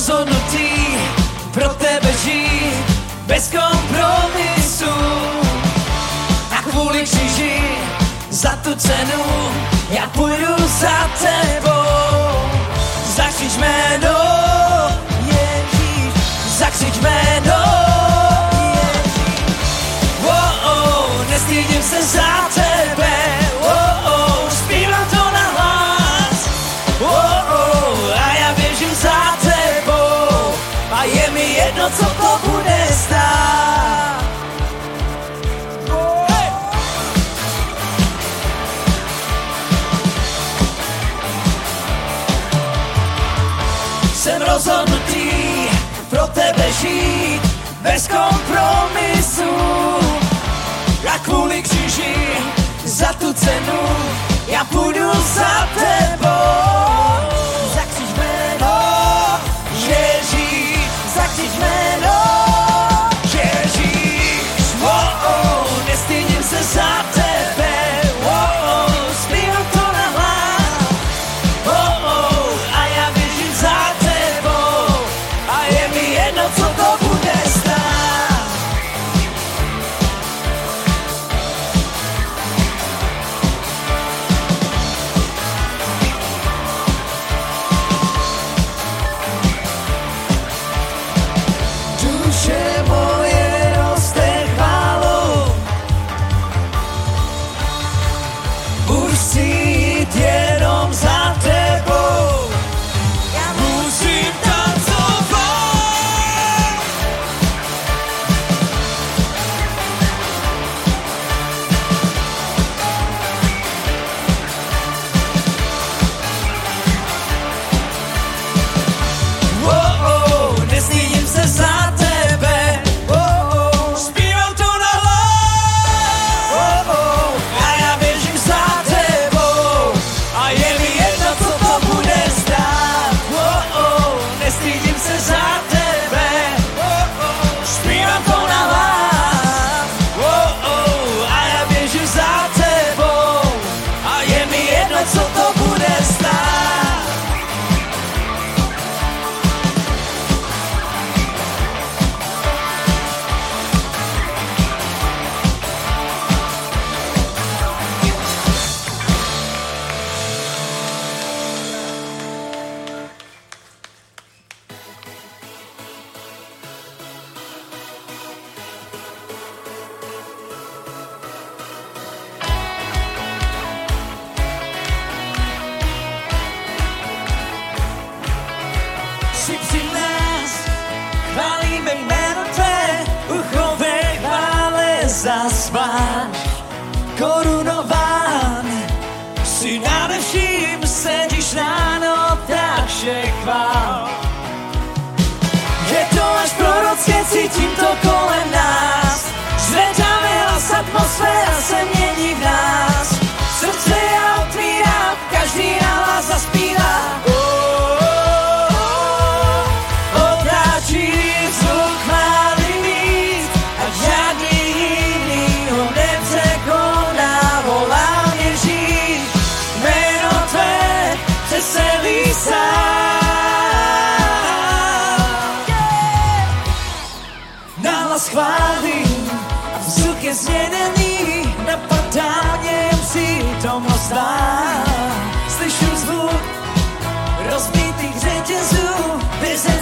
[0.00, 0.70] rozhodnutý
[1.52, 2.84] pro tebe žít
[3.26, 4.94] bez kompromisu.
[6.50, 7.60] A kvůli kříži
[8.30, 9.24] za tu cenu
[9.90, 11.84] já půjdu za tebou.
[13.16, 14.16] Zakřič jméno,
[15.26, 16.14] Ježíš,
[16.58, 17.62] zakřič jméno,
[18.52, 19.44] Ježíš.
[20.24, 23.09] Oh, oh, nestydím se za tebe.
[53.34, 53.80] cenu,
[54.50, 55.69] ja pôjdu za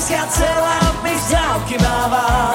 [0.09, 2.55] láska celá mi vzdávky máva.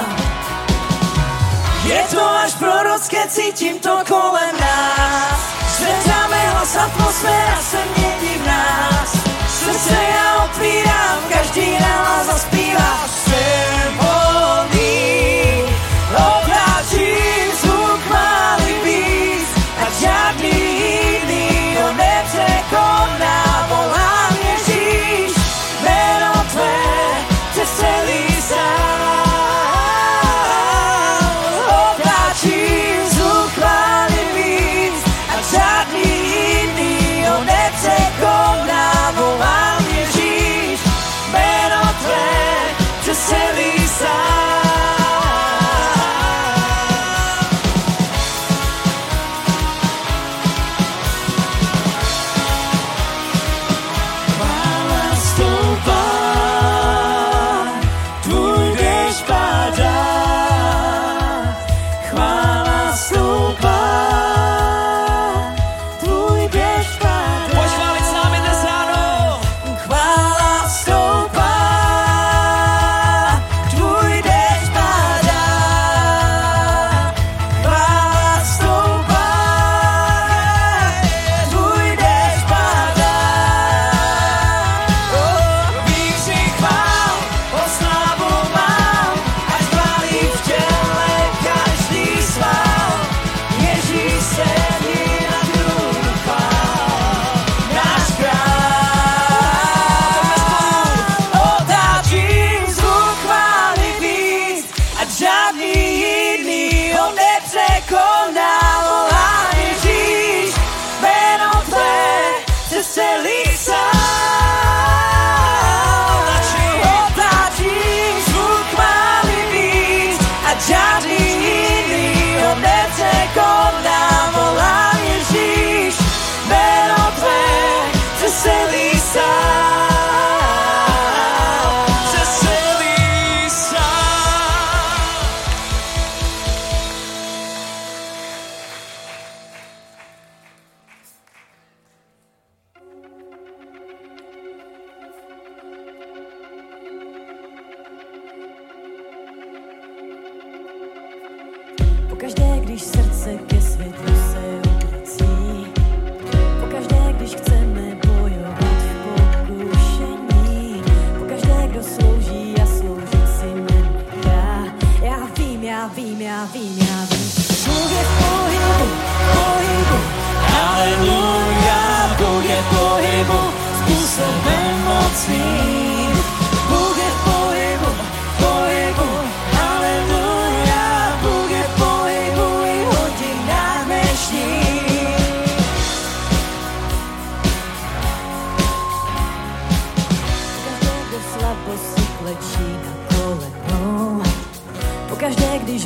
[1.84, 5.38] Je to až prorocké, cítim to kolem nás.
[5.74, 9.10] Stretnáme hlas, atmosféra se mění v nás.
[9.48, 13.06] Srdce ja otvírám, každý na nás zaspívá.
[13.24, 14.03] Sem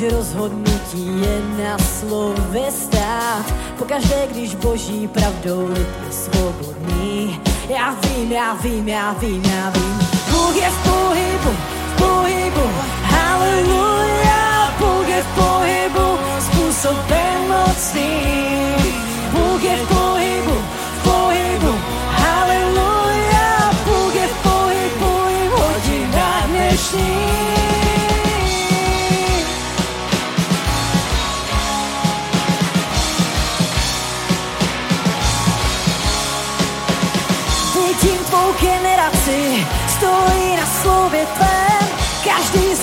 [0.09, 3.45] rozhodnutí je na slově stát,
[3.77, 7.39] pokaždé, když boží pravdou lid je svobodný.
[7.69, 9.99] Já vím, já vím, já vím, já vím.
[10.31, 11.51] Bůh je v pohybu,
[11.93, 12.69] v pohybu,
[13.03, 18.93] haleluja, Bůh je v pohybu, způsobem mocným.
[19.31, 20.57] Bůh je v pohybu,
[20.99, 21.75] v pohybu,
[22.09, 27.28] haleluja, Bůh je v pohybu i v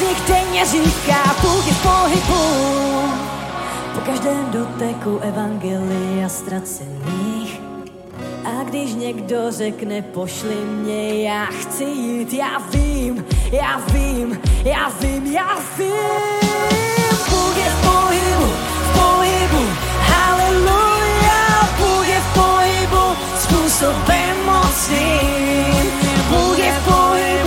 [0.00, 2.42] Nich denně říká, Bůh je v pohybu.
[3.94, 7.60] Po každém doteku evangelia ztracených.
[8.44, 15.26] A když někdo řekne, pošli mě, já chci jít, já vím, já vím, já vím,
[15.26, 15.92] já vím.
[17.30, 19.64] Bůh je v pohybu, v pohybu,
[20.00, 25.90] haleluja, Bůh je v pohybu, způsobem mocným.
[26.28, 27.45] Bůh je v pohybu,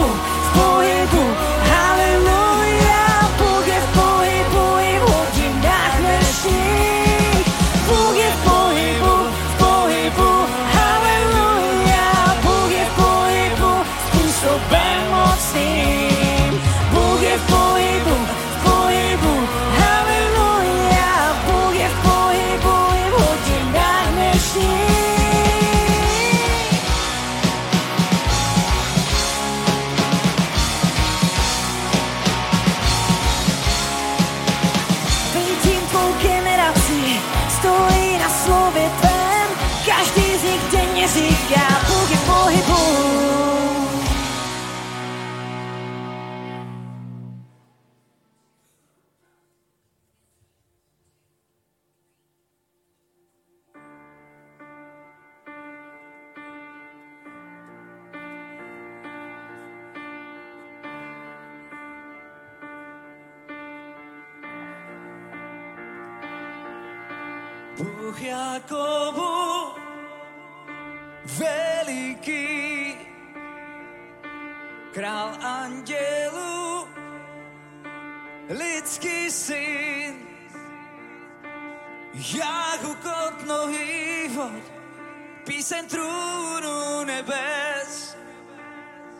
[85.49, 88.17] píseň trůnu nebes,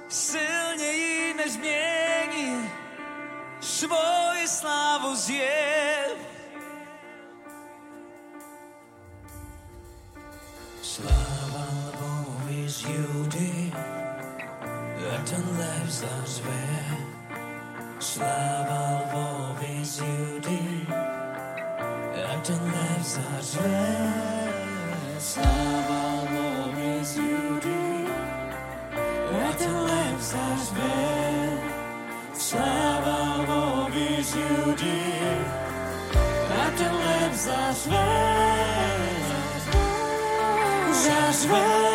[0.08, 2.70] silněji než změní,
[3.60, 6.18] svoji slávu zjev.
[10.82, 11.66] Sláva
[11.98, 13.74] Lvovi z Judy,
[15.14, 16.86] a ten lev zařve.
[18.00, 20.88] Sláva Lvovi z Judy,
[22.26, 24.30] a ten lev zařve.
[25.20, 25.99] Sláva
[30.30, 30.94] lev zařve.
[32.34, 35.02] Sláva Lvovi z Judy,
[36.50, 38.06] a ten lev zařve.
[40.94, 41.90] Zařve,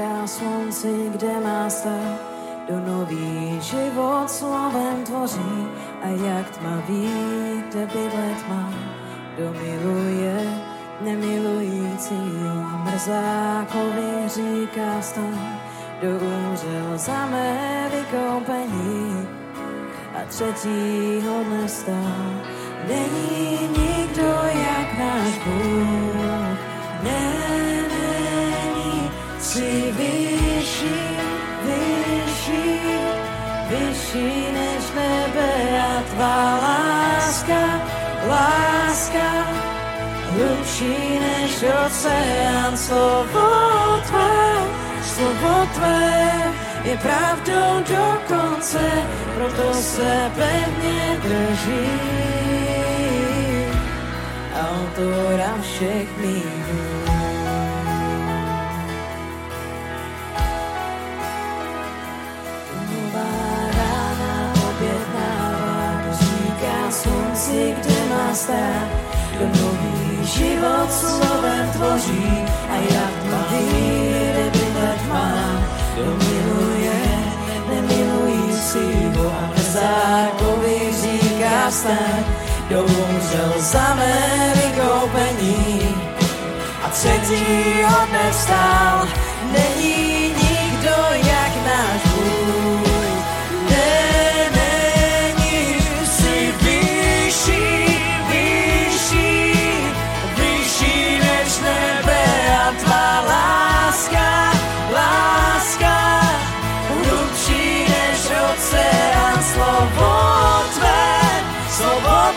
[0.00, 2.20] kdo říká slunci, kde má stát.
[2.68, 5.66] Do nový život slovem tvoří
[6.02, 7.10] a jak tma ví,
[7.68, 8.72] kde bydlet má.
[9.34, 10.48] Kdo miluje
[11.00, 12.54] nemilujícího,
[12.84, 15.60] mrzákovi říká stan.
[16.02, 19.28] Do úřel za mé vykoupení
[20.14, 22.40] a třetího dne stál.
[22.88, 26.58] Není nikdo jak náš Bůh,
[29.50, 31.00] jsi vyšší,
[31.66, 32.80] vyšší,
[33.68, 37.62] vyšší než nebe a tvá láska,
[38.28, 39.28] láska,
[40.30, 43.48] hlubší než oceán, slovo
[44.06, 44.54] tvé,
[45.14, 46.42] slovo tvé
[46.84, 48.80] je pravdou dokonce,
[49.34, 51.90] proto se pevně drží.
[54.54, 56.89] Autora všech mých
[67.50, 68.88] slunci, kde má stát,
[69.32, 75.32] kdo nový život slovem tvoří a jak mluví, kde bydlet má,
[75.94, 77.00] kdo miluje
[77.68, 82.24] nemilujícího a mrzákovi říká stát,
[82.68, 85.96] kdo umřel za mé vykoupení
[86.82, 89.08] a třetího dne vstál.
[89.52, 90.09] Není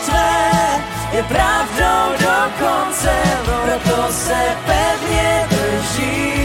[0.04, 3.10] tvé je pravdou dokonce,
[3.44, 6.43] proto se pevně drží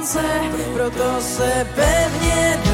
[0.00, 0.22] konce,
[0.74, 2.69] proto se pevně drží.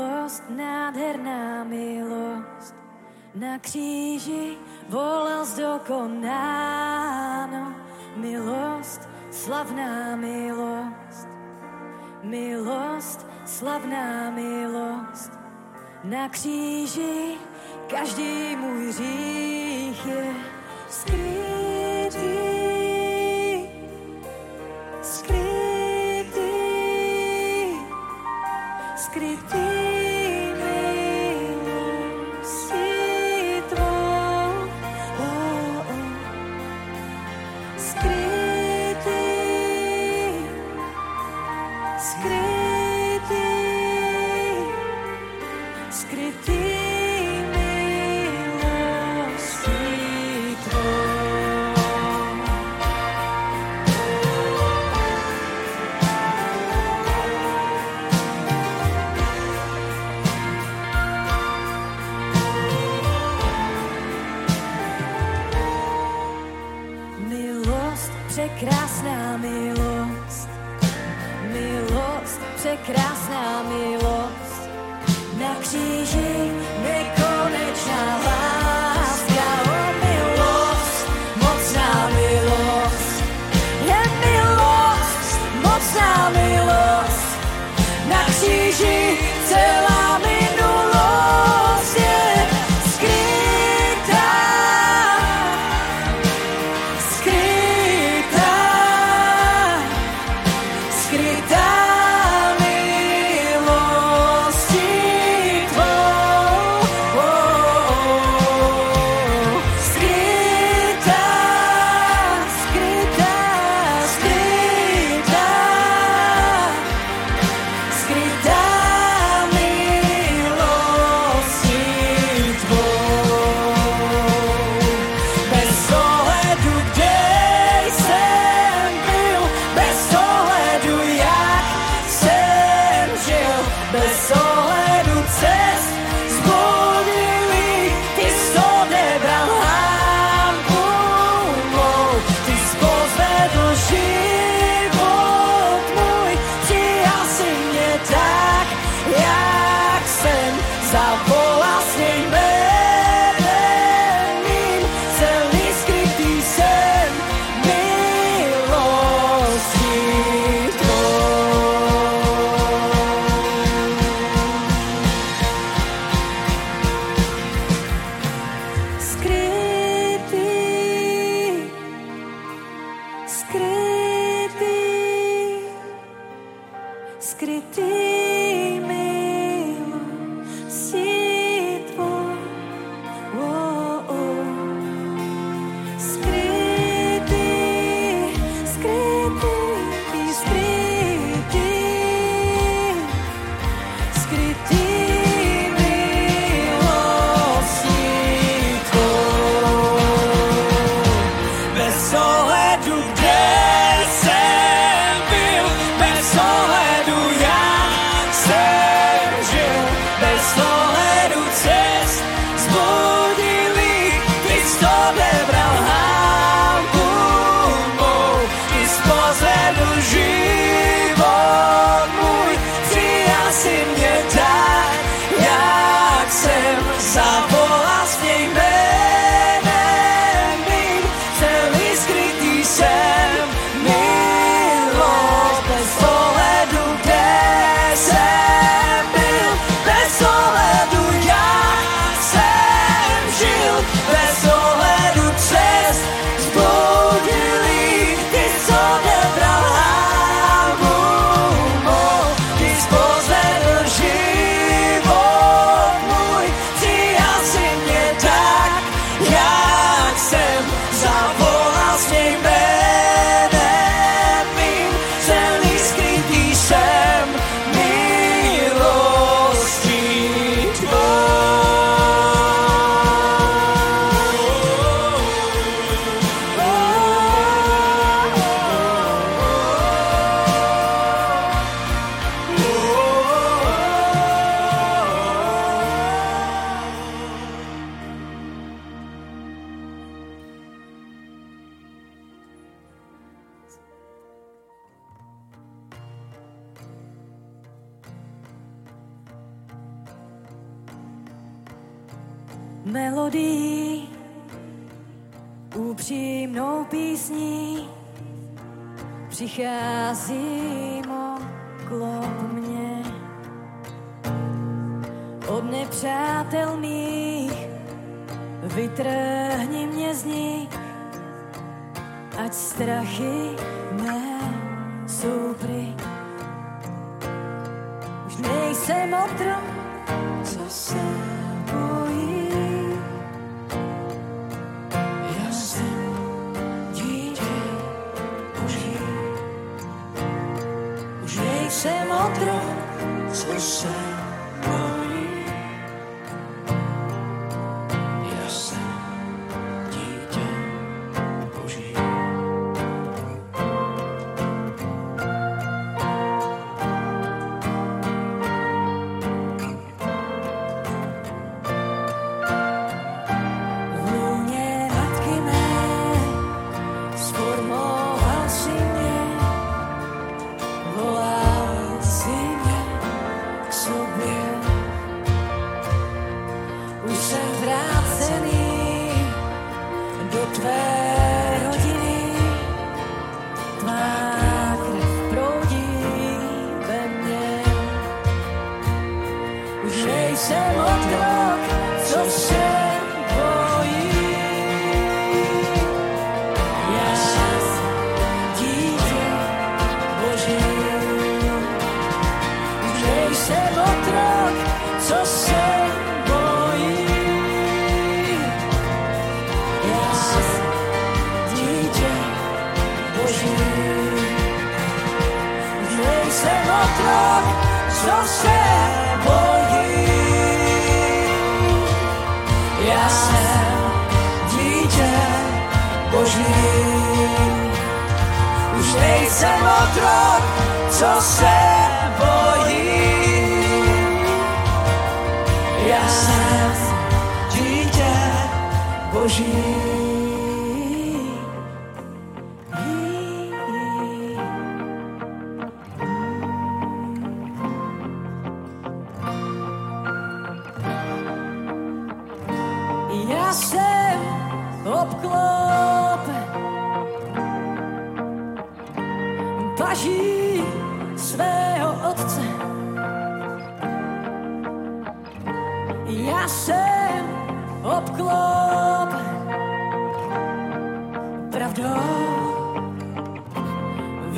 [0.00, 2.74] Milost, nádherná milost,
[3.34, 4.56] na kříži
[4.88, 6.54] volal zdokonáno.
[8.16, 11.28] Milost, slavná milost,
[12.22, 15.32] milost, slavná milost,
[16.04, 17.38] na kříži
[17.90, 20.34] každý můj řích je
[20.88, 21.69] skryt.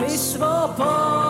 [0.02, 1.21] Vishwapal.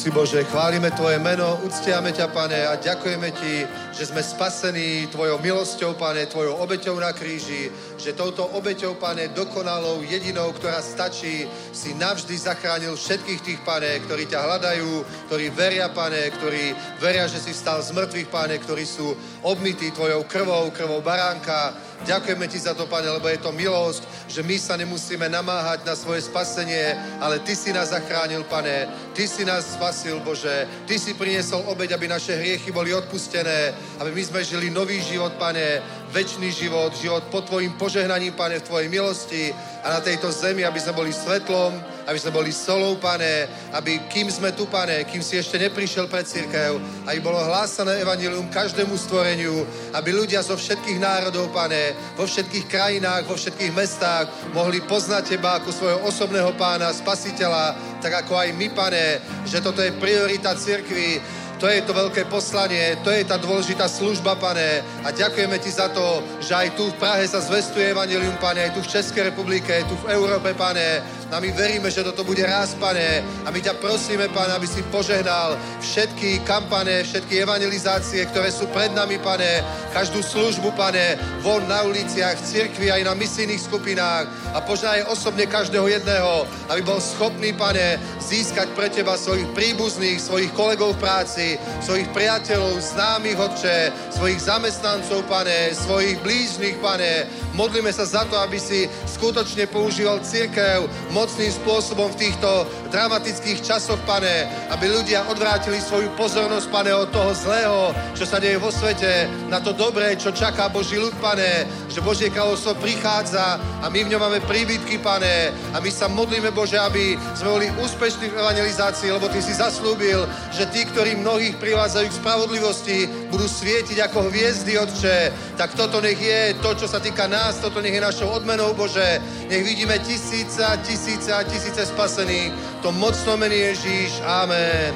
[0.00, 5.36] Všemohúci Bože, chválime Tvoje meno, uctiame ťa, Pane, a ďakujeme Ti, že sme spasení Tvojou
[5.44, 7.68] milosťou, Pane, Tvojou obeťou na kríži,
[8.00, 14.24] že touto obeťou, Pane, dokonalou, jedinou, ktorá stačí, si navždy zachránil všetkých tých, Pane, ktorí
[14.24, 14.90] ťa hľadajú,
[15.28, 19.12] ktorí veria, Pane, ktorí veria, že si stal z mŕtvych, Pane, ktorí sú
[19.44, 21.76] obmytí Tvojou krvou, krvou baránka.
[22.00, 25.92] Ďakujeme Ti za to, Pane, lebo je to milosť, že my sa nemusíme namáhať na
[25.92, 28.88] svoje spasenie, ale Ty si nás zachránil, Pane.
[29.12, 30.64] Ty si nás spasil, Bože.
[30.88, 35.36] Ty si priniesol obeď, aby naše hriechy boli odpustené, aby my sme žili nový život,
[35.36, 40.66] Pane, večný život, život pod Tvojim požehnaním, Pane, v Tvojej milosti a na tejto zemi,
[40.66, 45.22] aby sme boli svetlom, aby sme boli solou, Pane, aby kým sme tu, Pane, kým
[45.22, 49.62] si ešte neprišiel pred církev, aby bolo hlásané evanilium každému stvoreniu,
[49.94, 55.62] aby ľudia zo všetkých národov, Pane, vo všetkých krajinách, vo všetkých mestách mohli poznať Teba
[55.62, 61.39] ako svojho osobného pána, spasiteľa, tak ako aj my, Pane, že toto je priorita cirkvi,
[61.60, 64.80] to je to veľké poslanie, to je tá dôležitá služba, pane.
[65.04, 68.72] A ďakujeme ti za to, že aj tu v Prahe sa zvestuje Evangelium, pane, aj
[68.72, 71.04] tu v Českej republike, tu v Európe, pane.
[71.30, 73.22] A my veríme, že toto bude raz, pane.
[73.46, 78.90] A my ťa prosíme, pane, aby si požehnal všetky kampane, všetky evangelizácie, ktoré sú pred
[78.90, 79.62] nami, pane.
[79.94, 81.14] Každú službu, pane,
[81.46, 84.26] von na uliciach, v cirkvi, aj na misijných skupinách.
[84.54, 90.50] A požehnaj osobne každého jedného, aby bol schopný, pane, získať pre teba svojich príbuzných, svojich
[90.58, 91.46] kolegov v práci,
[91.78, 93.78] svojich priateľov, známych, Otče,
[94.18, 97.30] svojich zamestnancov, pane, svojich blížnych, pane.
[97.60, 104.00] Modlíme sa za to, aby si skutočne používal církev mocným spôsobom v týchto dramatických časoch,
[104.08, 109.28] pane, aby ľudia odvrátili svoju pozornosť, pane, od toho zlého, čo sa deje vo svete,
[109.52, 114.10] na to dobré, čo čaká Boží ľud, pane, že Božie kráľovstvo prichádza a my v
[114.16, 119.12] ňom máme príbytky, pane, a my sa modlíme, Bože, aby sme boli úspešní v evangelizácii,
[119.12, 122.98] lebo Ty si zaslúbil, že tí, ktorí mnohých privádzajú k spravodlivosti,
[123.28, 125.18] budú svietiť ako hviezdy, Otče.
[125.60, 129.18] Tak toto nech je to, čo sa týka nás, toto nech je našou odmenou, Bože.
[129.48, 132.52] Nech vidíme tisíce a tisíce a tisíce spasených.
[132.82, 134.22] To mocno mení Ježíš.
[134.22, 134.94] Amen.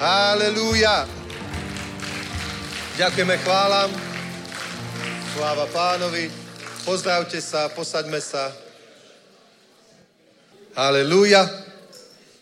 [0.00, 1.06] Halelúja.
[2.96, 3.90] Ďakujeme, chválam.
[5.36, 6.32] Sláva pánovi.
[6.82, 8.50] Pozdravte sa, posaďme sa.
[10.72, 11.44] Halelúja.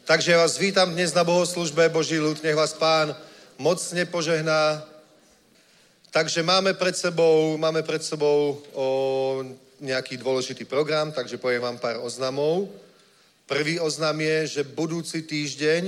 [0.05, 3.17] Takže vás vítam dnes na bohoslužbe, Boží ľud, nech vás pán
[3.57, 4.94] mocne požehná.
[6.15, 9.43] Takže máme pred sebou, máme pred sebou o,
[9.83, 12.71] nejaký dôležitý program, takže poviem vám pár oznamov.
[13.51, 15.83] Prvý oznam je, že budúci týždeň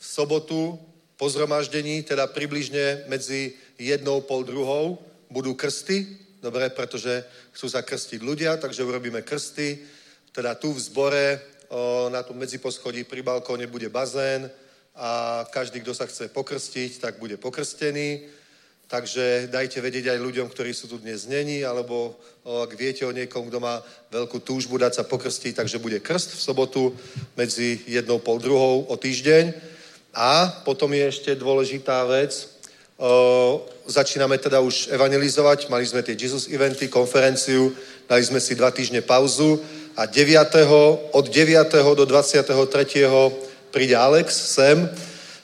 [0.00, 0.80] v sobotu
[1.20, 7.20] po zhromaždení, teda približne medzi jednou pol druhou, budú krsty, dobre, pretože
[7.52, 9.84] chcú sa krstiť ľudia, takže urobíme krsty,
[10.32, 14.48] teda tu v zbore, o, na tom medziposchodí pri balkóne bude bazén
[14.96, 18.37] a každý, kto sa chce pokrstiť, tak bude pokrstený.
[18.88, 23.12] Takže dajte vedieť aj ľuďom, ktorí sú tu dnes není, alebo o, ak viete o
[23.12, 26.82] niekom, kto má veľkú túžbu dať sa pokrstiť, takže bude krst v sobotu
[27.36, 29.52] medzi jednou pol druhou o týždeň.
[30.16, 32.32] A potom je ešte dôležitá vec,
[32.96, 37.76] o, začíname teda už evangelizovať, mali sme tie Jesus eventy, konferenciu,
[38.08, 39.60] dali sme si dva týždne pauzu
[40.00, 41.12] a 9.
[41.12, 41.92] od 9.
[41.92, 42.40] do 23.
[43.68, 44.88] príde Alex sem,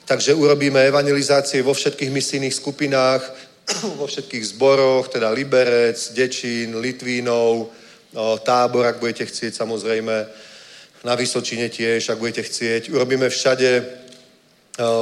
[0.05, 3.21] takže urobíme evangelizácie vo všetkých misijných skupinách,
[3.99, 7.69] vo všetkých zboroch, teda Liberec, Dečín, Litvínov,
[8.45, 10.15] tábor, ak budete chcieť samozrejme,
[11.05, 12.89] na Vysočine tiež, ak budete chcieť.
[12.89, 13.85] Urobíme všade,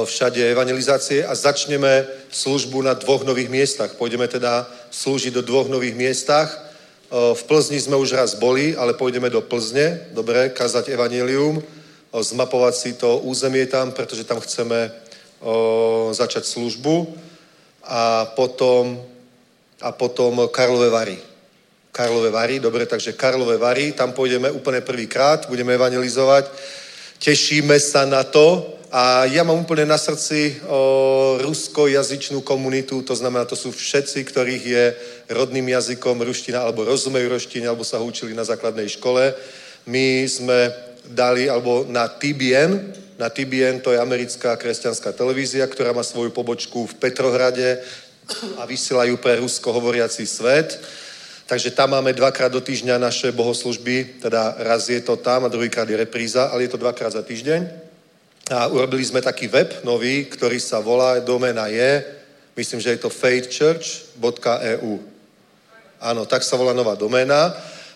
[0.04, 3.96] všade evangelizácie a začneme službu na dvoch nových miestach.
[3.96, 6.52] Pôjdeme teda slúžiť do dvoch nových miestach.
[7.08, 11.64] V Plzni sme už raz boli, ale pôjdeme do Plzne, dobre, kazať evanelium, o,
[12.22, 14.90] zmapovať si to územie tam, pretože tam chceme
[16.14, 17.10] začať službu
[17.84, 18.96] a potom,
[19.82, 21.18] a potom Karlové Vary.
[21.92, 26.50] Karlové Vary, dobre, takže Karlové Vary, tam pôjdeme úplne prvýkrát, budeme evangelizovať.
[27.18, 33.42] Tešíme sa na to A ja mám úplne na srdci o, ruskojazyčnú komunitu, to znamená,
[33.42, 34.84] to sú všetci, ktorých je
[35.34, 39.34] rodným jazykom ruština, alebo rozumejú ruštine, alebo sa ho učili na základnej škole.
[39.90, 40.70] My sme
[41.08, 46.90] dali, alebo na TBN, na TBN to je americká kresťanská televízia, ktorá má svoju pobočku
[46.90, 47.78] v Petrohrade
[48.58, 50.80] a vysielajú pre rusko hovoriaci svet.
[51.44, 55.84] Takže tam máme dvakrát do týždňa naše bohoslužby, teda raz je to tam a druhýkrát
[55.84, 57.68] je repríza, ale je to dvakrát za týždeň.
[58.50, 62.04] A urobili sme taký web nový, ktorý sa volá, domena je,
[62.56, 64.92] myslím, že je to faithchurch.eu.
[66.00, 67.52] Áno, tak sa volá nová doména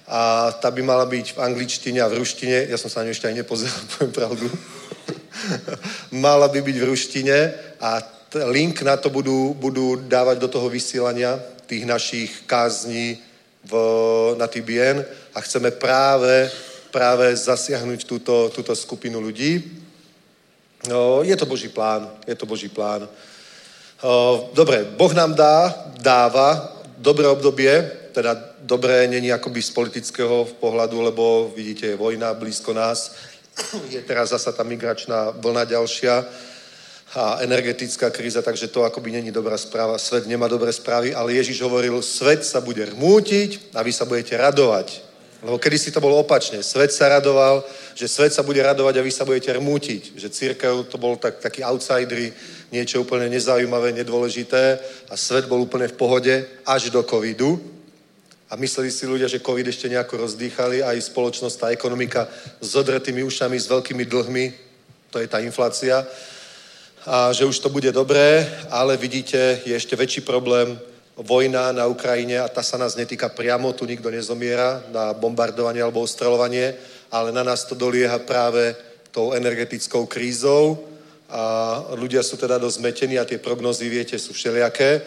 [0.08, 2.72] a tá by mala byť v angličtine a v ruštine.
[2.72, 4.46] Ja som sa na ňu ešte aj nepozeral, poviem pravdu.
[6.26, 7.36] mala by byť v ruštine
[7.76, 8.00] a
[8.48, 11.36] link na to budú, budú dávať do toho vysielania
[11.68, 13.20] tých našich kázní
[13.68, 13.72] v,
[14.40, 15.04] na TBN
[15.36, 16.48] a chceme práve,
[16.88, 19.60] práve zasiahnuť túto, túto skupinu ľudí.
[20.88, 23.04] No, je to Boží plán, je to Boží plán.
[24.54, 31.52] Dobre, Boh nám dá, dáva dobré obdobie, teda dobré není akoby z politického pohľadu, lebo
[31.56, 33.14] vidíte, je vojna blízko nás,
[33.90, 36.24] je teraz zasa tá migračná vlna ďalšia
[37.16, 39.98] a energetická kríza, takže to akoby není dobrá správa.
[39.98, 44.36] Svet nemá dobré správy, ale Ježiš hovoril, svet sa bude rmútiť a vy sa budete
[44.36, 45.08] radovať.
[45.38, 46.66] Lebo kedy si to bolo opačne.
[46.66, 47.62] Svet sa radoval,
[47.94, 50.18] že svet sa bude radovať a vy sa budete rmútiť.
[50.18, 52.34] Že církev to bol tak, taký outsidery,
[52.74, 56.34] niečo úplne nezaujímavé, nedôležité a svet bol úplne v pohode
[56.66, 57.77] až do covidu.
[58.48, 62.24] A mysleli si ľudia, že covid ešte nejako rozdýchali, aj spoločnosť, tá ekonomika
[62.60, 64.46] s odretými ušami, s veľkými dlhmi,
[65.12, 66.04] to je tá inflácia,
[67.08, 70.80] a že už to bude dobré, ale vidíte, je ešte väčší problém,
[71.16, 76.04] vojna na Ukrajine a tá sa nás netýka priamo, tu nikto nezomiera na bombardovanie alebo
[76.04, 76.74] ostreľovanie,
[77.10, 78.76] ale na nás to dolieha práve
[79.10, 80.78] tou energetickou krízou
[81.28, 85.02] a ľudia sú teda dosť zmetení a tie prognozy, viete, sú všelijaké.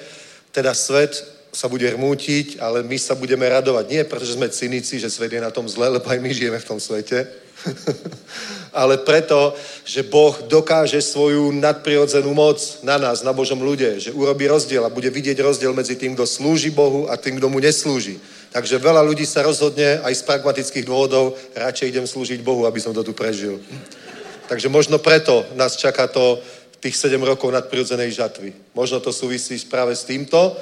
[0.51, 3.85] Teda svet sa bude rmútiť, ale my sa budeme radovať.
[3.91, 6.67] Nie pretože sme cynici, že svet je na tom zle, lebo aj my žijeme v
[6.67, 7.27] tom svete,
[8.81, 9.53] ale preto,
[9.85, 14.93] že Boh dokáže svoju nadprirodzenú moc na nás, na Božom ľude, že urobí rozdiel a
[14.93, 18.17] bude vidieť rozdiel medzi tým, kto slúži Bohu a tým, kto mu neslúži.
[18.51, 22.95] Takže veľa ľudí sa rozhodne aj z pragmatických dôvodov, radšej idem slúžiť Bohu, aby som
[22.95, 23.59] to tu prežil.
[24.51, 26.39] Takže možno preto nás čaká to
[26.81, 28.73] tých 7 rokov nadprirodzenej žatvy.
[28.73, 30.57] Možno to súvisí práve s týmto,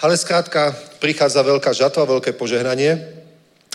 [0.00, 3.16] ale skrátka prichádza veľká žatva, veľké požehnanie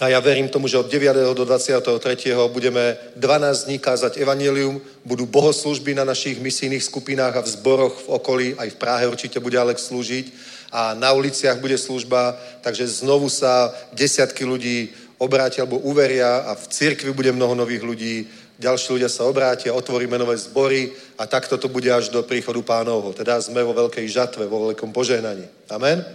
[0.02, 1.38] a ja verím tomu, že od 9.
[1.38, 2.34] do 23.
[2.50, 8.08] budeme 12 dní kázať evanelium, budú bohoslužby na našich misijných skupinách a v zboroch v
[8.10, 10.26] okolí, aj v Prahe určite bude Alex slúžiť
[10.74, 12.34] a na uliciach bude služba,
[12.66, 14.90] takže znovu sa desiatky ľudí
[15.22, 18.26] obrátia alebo uveria a v cirkvi bude mnoho nových ľudí,
[18.62, 23.10] ďalší ľudia sa obrátia, otvoríme nové zbory a takto to bude až do príchodu pánovho.
[23.14, 25.50] Teda sme vo veľkej žatve, vo veľkom požehnaní.
[25.74, 26.06] Amen?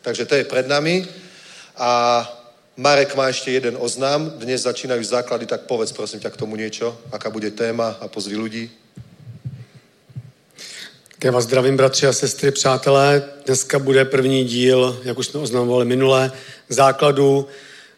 [0.00, 1.02] Takže to je pred nami
[1.74, 2.22] a
[2.78, 4.38] Marek má ešte jeden oznám.
[4.38, 8.38] Dnes začínajú základy, tak povedz prosím ťa k tomu niečo, aká bude téma a pozvi
[8.38, 8.70] ľudí.
[11.24, 13.22] Já vás zdravím, bratři a sestry, přátelé.
[13.46, 16.32] Dneska bude první díl, jak už jsme oznamovali minule,
[16.68, 17.48] základu.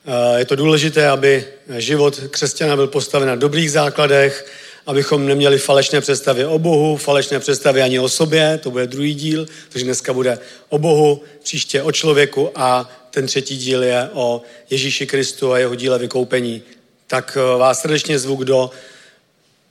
[0.06, 1.44] Eh, je to důležité, aby
[1.78, 4.46] život křesťana byl postaven na dobrých základech,
[4.86, 9.46] abychom neměli falešné představy o Bohu, falešné představy ani o sobě, to bude druhý díl,
[9.68, 10.38] takže dneska bude
[10.68, 15.74] o Bohu, příště o člověku a ten třetí díl je o Ježíši Kristu a jeho
[15.74, 16.62] díle vykoupení.
[17.06, 18.70] Tak eh, vás srdečně zvu, kdo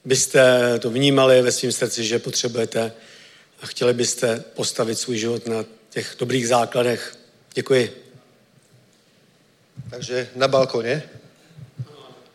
[0.06, 2.92] byste to vnímali ve svém srdci, že potřebujete
[3.62, 7.16] a chtěli byste postavit svůj život na těch dobrých základech.
[7.54, 8.11] Děkuji.
[9.90, 11.04] Takže na balkone?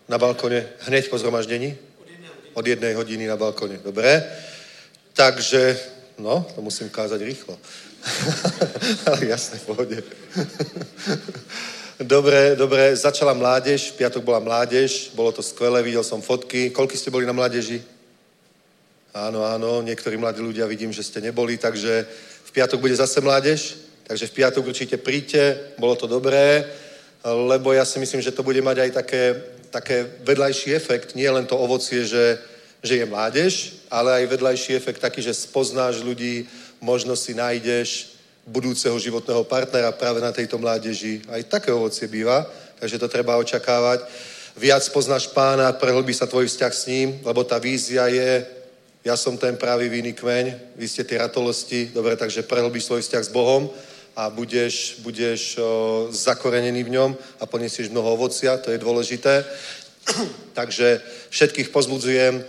[0.09, 1.77] Na balkone hneď po zhromaždení?
[2.55, 3.79] Od jednej hodiny na balkone.
[3.85, 4.25] Dobre.
[5.13, 5.81] Takže,
[6.19, 7.59] no, to musím kázať rýchlo.
[9.07, 10.03] Ale jasné, v pohode.
[12.01, 16.71] dobre, dobre, začala mládež, v piatok bola mládež, bolo to skvelé, videl som fotky.
[16.71, 17.83] Koľko ste boli na mládeži?
[19.17, 22.05] Áno, áno, niektorí mladí ľudia vidím, že ste neboli, takže
[22.45, 26.69] v piatok bude zase mládež, takže v piatok určite príďte, bolo to dobré,
[27.25, 29.23] lebo ja si myslím, že to bude mať aj také,
[29.71, 32.39] také vedľajší efekt, nie len to ovocie, že,
[32.83, 33.53] že je mládež,
[33.91, 36.47] ale aj vedľajší efekt taký, že spoznáš ľudí,
[36.81, 38.15] možno si nájdeš
[38.47, 41.27] budúceho životného partnera práve na tejto mládeži.
[41.27, 42.47] Aj také ovocie býva,
[42.79, 44.07] takže to treba očakávať.
[44.57, 48.47] Viac poznáš pána, prehlbí sa tvoj vzťah s ním, lebo tá vízia je,
[49.05, 53.25] ja som ten pravý vinný kmeň, vy ste tie ratolosti, dobre, takže prehlbíš svoj vzťah
[53.27, 53.69] s Bohom
[54.17, 55.61] a budeš, budeš
[56.09, 59.45] zakorenený v ňom a ponesieš mnoho ovocia, to je dôležité.
[60.59, 62.41] takže všetkých pozbudzujem,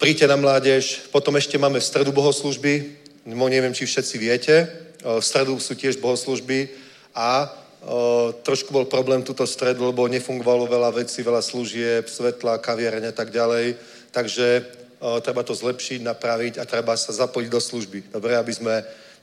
[0.00, 2.96] príďte na mládež, potom ešte máme v stredu bohoslužby,
[3.28, 4.56] no neviem, či všetci viete,
[5.02, 6.70] v stredu sú tiež bohoslužby.
[7.12, 7.50] A
[7.82, 13.14] o, trošku bol problém túto stredu, lebo nefungovalo veľa vecí, veľa služieb, svetla, kaviareň a
[13.14, 13.76] tak ďalej,
[14.14, 14.64] takže
[15.02, 17.98] o, treba to zlepšiť, napraviť a treba sa zapojiť do služby.
[18.14, 18.74] Dobre, aby sme,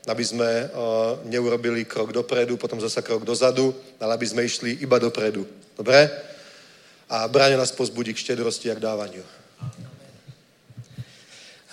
[0.10, 3.70] aby sme o, neurobili krok dopredu, potom zase krok dozadu,
[4.02, 5.46] ale aby sme išli iba dopredu.
[5.78, 6.10] Dobre?
[7.10, 9.22] A Braňo nás pozbudí k štedrosti a k dávaniu.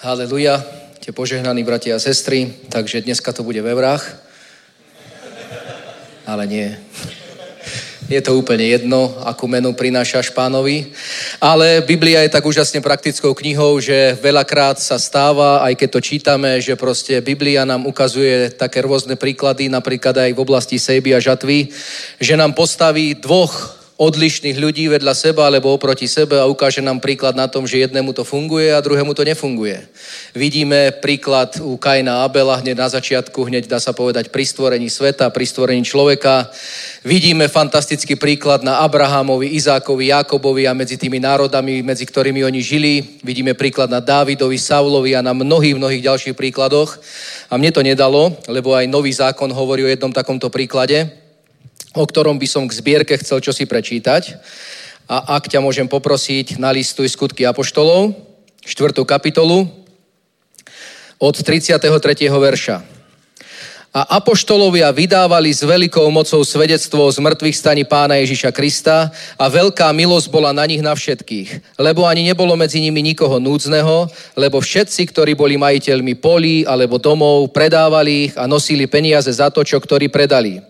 [0.05, 0.61] Haleluja,
[1.01, 4.05] tie požehnaní bratia a sestry, takže dneska to bude ve vrách.
[6.26, 6.76] Ale nie.
[8.07, 10.94] Je to úplne jedno, akú menu prinášaš pánovi.
[11.42, 16.50] Ale Biblia je tak úžasne praktickou knihou, že veľakrát sa stáva, aj keď to čítame,
[16.62, 21.66] že proste Biblia nám ukazuje také rôzne príklady, napríklad aj v oblasti sejby a žatvy,
[22.22, 27.32] že nám postaví dvoch odlišných ľudí vedľa seba alebo oproti sebe a ukáže nám príklad
[27.32, 29.88] na tom, že jednému to funguje a druhému to nefunguje.
[30.36, 35.32] Vidíme príklad u Kaina Abela hneď na začiatku, hneď dá sa povedať pri stvorení sveta,
[35.32, 36.53] pri stvorení človeka.
[37.09, 42.92] Vidíme fantastický príklad na Abrahamovi, Izákovi, Jakobovi a medzi tými národami, medzi ktorými oni žili.
[43.24, 47.01] Vidíme príklad na Dávidovi, Saulovi a na mnohých, mnohých ďalších príkladoch.
[47.49, 51.26] A mne to nedalo, lebo aj nový zákon hovorí o jednom takomto príklade
[51.97, 54.36] o ktorom by som k zbierke chcel čosi prečítať.
[55.09, 58.12] A ak ťa môžem poprosiť, nalistuj skutky Apoštolov,
[58.62, 58.92] 4.
[59.09, 59.70] kapitolu,
[61.16, 61.80] od 33.
[62.28, 62.95] verša.
[63.97, 69.09] A apoštolovia vydávali s veľkou mocou svedectvo z mŕtvych staní pána Ježiša Krista
[69.40, 74.05] a veľká milosť bola na nich na všetkých, lebo ani nebolo medzi nimi nikoho núdzneho,
[74.36, 79.64] lebo všetci, ktorí boli majiteľmi polí alebo domov, predávali ich a nosili peniaze za to,
[79.64, 80.61] čo ktorí predali.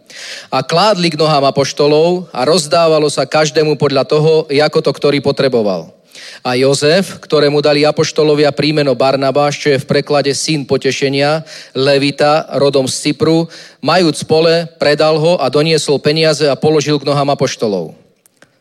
[0.55, 5.91] A kládli k nohám apoštolov a rozdávalo sa každému podľa toho, ako to ktorý potreboval.
[6.45, 11.43] A Jozef, ktorému dali apoštolovia prímeno Barnabáš, čo je v preklade syn potešenia,
[11.75, 13.51] Levita, rodom z Cypru,
[13.83, 17.97] majúc pole, predal ho a doniesol peniaze a položil k nohám apoštolov.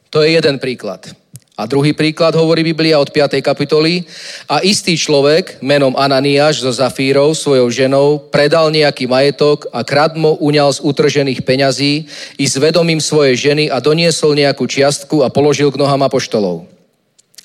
[0.09, 1.11] To je jeden príklad.
[1.55, 3.39] A druhý príklad hovorí Biblia od 5.
[3.39, 4.03] kapitoly.
[4.51, 10.75] A istý človek menom Ananiáš so Zafírou, svojou ženou, predal nejaký majetok a kradmo uňal
[10.75, 15.79] z utržených peňazí i s vedomím svojej ženy a doniesol nejakú čiastku a položil k
[15.79, 16.74] nohám apoštolov.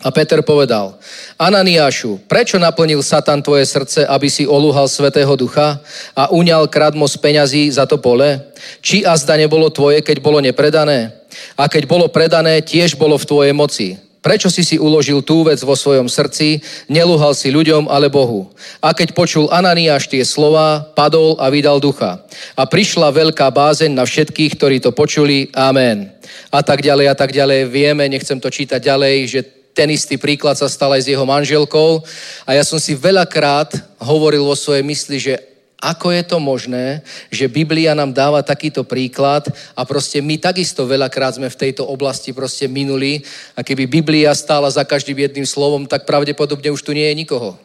[0.01, 0.97] A Peter povedal,
[1.37, 5.77] Ananiášu, prečo naplnil Satan tvoje srdce, aby si olúhal Svetého Ducha
[6.17, 8.41] a uňal kradmo z peňazí za to pole?
[8.81, 11.13] Či azda nebolo tvoje, keď bolo nepredané?
[11.53, 14.01] A keď bolo predané, tiež bolo v tvojej moci.
[14.25, 18.49] Prečo si si uložil tú vec vo svojom srdci, nelúhal si ľuďom, ale Bohu?
[18.81, 22.25] A keď počul Ananiáš tie slova, padol a vydal ducha.
[22.57, 25.53] A prišla veľká bázeň na všetkých, ktorí to počuli.
[25.53, 26.09] Amen.
[26.49, 27.69] A tak ďalej, a tak ďalej.
[27.69, 32.03] Vieme, nechcem to čítať ďalej, že ten istý príklad sa stal aj s jeho manželkou
[32.45, 35.35] a ja som si veľakrát hovoril vo svojej mysli, že
[35.81, 37.01] ako je to možné,
[37.33, 42.37] že Biblia nám dáva takýto príklad a proste my takisto veľakrát sme v tejto oblasti
[42.37, 43.25] proste minuli
[43.57, 47.57] a keby Biblia stála za každým jedným slovom, tak pravdepodobne už tu nie je nikoho.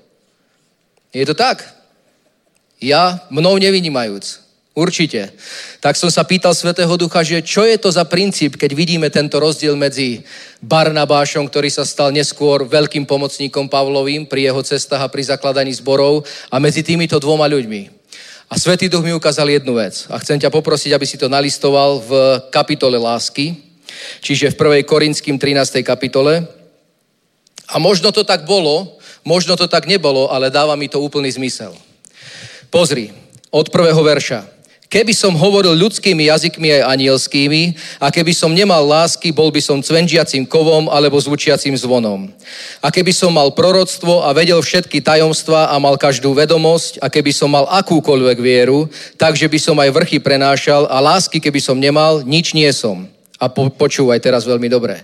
[1.12, 1.68] Je to tak?
[2.80, 4.45] Ja mnou nevynímajúc.
[4.76, 5.32] Určite.
[5.80, 9.39] Tak som sa pýtal Svetého Ducha, že čo je to za princíp, keď vidíme tento
[9.39, 10.19] rozdiel medzi
[10.59, 16.28] Barnabášom, ktorý sa stal neskôr veľkým pomocníkom Pavlovým pri jeho cestách a pri zakladaní zborov
[16.51, 17.88] a medzi týmito dvoma ľuďmi.
[18.51, 22.03] A Svetý Duch mi ukázal jednu vec a chcem ťa poprosiť, aby si to nalistoval
[22.03, 22.11] v
[22.51, 23.55] kapitole lásky,
[24.19, 24.91] čiže v 1.
[24.91, 25.88] Korinským 13.
[25.88, 26.43] kapitole.
[27.71, 31.71] A možno to tak bolo, možno to tak nebolo, ale dáva mi to úplný zmysel.
[32.67, 33.15] Pozri,
[33.55, 34.55] od prvého verša.
[34.96, 39.84] Keby som hovoril ľudskými jazykmi aj anielskými a keby som nemal lásky, bol by som
[39.84, 42.32] cvenžiacím kovom alebo zvučiacím zvonom.
[42.80, 47.36] A keby som mal proroctvo a vedel všetky tajomstva a mal každú vedomosť a keby
[47.36, 48.88] som mal akúkoľvek vieru,
[49.20, 53.04] takže by som aj vrchy prenášal a lásky keby som nemal, nič nie som.
[53.46, 54.98] A po, počúvaj teraz veľmi dobre.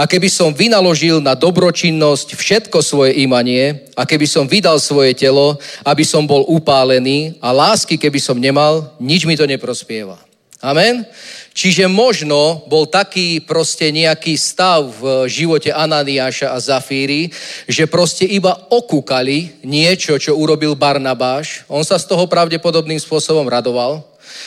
[0.00, 5.60] A keby som vynaložil na dobročinnosť všetko svoje imanie, a keby som vydal svoje telo,
[5.84, 10.16] aby som bol upálený a lásky keby som nemal, nič mi to neprospieva.
[10.62, 11.04] Amen?
[11.52, 17.28] Čiže možno bol taký proste nejaký stav v živote Ananiáša a Zafíry,
[17.68, 21.66] že proste iba okúkali niečo, čo urobil Barnabáš.
[21.68, 24.06] On sa z toho pravdepodobným spôsobom radoval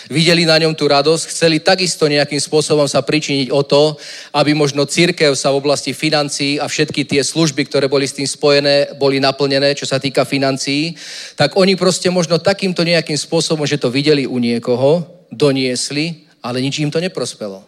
[0.10, 3.98] videli na ňom tú radosť, chceli takisto nejakým spôsobom sa pričiniť o to,
[4.34, 8.28] aby možno církev sa v oblasti financií a všetky tie služby, ktoré boli s tým
[8.30, 10.96] spojené, boli naplnené, čo sa týka financií,
[11.36, 16.80] tak oni proste možno takýmto nejakým spôsobom, že to videli u niekoho, doniesli, ale nič
[16.80, 17.66] im to neprospelo.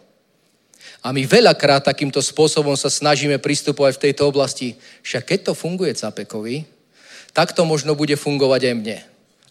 [1.02, 4.74] A my veľakrát takýmto spôsobom sa snažíme pristupovať v tejto oblasti.
[5.06, 6.78] Však keď to funguje Capekovi,
[7.38, 8.98] Tak to možno bude fungovať aj mne.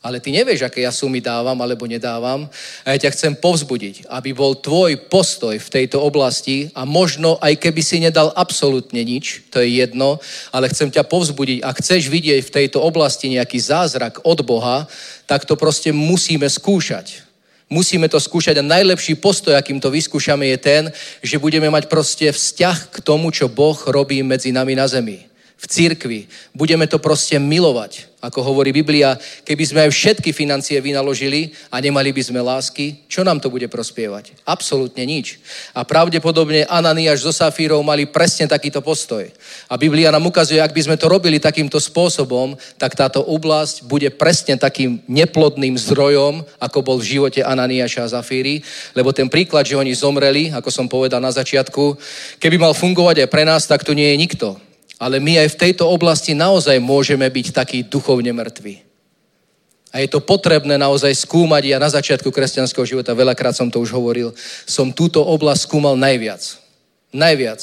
[0.07, 2.47] Ale ty nevieš, aké ja sumy dávam alebo nedávam.
[2.87, 7.59] A ja ťa chcem povzbudiť, aby bol tvoj postoj v tejto oblasti a možno aj
[7.59, 10.23] keby si nedal absolútne nič, to je jedno,
[10.55, 14.87] ale chcem ťa povzbudiť, ak chceš vidieť v tejto oblasti nejaký zázrak od Boha,
[15.27, 17.27] tak to proste musíme skúšať.
[17.67, 20.83] Musíme to skúšať a najlepší postoj, akým to vyskúšame, je ten,
[21.19, 25.27] že budeme mať proste vzťah k tomu, čo Boh robí medzi nami na zemi
[25.57, 26.19] v církvi.
[26.53, 28.13] Budeme to proste milovať.
[28.17, 29.13] Ako hovorí Biblia,
[29.45, 33.69] keby sme aj všetky financie vynaložili a nemali by sme lásky, čo nám to bude
[33.69, 34.33] prospievať?
[34.41, 35.37] Absolútne nič.
[35.77, 39.21] A pravdepodobne Ananiáš so Safírou mali presne takýto postoj.
[39.69, 44.09] A Biblia nám ukazuje, ak by sme to robili takýmto spôsobom, tak táto oblasť bude
[44.09, 48.65] presne takým neplodným zdrojom, ako bol v živote Ananiáša a Zafíry,
[48.97, 51.93] lebo ten príklad, že oni zomreli, ako som povedal na začiatku,
[52.41, 54.66] keby mal fungovať aj pre nás, tak tu nie je nikto.
[54.97, 58.81] Ale my aj v tejto oblasti naozaj môžeme byť takí duchovne mŕtvi.
[59.93, 61.63] A je to potrebné naozaj skúmať.
[61.69, 64.33] Ja na začiatku kresťanského života, veľakrát som to už hovoril,
[64.65, 66.41] som túto oblasť skúmal najviac.
[67.13, 67.61] Najviac.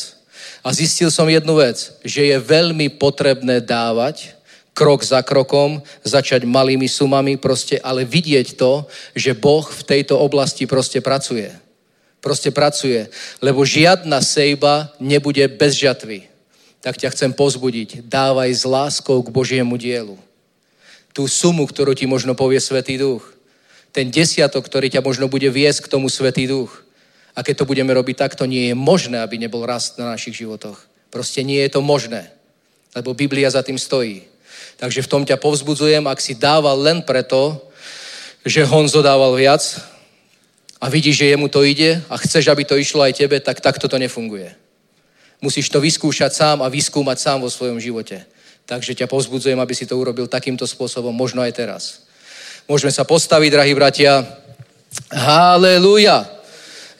[0.64, 1.76] A zistil som jednu vec,
[2.06, 4.32] že je veľmi potrebné dávať
[4.74, 10.66] krok za krokom, začať malými sumami proste, ale vidieť to, že Boh v tejto oblasti
[10.66, 11.52] proste pracuje.
[12.18, 13.06] Proste pracuje.
[13.38, 16.33] Lebo žiadna sejba nebude bez žatvy
[16.84, 18.04] tak ťa chcem pozbudiť.
[18.04, 20.20] Dávaj s láskou k Božiemu dielu.
[21.16, 23.24] Tú sumu, ktorú ti možno povie Svetý Duch.
[23.88, 26.84] Ten desiatok, ktorý ťa možno bude viesť k tomu Svetý Duch.
[27.32, 30.76] A keď to budeme robiť takto, nie je možné, aby nebol rast na našich životoch.
[31.08, 32.28] Proste nie je to možné.
[32.92, 34.28] Lebo Biblia za tým stojí.
[34.76, 37.64] Takže v tom ťa povzbudzujem, ak si dával len preto,
[38.44, 39.64] že Honzo dával viac
[40.76, 43.88] a vidíš, že jemu to ide a chceš, aby to išlo aj tebe, tak takto
[43.88, 44.63] to nefunguje.
[45.44, 48.24] Musíš to vyskúšať sám a vyskúmať sám vo svojom živote.
[48.64, 51.82] Takže ťa povzbudzujem, aby si to urobil takýmto spôsobom, možno aj teraz.
[52.64, 54.24] Môžeme sa postaviť, drahí bratia.
[55.12, 56.33] Halelúja.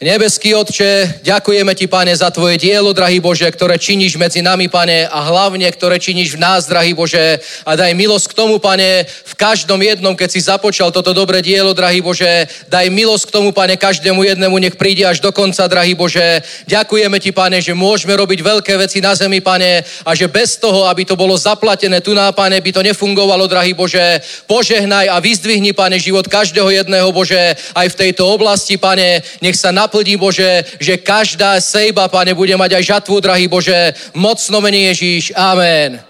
[0.04, 5.08] Nebeský Otče, ďakujeme Ti, Pane, za Tvoje dielo, drahý Bože, ktoré činíš medzi nami, Pane,
[5.08, 7.40] a hlavne, ktoré činíš v nás, drahý Bože.
[7.64, 11.72] A daj milosť k tomu, Pane, v každom jednom, keď si započal toto dobré dielo,
[11.72, 12.28] drahý Bože.
[12.68, 16.44] Daj milosť k tomu, Pane, každému jednému, nech príde až do konca, drahý Bože.
[16.68, 20.84] Ďakujeme Ti, Pane, že môžeme robiť veľké veci na zemi, Pane, a že bez toho,
[20.84, 24.20] aby to bolo zaplatené tu na, Pane, by to nefungovalo, drahý Bože.
[24.44, 29.24] Požehnaj a vyzdvihni, Pane, život každého jedného, Bože, aj v tejto oblasti, Pane.
[29.40, 33.94] Nech sa naplní, Bože, že každá sejba, Pane, bude mať aj žatvu, drahý Bože.
[34.14, 35.30] Mocno mení Ježíš.
[35.38, 36.02] Amen.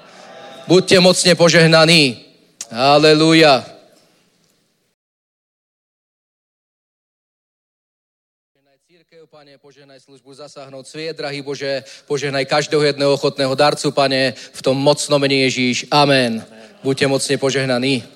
[0.65, 2.25] Buďte mocne požehnaní.
[2.73, 3.61] Aleluja.
[9.29, 14.79] Pane, požehnaj službu zasáhnout sviet, drahý Bože, požehnaj každého jedného ochotného darcu, Pane, v tom
[14.79, 15.91] mocno mení Ježíš.
[15.91, 16.41] Amen.
[16.81, 18.07] Buďte mocne požehnaní.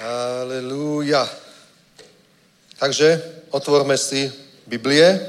[0.00, 1.28] Halelúja.
[2.80, 3.20] Takže
[3.52, 4.32] otvorme si
[4.64, 5.20] Biblie.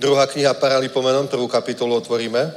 [0.00, 2.48] Druhá kniha Paralipomenon, prvú kapitolu otvoríme.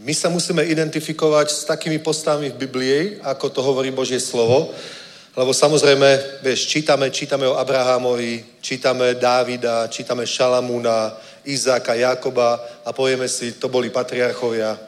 [0.00, 4.72] My sa musíme identifikovať s takými postavami v Biblii, ako to hovorí Božie slovo,
[5.36, 11.12] lebo samozrejme, vieš, čítame, čítame o Abrahamovi, čítame Dávida, čítame Šalamúna,
[11.44, 14.80] Izáka, Jakoba a povieme si, to boli patriarchovia,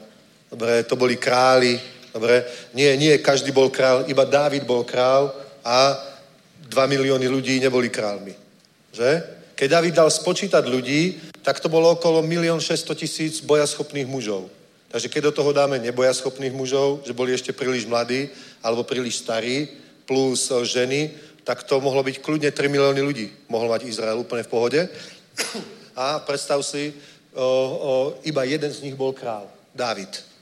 [0.48, 2.48] dobre, to boli králi, Dobre?
[2.72, 6.00] Nie, nie každý bol král, iba Dávid bol král a
[6.64, 8.32] 2 milióny ľudí neboli králmi.
[8.96, 9.20] Že?
[9.52, 14.48] Keď David dal spočítať ľudí, tak to bolo okolo 1 600 tisíc bojaschopných mužov.
[14.88, 18.32] Takže keď do toho dáme nebojaschopných mužov, že boli ešte príliš mladí
[18.64, 19.68] alebo príliš starí,
[20.08, 21.00] plus eh, ženy,
[21.44, 23.28] tak to mohlo byť kľudne 3 milióny ľudí.
[23.52, 24.80] Mohol mať Izrael úplne v pohode.
[26.00, 26.92] A predstav si,
[27.32, 27.92] o, o,
[28.24, 30.35] iba jeden z nich bol král, Dávid.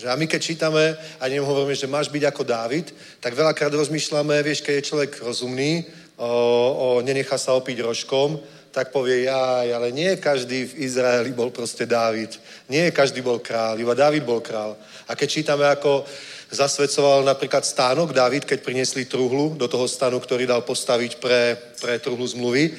[0.00, 1.44] Že a my keď čítame a nem
[1.76, 2.88] že máš byť ako Dávid,
[3.20, 5.84] tak veľakrát rozmýšľame, vieš, keď je človek rozumný,
[6.16, 8.40] o, o, nenechá sa opiť rožkom,
[8.72, 12.32] tak povie, jaj, ale nie každý v Izraeli bol proste Dávid.
[12.72, 14.72] Nie každý bol král, iba Dávid bol král.
[15.04, 16.08] A keď čítame, ako
[16.48, 22.00] zasvedcoval napríklad stánok Dávid, keď priniesli truhlu do toho stanu, ktorý dal postaviť pre, pre
[22.00, 22.72] truhlu zmluvy,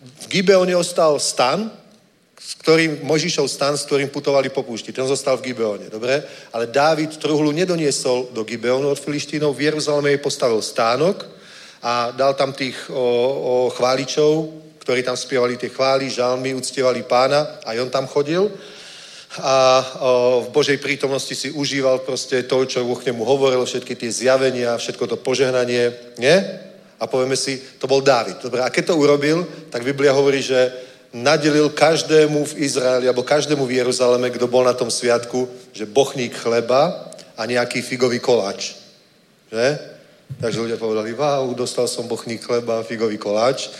[0.00, 1.68] v Gibeone ostal stan,
[2.40, 4.96] s ktorým Možišov stan, s ktorým putovali po púšti.
[4.96, 6.24] Ten zostal v Gibeone, dobre?
[6.56, 11.28] Ale Dávid truhlu nedoniesol do Gibeonu od Filištínov, v Jeruzaleme jej postavil stánok
[11.84, 17.60] a dal tam tých o, o chváličov, ktorí tam spievali tie chvály, žalmy, uctievali pána
[17.60, 18.48] a on tam chodil
[19.38, 24.10] a o, v Božej prítomnosti si užíval proste to, čo Boh nemu hovoril, všetky tie
[24.10, 26.34] zjavenia, všetko to požehnanie, nie?
[26.98, 28.42] A povieme si, to bol Dávid.
[28.42, 33.66] Dobre, a keď to urobil, tak Biblia hovorí, že nadelil každému v Izraeli, alebo každému
[33.66, 38.78] v Jeruzaleme, kto bol na tom sviatku, že bochník chleba a nejaký figový koláč.
[39.50, 39.78] Že?
[40.38, 43.74] Takže ľudia povedali, wow, dostal som bochník chleba a figový koláč.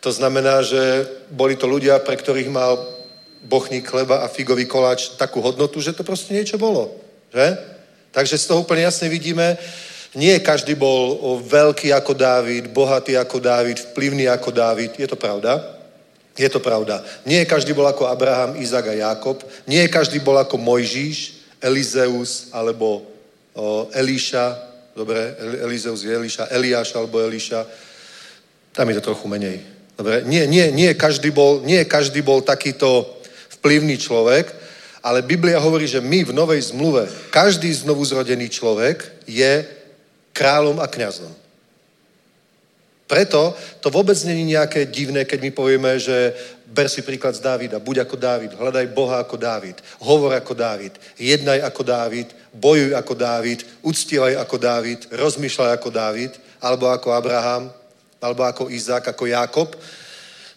[0.00, 2.80] To znamená, že boli to ľudia, pre ktorých mal
[3.44, 6.96] bochník chleba a figový koláč takú hodnotu, že to proste niečo bolo.
[7.28, 7.60] Že?
[8.10, 9.60] Takže z toho úplne jasne vidíme,
[10.16, 14.98] nie každý bol veľký ako Dávid, bohatý ako Dávid, vplyvný ako Dávid.
[14.98, 15.79] Je to pravda?
[16.38, 17.02] Je to pravda.
[17.26, 19.42] Nie každý bol ako Abraham, Izak a Jakob.
[19.66, 23.04] Nie každý bol ako Mojžíš, Elizeus alebo
[23.52, 24.56] o, Elíša.
[24.96, 27.66] Dobre, Elizeus je Elíša, Eliáš alebo Elíša.
[28.72, 29.58] Tam je to trochu menej.
[30.00, 33.20] Dobre, nie, nie, nie, každý bol, nie každý bol takýto
[33.60, 34.48] vplyvný človek,
[35.04, 39.64] ale Biblia hovorí, že my v Novej zmluve, každý znovu zrodený človek je
[40.32, 41.39] kráľom a kňazom.
[43.10, 46.30] Preto to vôbec není nejaké divné, keď my povieme, že
[46.70, 50.94] ber si príklad z Dávida, buď ako Dávid, hľadaj Boha ako Dávid, hovor ako Dávid,
[51.18, 56.32] jednaj ako Dávid, bojuj ako Dávid, uctievaj ako Dávid, rozmýšľaj ako Dávid,
[56.62, 57.74] alebo ako Abraham,
[58.22, 59.74] alebo ako Izák, ako Jakob.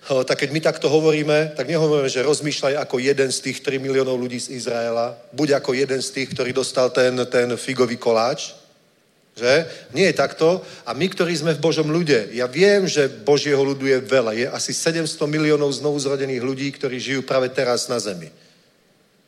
[0.03, 4.19] Tak keď my takto hovoríme, tak nehovoríme, že rozmýšľaj ako jeden z tých 3 miliónov
[4.19, 8.53] ľudí z Izraela, buď ako jeden z tých, ktorý dostal ten, ten figový koláč,
[9.33, 9.65] že?
[9.97, 10.61] Nie je takto.
[10.85, 14.31] A my, ktorí sme v Božom ľude, ja viem, že Božieho ľudu je veľa.
[14.37, 18.29] Je asi 700 miliónov znovu zrodených ľudí, ktorí žijú práve teraz na zemi.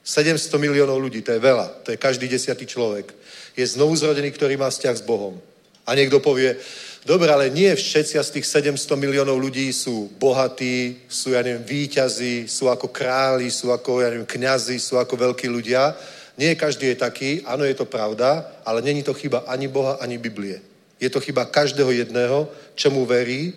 [0.06, 1.82] 700 miliónov ľudí, to je veľa.
[1.82, 3.10] To je každý desiatý človek.
[3.58, 5.42] Je znovu zrodený, ktorý má vzťah s Bohom.
[5.86, 6.54] A niekto povie,
[7.02, 12.46] dobre, ale nie všetci z tých 700 miliónov ľudí sú bohatí, sú, ja neviem, výťazí,
[12.46, 15.98] sú ako králi, sú ako, ja neviem, kňazi, sú ako veľkí ľudia.
[16.36, 20.20] Nie každý je taký, áno, je to pravda, ale není to chyba ani Boha, ani
[20.20, 20.60] Biblie.
[21.00, 23.56] Je to chyba každého jedného, čemu verí,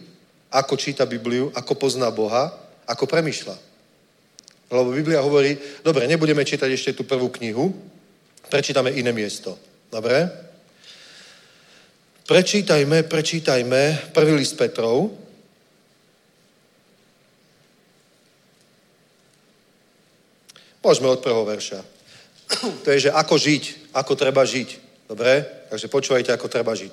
[0.50, 2.54] ako číta Bibliu, ako pozná Boha,
[2.86, 3.56] ako premyšľa.
[4.70, 7.74] Lebo Biblia hovorí, dobre, nebudeme čítať ešte tú prvú knihu,
[8.46, 9.58] prečítame iné miesto.
[9.90, 10.28] Dobre?
[12.28, 15.28] Prečítajme, prečítajme prvý list Petrov,
[20.78, 21.97] Môžeme od prvého verša.
[22.84, 24.68] to je, že ako žiť, ako treba žiť.
[25.08, 25.44] Dobre?
[25.68, 26.92] Takže počúvajte, ako treba žiť.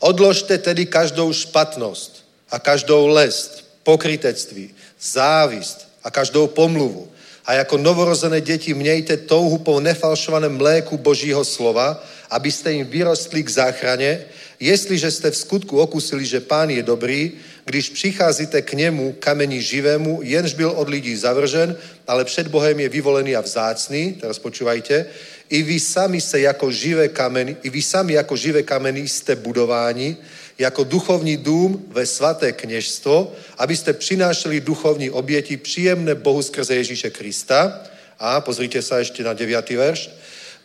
[0.00, 7.08] Odložte tedy každou špatnosť a každou lest, pokrytectví, závist a každou pomluvu.
[7.46, 11.98] A jako novorozené deti mějte touhu po nefalšovaném mléku Božího slova,
[12.30, 14.24] abyste jim vyrostli k záchraně,
[14.60, 17.32] jestliže jste v skutku okusili, že pán je dobrý,
[17.70, 22.88] když přicházíte k němu, kamení živému, jenž byl od lidí zavržen, ale před Bohem je
[22.88, 25.06] vyvolený a vzácný, teraz počúvajte,
[25.50, 30.16] i vy sami se jako živé kameny, i vy sami jako živé kameny jste budováni,
[30.58, 37.86] jako duchovní dům ve svaté kněžstvo, abyste přinášeli duchovní oběti příjemné Bohu skrze Ježíše Krista.
[38.20, 39.48] A pozrite sa ešte na 9.
[39.80, 40.12] verš.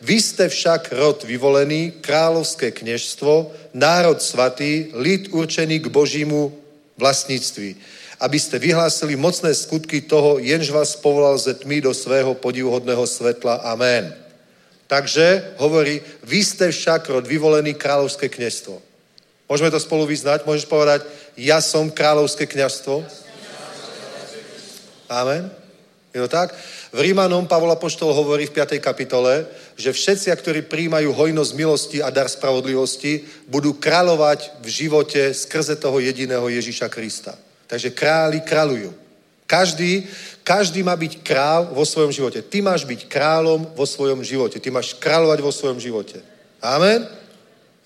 [0.04, 6.65] Vy ste však rod vyvolený, kráľovské kniežstvo, národ svatý, lid určený k Božímu
[6.96, 7.76] vlastníctví,
[8.20, 13.60] aby ste vyhlásili mocné skutky toho, jenž vás povolal ze tmy do svého podivuhodného svetla.
[13.64, 14.12] Amen.
[14.86, 18.78] Takže hovorí, vy ste však rod vyvolený kráľovské kniežstvo.
[19.46, 20.46] Môžeme to spolu vyznať?
[20.46, 21.06] Môžeš povedať,
[21.38, 23.02] ja som kráľovské kniazstvo?
[25.06, 25.50] Amen.
[26.10, 26.54] Je to tak?
[26.90, 28.80] V Rímanom Pavol Apoštol hovorí v 5.
[28.80, 29.44] kapitole,
[29.76, 36.00] že všetci, ktorí príjmajú hojnosť milosti a dar spravodlivosti, budú kráľovať v živote skrze toho
[36.00, 37.36] jediného Ježíša Krista.
[37.68, 38.90] Takže králi kráľujú.
[39.46, 40.08] Každý,
[40.42, 42.42] každý má byť král vo svojom živote.
[42.42, 44.58] Ty máš byť králom vo svojom živote.
[44.58, 46.24] Ty máš kráľovať vo svojom živote.
[46.58, 47.06] Amen?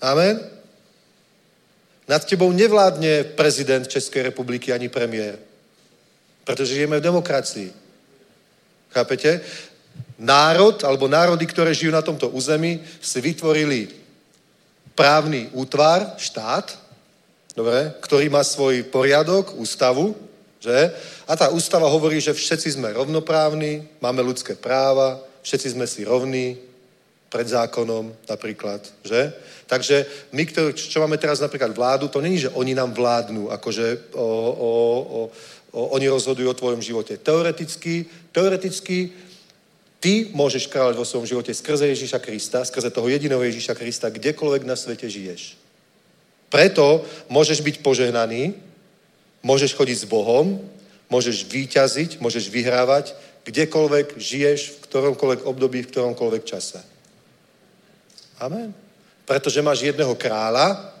[0.01, 0.41] Amen?
[2.07, 5.37] Nad tebou nevládne prezident Českej republiky ani premiér.
[6.47, 7.69] Pretože žijeme v demokracii.
[8.89, 9.41] Chápete?
[10.21, 13.89] Národ, alebo národy, ktoré žijú na tomto území, si vytvorili
[14.93, 16.77] právny útvar, štát,
[17.57, 20.13] dobre, ktorý má svoj poriadok, ústavu,
[20.61, 20.93] že?
[21.25, 26.53] A tá ústava hovorí, že všetci sme rovnoprávni, máme ľudské práva, všetci sme si rovní
[27.33, 29.33] pred zákonom napríklad, že?
[29.65, 30.05] Takže
[30.35, 30.43] my,
[30.75, 35.19] čo máme teraz napríklad vládu, to není, že oni nám vládnu, akože o, o, o,
[35.71, 37.17] o, oni rozhodujú o tvojom živote.
[37.17, 38.05] Teoreticky,
[38.35, 39.09] teoreticky
[40.01, 44.65] ty môžeš kráľovať vo svojom živote skrze Ježíša Krista, skrze toho jediného Ježíša Krista, kdekoľvek
[44.65, 45.55] na svete žiješ.
[46.49, 48.57] Preto môžeš byť požehnaný,
[49.45, 50.59] môžeš chodiť s Bohom,
[51.07, 53.13] môžeš výťaziť, môžeš vyhrávať,
[53.45, 56.81] kdekoľvek žiješ, v ktoromkoľvek období, v ktoromkoľvek čase.
[58.41, 58.73] Amen.
[59.23, 60.91] Pretože máš jedného kráľa,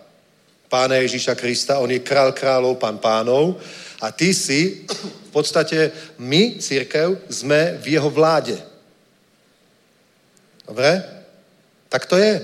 [0.69, 3.59] pána Ježíša Krista, on je král kráľov, pán pánov
[3.99, 4.87] a ty si,
[5.27, 5.91] v podstate
[6.21, 8.70] my, církev, sme v jeho vláde.
[10.71, 11.03] Dobre?
[11.91, 12.39] Tak to je.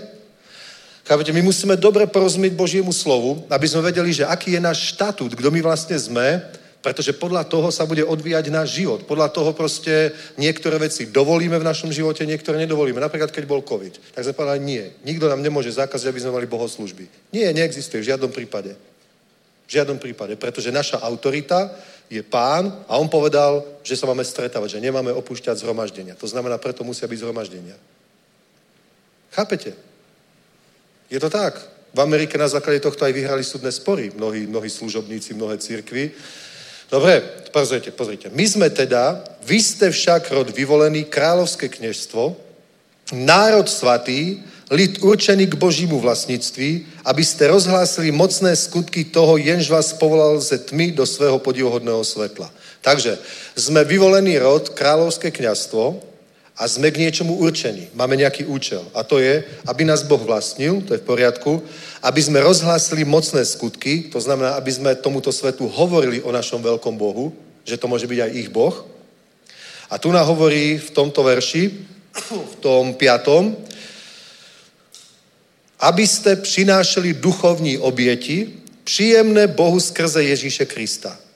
[1.08, 5.40] Chápete, my musíme dobre porozumieť Božiemu slovu, aby sme vedeli, že aký je náš štatút,
[5.40, 6.44] kto my vlastne sme,
[6.84, 9.08] pretože podľa toho sa bude odvíjať náš život.
[9.08, 13.00] Podľa toho proste niektoré veci dovolíme v našom živote, niektoré nedovolíme.
[13.00, 16.48] Napríklad, keď bol COVID, tak sme povedali, nie, nikto nám nemôže zakázať, aby sme mali
[16.52, 17.32] bohoslužby.
[17.32, 18.76] Nie, neexistuje v žiadnom prípade.
[19.68, 21.72] V žiadnom prípade, pretože naša autorita
[22.12, 26.20] je pán a on povedal, že sa máme stretávať, že nemáme opúšťať zhromaždenia.
[26.20, 27.76] To znamená, preto musia byť zhromaždenia.
[29.32, 29.74] Chápete?
[31.10, 31.60] Je to tak.
[31.94, 36.12] V Amerike na základe tohto aj vyhrali súdne spory mnohí, mnohí služobníci, mnohé církvy.
[36.92, 37.20] Dobre,
[37.52, 38.32] pozrite, pozrite.
[38.32, 42.36] My sme teda, vy ste však rod vyvolený, kráľovské kniežstvo,
[43.12, 44.40] národ svatý,
[44.72, 50.60] lid určený k Božímu vlastníctví, aby ste rozhlásili mocné skutky toho, jenž vás povolal ze
[50.60, 52.52] tmy do svého podivuhodného svetla.
[52.84, 53.20] Takže
[53.56, 56.04] sme vyvolený rod, kráľovské kniazstvo
[56.58, 57.94] a sme k niečomu určení.
[57.94, 58.82] Máme nejaký účel.
[58.98, 61.62] A to je, aby nás Boh vlastnil, to je v poriadku,
[62.02, 66.98] aby sme rozhlásili mocné skutky, to znamená, aby sme tomuto svetu hovorili o našom veľkom
[66.98, 67.30] Bohu,
[67.62, 68.74] že to môže byť aj ich Boh.
[69.90, 71.64] A tu nám hovorí v tomto verši,
[72.28, 73.54] v tom piatom,
[75.78, 78.50] aby ste přinášeli duchovní oběti,
[78.84, 81.27] příjemné Bohu skrze Ježíše Krista.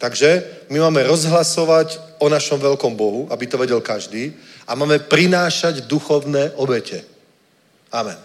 [0.00, 4.32] Takže my máme rozhlasovať o našom veľkom Bohu, aby to vedel každý,
[4.64, 7.04] a máme prinášať duchovné obete.
[7.92, 8.16] Amen.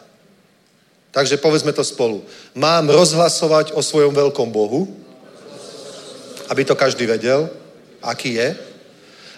[1.11, 2.23] Takže povedzme to spolu.
[2.55, 4.87] Mám rozhlasovať o svojom veľkom Bohu,
[6.47, 7.51] aby to každý vedel,
[7.99, 8.55] aký je,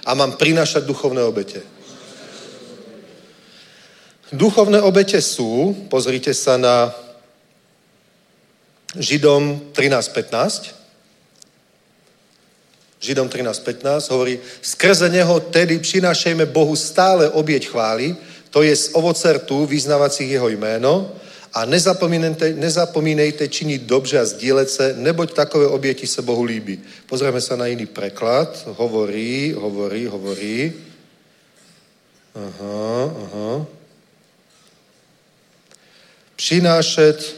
[0.05, 1.65] a mám prinášať duchovné obete.
[4.29, 6.93] Duchovné obete sú, pozrite sa na
[8.93, 10.76] Židom 13.15.
[12.99, 18.15] Židom 13.15 hovorí, skrze neho tedy přinášejme Bohu stále obieť chvály,
[18.49, 21.11] to je z ovoce rtů vyznávacích jeho jméno
[21.53, 26.81] a nezapomínejte, nezapomínejte činiť dobře a sdílet se, neboť takové oběti se Bohu líbí.
[27.05, 28.49] Pozrieme sa na iný preklad.
[28.77, 30.73] Hovorí, hovorí, hovorí.
[32.33, 33.77] Aha, aha
[36.37, 37.35] přinášet,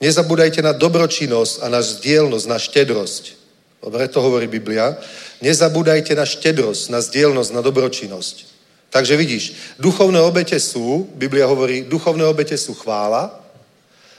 [0.00, 3.24] nezabúdajte na dobročinnosť a na zdielnosť, na štedrosť.
[3.82, 4.94] Dobre, to hovorí Biblia.
[5.42, 8.36] Nezabúdajte na štedrosť, na zdielnosť, na dobročinnosť.
[8.94, 13.34] Takže vidíš, duchovné obete sú, Biblia hovorí, duchovné obete sú chvála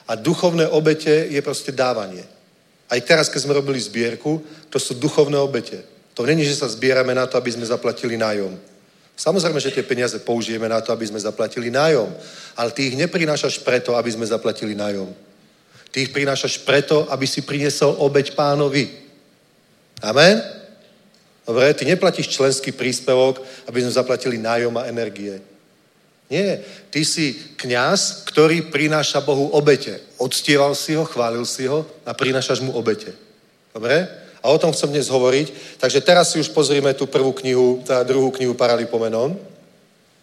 [0.07, 2.25] a duchovné obete je proste dávanie.
[2.89, 5.79] Aj teraz, keď sme robili zbierku, to sú duchovné obete.
[6.13, 8.53] To není, že sa zbierame na to, aby sme zaplatili nájom.
[9.13, 12.09] Samozrejme, že tie peniaze použijeme na to, aby sme zaplatili nájom.
[12.57, 15.09] Ale ty ich neprinášaš preto, aby sme zaplatili nájom.
[15.93, 19.02] Ty ich prinášaš preto, aby si priniesol obeď pánovi.
[20.03, 20.43] Amen?
[21.47, 25.39] Dobre, ty neplatíš členský príspevok, aby sme zaplatili nájom a energie.
[26.31, 29.99] Nie, ty si kňaz, ktorý prináša Bohu obete.
[30.19, 33.11] Odstieval si ho, chválil si ho a prinášaš mu obete.
[33.71, 34.07] Dobre?
[34.43, 35.79] A o tom chcem dnes hovoriť.
[35.79, 39.39] Takže teraz si už pozrime tú prvú knihu, tá druhú knihu Paralipomenon.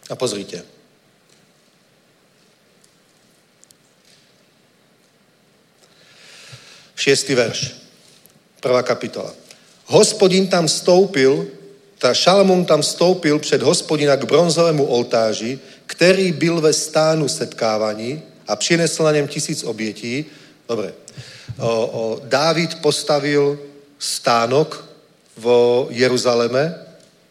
[0.09, 0.61] A pozrite.
[6.93, 7.81] Šiestý verš.
[8.61, 9.40] Prvá kapitola.
[9.91, 11.51] Hospodin tam vstoupil,
[11.99, 18.55] tá Šalamún tam vstoupil před hospodina k bronzovému oltáži, který byl ve stánu setkávaní a
[18.55, 20.25] přinesl na něm tisíc obětí.
[20.69, 20.93] Dobre.
[21.59, 23.59] O, o, Dávid postavil
[23.99, 24.87] stánok
[25.37, 25.45] v
[25.89, 26.75] Jeruzaleme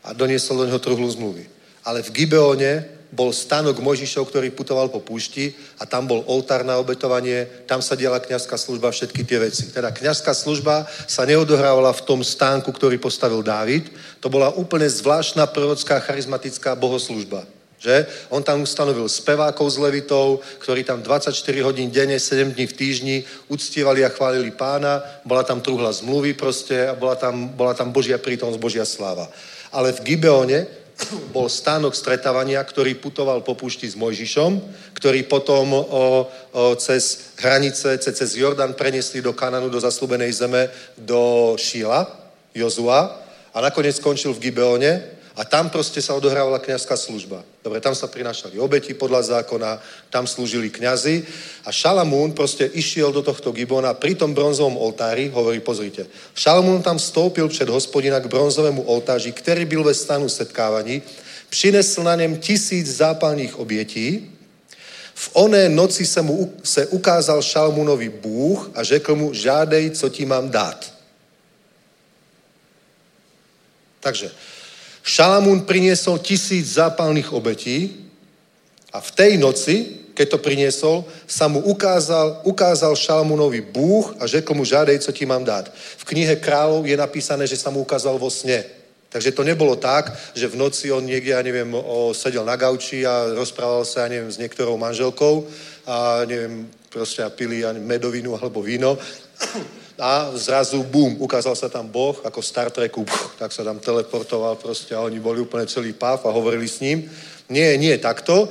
[0.05, 1.49] a doniesol do neho truhlu zmluvy.
[1.85, 5.51] Ale v Gibeone bol stánok Mojžišov, ktorý putoval po púšti
[5.83, 9.67] a tam bol oltár na obetovanie, tam sa diela kniazská služba, všetky tie veci.
[9.75, 13.91] Teda kniazská služba sa neodohrávala v tom stánku, ktorý postavil Dávid.
[14.23, 17.43] To bola úplne zvláštna prorocká charizmatická bohoslužba.
[17.81, 18.29] Že?
[18.29, 21.33] On tam ustanovil spevákov s levitou, ktorí tam 24
[21.65, 23.17] hodín denne, 7 dní v týždni
[23.49, 25.01] uctievali a chválili pána.
[25.25, 29.33] Bola tam truhla zmluvy proste a bola tam, bola tam Božia prítomnosť, Božia sláva.
[29.73, 30.80] Ale v Gibeone
[31.37, 34.61] bol stánok stretávania, ktorý putoval po púšti s Mojžišom,
[34.97, 36.05] ktorý potom o, o,
[36.81, 42.09] cez hranice, cez Jordan preniesli do Kananu, do zaslúbenej zeme, do Šíla,
[42.55, 43.21] Jozua
[43.55, 47.47] a nakoniec skončil v Gibeone a tam proste sa odohrávala kňazská služba.
[47.63, 49.79] Dobre, tam sa prinášali obeti podľa zákona,
[50.11, 51.23] tam slúžili kňazi
[51.65, 56.99] a Šalamún proste išiel do tohto Gibona pri tom bronzovom oltári, hovorí, pozrite, Šalamún tam
[56.99, 61.03] vstoupil před hospodina k bronzovému oltáži, ktorý byl ve stanu setkávaní,
[61.51, 64.37] přinesl na něm tisíc zápalných obětí,
[65.21, 70.25] V oné noci se mu se ukázal Šalmunovi Bůh a řekl mu, žádej, co ti
[70.25, 70.95] mám dát.
[74.01, 74.31] Takže
[75.03, 78.09] Šalamún priniesol tisíc zápalných obetí
[78.93, 79.77] a v tej noci,
[80.13, 85.27] keď to priniesol, sa mu ukázal, ukázal Šalamúnovi Bůh a řekl mu, žádej, co ti
[85.27, 85.73] mám dát.
[85.73, 88.65] V knihe kráľov je napísané, že sa mu ukázal vo sne.
[89.11, 93.03] Takže to nebolo tak, že v noci on niekde, ja neviem, o, sedel na gauči
[93.03, 95.51] a rozprával sa, ja neviem, s niektorou manželkou
[95.83, 98.95] a neviem, proste a pili medovinu alebo víno
[100.01, 103.05] a zrazu bum, ukázal sa tam Boh ako Star Treku,
[103.37, 107.05] tak sa tam teleportoval proste a oni boli úplne celý páv a hovorili s ním.
[107.53, 108.49] Nie, nie takto,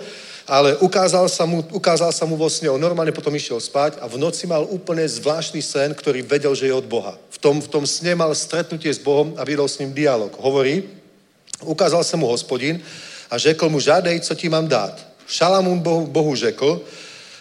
[0.49, 4.05] ale ukázal sa mu, ukázal sa mu vo sne, on normálne potom išiel spať a
[4.05, 7.17] v noci mal úplne zvláštny sen, ktorý vedel, že je od Boha.
[7.33, 10.33] V tom, v tom sne mal stretnutie s Bohom a viedol s ním dialog.
[10.41, 10.85] Hovorí,
[11.65, 12.81] ukázal sa mu hospodin
[13.29, 14.97] a řekl mu, žádej, co ti mám dát.
[15.29, 16.81] Šalamún Bohu, Bohu řekl,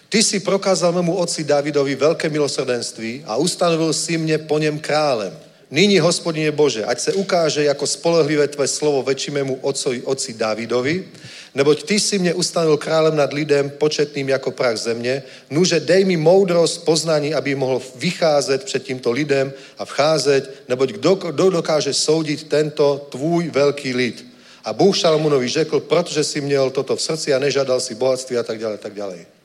[0.09, 5.33] ty si prokázal mému otci Davidovi veľké milosrdenství a ustanovil si mne po něm králem.
[5.69, 11.05] Nyní, hospodine Bože, ať se ukáže ako spolehlivé tvé slovo väčšimému otcovi, otci Davidovi,
[11.53, 16.17] neboť ty si mne ustanovil králem nad lidem početným jako prach země, nuže dej mi
[16.17, 22.49] moudrost, poznání, aby mohl vycházet před tímto lidem a vcházet, neboť kdo, kdo dokáže soudit
[22.49, 24.25] tento tvůj veľký lid.
[24.65, 28.43] A Bůh Šalmunovi řekl, protože si měl toto v srdci a nežádal si bohatství a
[28.43, 29.38] tak ďalej, tak ďalej.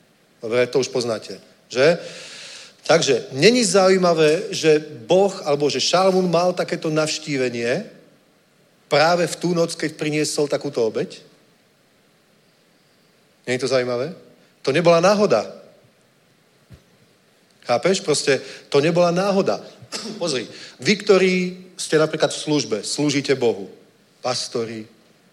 [0.44, 1.40] Dobre, to už poznáte,
[1.72, 1.96] že?
[2.84, 4.76] Takže není zaujímavé, že
[5.08, 7.88] Boh, alebo že Šalmún mal takéto navštívenie
[8.92, 11.16] práve v tú noc, keď priniesol takúto obeď?
[13.48, 14.12] Není to zaujímavé?
[14.60, 15.48] To nebola náhoda.
[17.64, 18.04] Chápeš?
[18.04, 19.64] Proste to nebola náhoda.
[20.20, 20.44] Pozri,
[20.76, 21.32] vy, ktorí
[21.80, 23.72] ste napríklad v službe, slúžite Bohu,
[24.20, 24.84] pastori,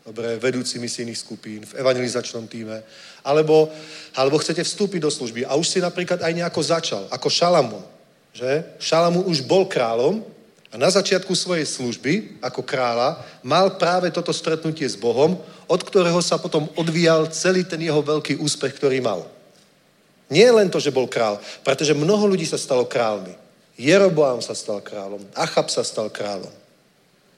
[0.08, 2.80] dobre, vedúci misijných skupín, v evangelizačnom týme,
[3.22, 3.70] alebo,
[4.18, 7.80] alebo chcete vstúpiť do služby a už si napríklad aj nejako začal, ako Šalamu,
[8.34, 8.66] že?
[8.78, 10.26] Šalamu už bol kráľom
[10.72, 15.36] a na začiatku svojej služby ako kráľa mal práve toto stretnutie s Bohom,
[15.68, 19.28] od ktorého sa potom odvíjal celý ten jeho veľký úspech, ktorý mal.
[20.32, 23.36] Nie len to, že bol král, pretože mnoho ľudí sa stalo kráľmi.
[23.76, 26.52] Jeroboám sa stal kráľom, Achab sa stal kráľom,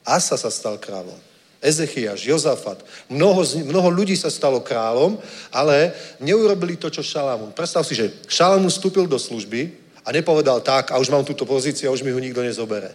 [0.06, 1.33] Asa sa stal kráľom.
[1.64, 2.84] Ezechiaš, Jozafat.
[3.08, 5.16] Mnoho, mnoho ľudí sa stalo kráľom,
[5.48, 7.56] ale neurobili to, čo Šalamún.
[7.56, 9.72] Predstav si, že Šalamún vstúpil do služby
[10.04, 12.92] a nepovedal tak, a už mám túto pozíciu a už mi ho nikto nezobere.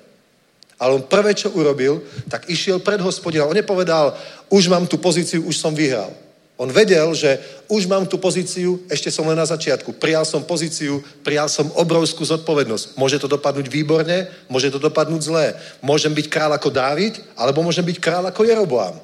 [0.77, 3.49] Ale on prvé, čo urobil, tak išiel pred hospodina.
[3.49, 4.13] On nepovedal,
[4.53, 6.13] už mám tú pozíciu, už som vyhral.
[6.59, 7.39] On vedel, že
[7.71, 9.95] už mám tú pozíciu, ešte som len na začiatku.
[9.95, 12.99] Prijal som pozíciu, prijal som obrovskú zodpovednosť.
[12.99, 15.55] Môže to dopadnúť výborne, môže to dopadnúť zlé.
[15.79, 18.99] Môžem byť král ako Dávid, alebo môžem byť král ako Jeroboám.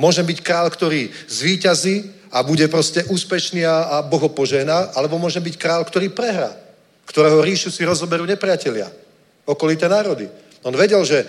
[0.00, 5.44] Môžem byť král, ktorý zvíťazí a bude proste úspešný a, a Boho požehná, alebo môžem
[5.44, 6.56] byť král, ktorý prehrá,
[7.04, 8.88] ktorého ríšu si rozoberú nepriatelia,
[9.44, 10.32] okolité národy.
[10.64, 11.28] On vedel, že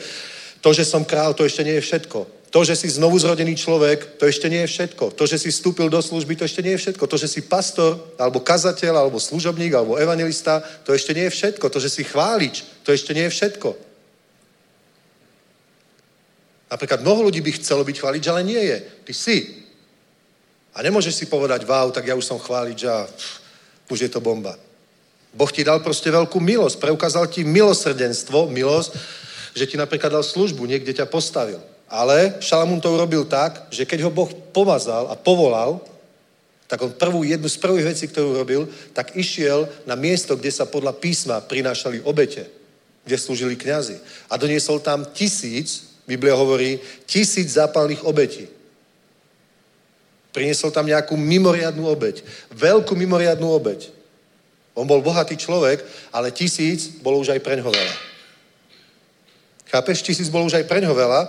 [0.64, 2.41] to, že som král, to ešte nie je všetko.
[2.52, 5.16] To, že si znovu zrodený človek, to ešte nie je všetko.
[5.16, 7.08] To, že si vstúpil do služby, to ešte nie je všetko.
[7.08, 11.72] To, že si pastor, alebo kazateľ, alebo služobník, alebo evangelista, to ešte nie je všetko.
[11.72, 13.70] To, že si chválič, to ešte nie je všetko.
[16.76, 18.78] Napríklad mnoho ľudí by chcelo byť chválič, ale nie je.
[19.08, 19.38] Ty si.
[20.76, 23.40] A nemôžeš si povedať, wow, tak ja už som chválič a pff,
[23.88, 24.60] už je to bomba.
[25.32, 28.92] Boh ti dal proste veľkú milosť, preukázal ti milosrdenstvo, milosť,
[29.56, 31.71] že ti napríklad dal službu, niekde ťa postavil.
[31.92, 35.84] Ale Šalamún to urobil tak, že keď ho Boh pomazal a povolal,
[36.72, 38.64] tak on prvú, jednu z prvých vecí, ktorú robil,
[38.96, 42.48] tak išiel na miesto, kde sa podľa písma prinášali obete,
[43.04, 44.00] kde slúžili kňazi.
[44.32, 48.48] A doniesol tam tisíc, Biblia hovorí, tisíc zápalných obetí.
[50.32, 52.24] Priniesol tam nejakú mimoriadnú obeť.
[52.56, 53.92] Veľkú mimoriadnú obeť.
[54.72, 55.84] On bol bohatý človek,
[56.16, 57.96] ale tisíc bolo už aj preňho veľa.
[59.76, 60.08] Chápeš?
[60.08, 61.28] Tisíc bolo už aj preňho veľa.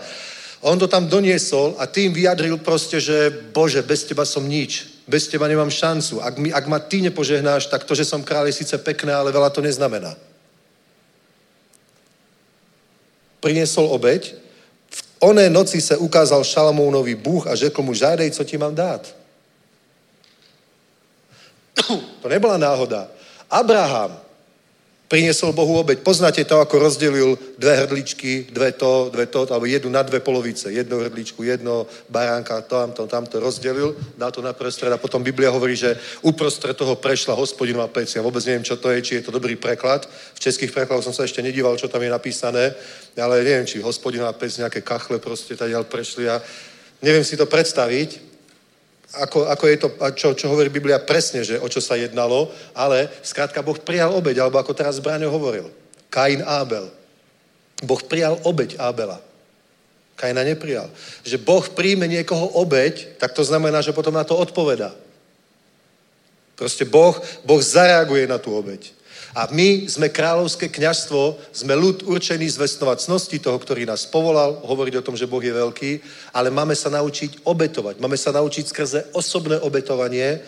[0.62, 5.02] On to tam doniesol a tým vyjadril proste, že Bože, bez teba som nič.
[5.10, 6.22] Bez teba nemám šancu.
[6.22, 9.34] Ak, mi, ak ma ty nepožehnáš, tak to, že som kráľ, je síce pekné, ale
[9.34, 10.14] veľa to neznamená.
[13.42, 14.38] Priniesol obeď.
[14.86, 19.14] V oné noci se ukázal Šalamounovi Bůh a řekl mu, žádej, co ti mám dát.
[22.22, 23.10] To nebola náhoda.
[23.50, 24.14] Abraham
[25.12, 26.00] priniesol Bohu obeď.
[26.00, 30.72] Poznáte to, ako rozdelil dve hrdličky, dve to, dve to, alebo jednu na dve polovice.
[30.72, 35.52] Jednu hrdličku, jedno baránka, to, tamto, tamto rozdelil, dal to na prostred a potom Biblia
[35.52, 37.92] hovorí, že uprostred toho prešla hospodinová.
[37.92, 40.08] Ja vôbec neviem, čo to je, či je to dobrý preklad.
[40.32, 42.72] V českých prekladoch som sa ešte nedíval, čo tam je napísané,
[43.20, 46.40] ale neviem, či hospodinová pec, nejaké kachle proste tady prešli a
[47.04, 48.31] neviem si to predstaviť,
[49.12, 53.12] ako, ako je to, čo, čo hovorí Biblia presne, že o čo sa jednalo, ale
[53.20, 55.68] skrátka Boh prijal obeď, alebo ako teraz Bráňo hovoril.
[56.08, 56.88] Kain Abel.
[57.84, 59.20] Boh prijal obeď Abela.
[60.22, 60.86] Kaina neprijal.
[61.26, 64.94] Že Boh príjme niekoho obeď, tak to znamená, že potom na to odpovedá.
[66.54, 68.94] Proste Boh, boh zareaguje na tú obeď.
[69.32, 75.00] A my sme kráľovské kňazstvo, sme ľud určený zvestovať cnosti toho, ktorý nás povolal, hovoriť
[75.00, 75.90] o tom, že Boh je veľký,
[76.36, 77.96] ale máme sa naučiť obetovať.
[77.96, 80.44] Máme sa naučiť skrze osobné obetovanie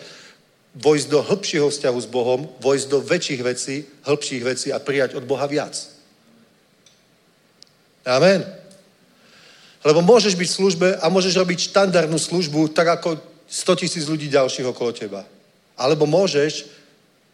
[0.77, 3.75] vojsť do hĺbšieho vzťahu s Bohom, vojsť do väčších vecí,
[4.05, 5.73] hĺbších vecí a prijať od Boha viac.
[8.05, 8.45] Amen.
[9.81, 13.17] Lebo môžeš byť v službe a môžeš robiť štandardnú službu tak ako
[13.49, 15.25] 100 tisíc ľudí ďalších okolo teba.
[15.73, 16.69] Alebo môžeš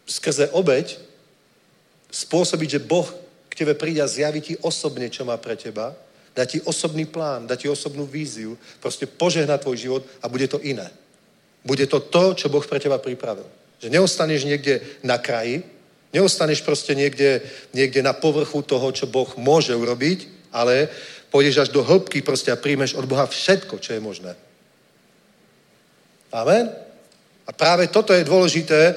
[0.08, 1.11] skrze obeď
[2.12, 3.08] spôsobiť, že Boh
[3.48, 5.96] k tebe príde a zjaví ti osobne, čo má pre teba,
[6.36, 10.60] dá ti osobný plán, dá ti osobnú víziu, proste požehná tvoj život a bude to
[10.60, 10.88] iné.
[11.64, 13.44] Bude to to, čo Boh pre teba pripravil.
[13.80, 15.64] Že neostaneš niekde na kraji,
[16.12, 17.40] neostaneš proste niekde,
[17.72, 20.88] niekde na povrchu toho, čo Boh môže urobiť, ale
[21.32, 24.36] pôjdeš až do hĺbky proste a príjmeš od Boha všetko, čo je možné.
[26.32, 26.72] Amen?
[27.46, 28.96] A práve toto je dôležité,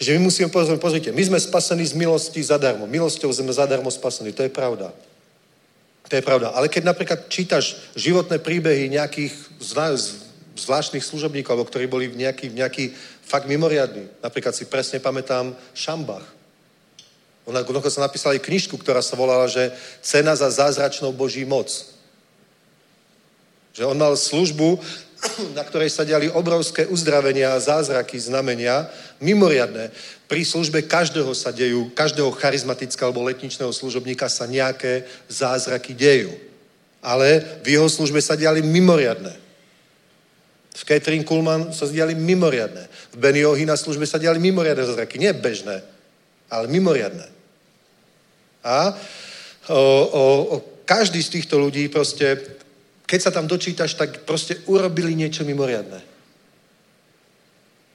[0.00, 2.88] že my musíme povedať, pozrite, my sme spasení z milosti zadarmo.
[2.88, 4.32] Milosťou sme zadarmo spasení.
[4.32, 4.96] To je pravda.
[6.08, 6.56] To je pravda.
[6.56, 9.36] Ale keď napríklad čítaš životné príbehy nejakých
[10.56, 12.84] zvláštnych služobníkov, alebo ktorí boli v nejaký, v nejaký
[13.28, 14.08] fakt mimoriadný.
[14.24, 16.24] Napríklad si presne pamätám Šambach.
[17.44, 19.68] Ona dokonca napísala aj knižku, ktorá sa volala, že
[20.00, 21.68] cena za zázračnou Boží moc.
[23.76, 24.80] Že on mal službu,
[25.58, 28.88] na ktorej sa diali obrovské uzdravenia zázraky, znamenia,
[29.20, 29.92] mimoriadné.
[30.24, 36.32] Pri službe každého sa dejú, každého charizmatického alebo letničného služobníka sa nejaké zázraky dejú.
[37.00, 39.32] Ale v jeho službe sa diali mimoriadné.
[40.70, 42.88] V Catherine Kuhlman sa diali mimoriadné.
[43.12, 45.18] V Benny Ohy na službe sa diali mimoriadné zázraky.
[45.18, 45.82] Nie bežné,
[46.48, 47.26] ale mimoriadné.
[48.60, 48.94] A
[49.68, 52.59] o, o, o, každý z týchto ľudí proste
[53.10, 55.98] keď sa tam dočítaš, tak proste urobili niečo mimoriadné.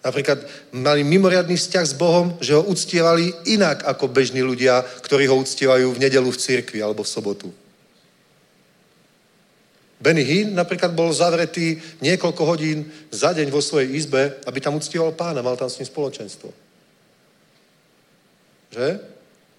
[0.03, 0.43] Napríklad
[0.75, 5.95] mali mimoriadný vzťah s Bohom, že ho uctievali inak ako bežní ľudia, ktorí ho uctievajú
[5.95, 7.47] v nedelu v cirkvi alebo v sobotu.
[9.95, 15.15] Benny Hinn napríklad bol zavretý niekoľko hodín za deň vo svojej izbe, aby tam uctieval
[15.15, 16.51] pána, mal tam s ním spoločenstvo.
[18.75, 18.99] Že?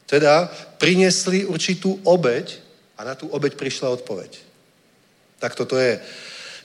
[0.07, 2.61] Teda priniesli určitú obeď
[2.95, 4.46] a na tú obeď prišla odpoveď.
[5.39, 6.01] Tak toto je.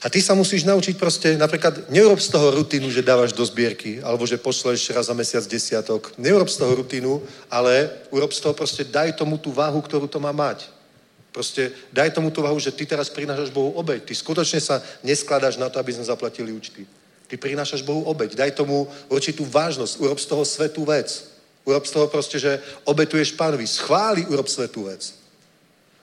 [0.02, 4.02] A ty sa musíš naučiť proste, napríklad, neurob z toho rutinu, že dávaš do zbierky,
[4.02, 6.10] alebo že pošleš raz za mesiac desiatok.
[6.18, 10.18] Neurob z toho rutinu, ale urob z toho proste, daj tomu tú váhu, ktorú to
[10.18, 10.66] má mať.
[11.30, 14.04] Proste daj tomu tú váhu, že ty teraz prinášaš Bohu obeď.
[14.10, 16.84] Ty skutočne sa neskladáš na to, aby sme zaplatili účty.
[17.30, 18.36] Ty prinášaš Bohu obeď.
[18.36, 19.96] Daj tomu určitú vážnosť.
[20.02, 21.08] Urob z toho svetú vec.
[21.64, 23.64] Urob z toho proste, že obetuješ pánovi.
[23.64, 25.21] Schváli, urob svetú vec.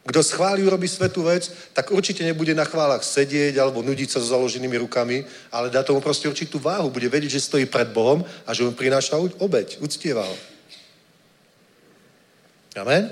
[0.07, 4.31] Kto schváli, urobí svetú vec, tak určite nebude na chválach sedieť alebo nudiť sa s
[4.31, 6.89] založenými rukami, ale dá tomu proste určitú váhu.
[6.89, 10.35] Bude vedieť, že stojí pred Bohom a že mu prináša obeď, uctieva ho.
[12.79, 13.11] Amen?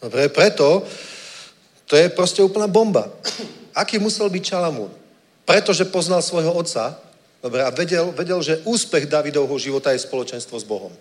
[0.00, 0.82] Dobre, preto
[1.84, 3.12] to je proste úplná bomba.
[3.76, 4.90] Aký musel byť Čalamún?
[5.44, 6.96] Pretože poznal svojho otca,
[7.44, 10.92] dobre, a vedel, vedel, že úspech Davidovho života je spoločenstvo s Bohom.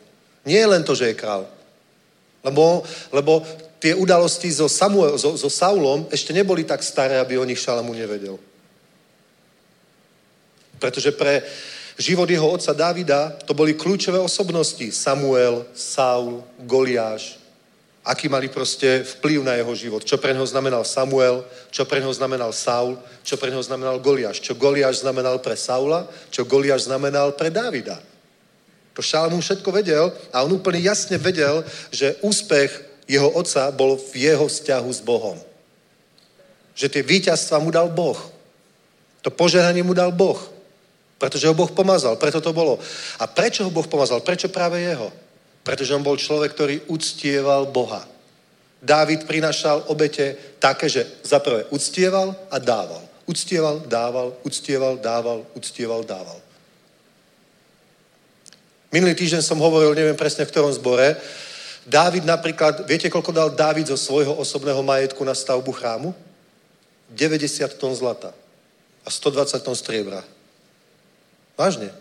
[0.43, 1.47] Nie len to, že je král.
[2.43, 2.83] Lebo,
[3.15, 3.47] lebo
[3.83, 7.91] tie udalosti so, Samuel, so, so Saulom ešte neboli tak staré, aby o nich Šalamu
[7.91, 8.39] nevedel.
[10.79, 11.43] Pretože pre
[11.99, 14.87] život jeho otca Davida to boli kľúčové osobnosti.
[14.95, 17.43] Samuel, Saul, Goliáš.
[18.07, 20.03] Aký mali proste vplyv na jeho život.
[20.03, 24.39] Čo pre neho znamenal Samuel, čo pre neho znamenal Saul, čo pre neho znamenal Goliáš.
[24.39, 27.99] Čo Goliáš znamenal pre Saula, čo Goliáš znamenal pre Davida.
[28.95, 34.31] To Šalamún všetko vedel a on úplne jasne vedel, že úspech jeho otca bol v
[34.31, 35.37] jeho vzťahu s Bohom.
[36.73, 38.17] Že tie víťazstva mu dal Boh.
[39.23, 40.39] To požehnanie mu dal Boh.
[41.19, 42.19] Pretože ho Boh pomazal.
[42.19, 42.79] Preto to bolo.
[43.19, 44.19] A prečo ho Boh pomazal?
[44.19, 45.11] Prečo práve jeho?
[45.63, 48.03] Pretože on bol človek, ktorý uctieval Boha.
[48.83, 52.99] Dávid prinašal obete také, že zaprvé uctieval a dával.
[53.23, 56.39] Uctieval, dával, uctieval, dával, uctieval, dával.
[58.91, 61.15] Minulý týždeň som hovoril, neviem presne v ktorom zbore,
[61.83, 66.15] Dávid napríklad, viete, koľko dal Dávid zo svojho osobného majetku na stavbu chrámu?
[67.11, 68.31] 90 tón zlata
[69.03, 70.23] a 120 tón striebra.
[71.59, 71.91] Vážne.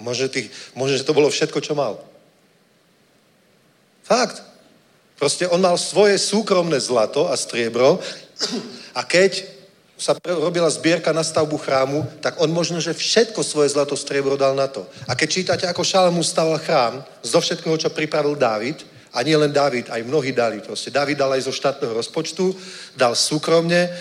[0.00, 2.00] Možno, tých, možno, že to bolo všetko, čo mal.
[4.02, 4.42] Fakt.
[5.20, 8.02] Proste on mal svoje súkromné zlato a striebro
[8.98, 9.46] a keď
[10.02, 14.58] sa robila zbierka na stavbu chrámu, tak on možno, že všetko svoje zlato striebro dal
[14.58, 14.82] na to.
[15.06, 18.82] A keď čítate, ako Šalamún staval chrám, zo všetkého, čo pripravil Dávid,
[19.14, 20.90] a nie len Dávid, aj mnohí dali proste.
[20.90, 22.50] Dávid dal aj zo štátneho rozpočtu,
[22.98, 23.92] dal súkromne,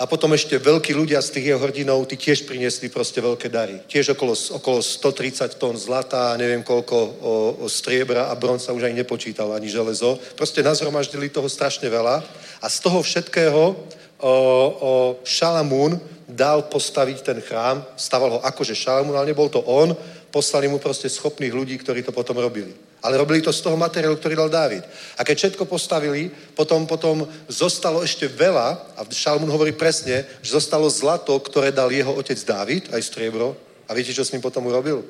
[0.00, 3.84] a potom ešte veľkí ľudia z tých jeho hrdinov, tí tiež priniesli proste veľké dary.
[3.84, 8.96] Tiež okolo, okolo 130 tón zlata, neviem koľko o, o striebra a bronza už aj
[8.96, 10.16] nepočítal, ani železo.
[10.40, 12.24] Proste nazhromaždili toho strašne veľa.
[12.64, 13.76] A z toho všetkého
[14.20, 14.36] o,
[14.80, 14.92] o
[15.24, 19.96] Šalamún dal postaviť ten chrám, staval ho akože Šalamún, ale nebol to on,
[20.30, 22.70] poslali mu proste schopných ľudí, ktorí to potom robili.
[23.00, 24.84] Ale robili to z toho materiálu, ktorý dal Dávid.
[25.16, 30.86] A keď všetko postavili, potom, potom zostalo ešte veľa, a Šalmún hovorí presne, že zostalo
[30.92, 33.56] zlato, ktoré dal jeho otec Dávid, aj striebro.
[33.88, 35.02] A viete, čo s ním potom urobil?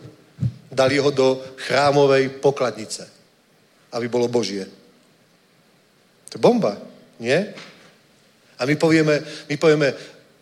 [0.71, 3.11] Dali ho do chrámovej pokladnice,
[3.93, 4.71] aby bolo Božie.
[6.31, 6.79] To je bomba,
[7.19, 7.43] nie?
[8.61, 9.89] A my povieme, my povieme,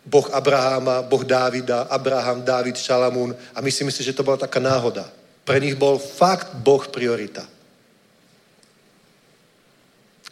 [0.03, 4.59] Boh Abraháma, Boh Dávida, Abraham, Dávid, Šalamún a my si myslíme, že to bola taká
[4.59, 5.07] náhoda.
[5.47, 7.47] Pre nich bol fakt Boh priorita.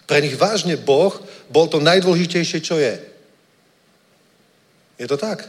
[0.07, 1.13] Pre nich vážne Boh
[1.51, 2.95] bol to najdôležitejšie, čo je.
[4.97, 5.45] Je to tak?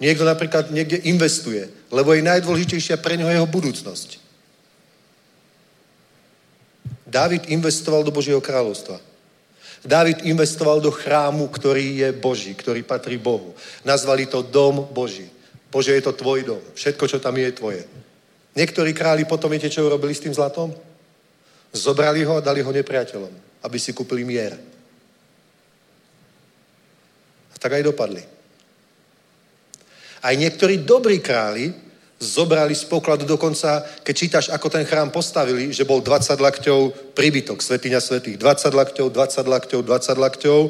[0.00, 4.23] Niekto napríklad niekde investuje, lebo je najdôležitejšia pre neho jeho budúcnosť.
[7.14, 8.98] Dávid investoval do Božieho kráľovstva.
[9.86, 13.54] Dávid investoval do chrámu, ktorý je Boží, ktorý patrí Bohu.
[13.86, 15.30] Nazvali to Dom Boží.
[15.70, 16.62] Bože, je to tvoj dom.
[16.74, 17.82] Všetko, čo tam je, je tvoje.
[18.54, 20.74] Niektorí králi potom, viete, čo urobili s tým zlatom?
[21.74, 24.54] Zobrali ho a dali ho nepriateľom, aby si kúpili mier.
[27.50, 28.22] A tak aj dopadli.
[30.22, 31.74] Aj niektorí dobrí králi
[32.18, 36.80] zobrali z pokladu dokonca, keď čítaš, ako ten chrám postavili, že bol 20 lakťov
[37.12, 38.38] príbytok, svetiňa svetých.
[38.38, 40.60] 20 lakťov, 20 lakťov, 20 lakťov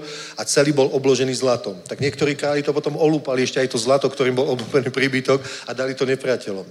[0.40, 1.78] a celý bol obložený zlatom.
[1.84, 5.76] Tak niektorí králi to potom olúpali ešte aj to zlato, ktorým bol obložený príbytok a
[5.76, 6.66] dali to nepriateľom.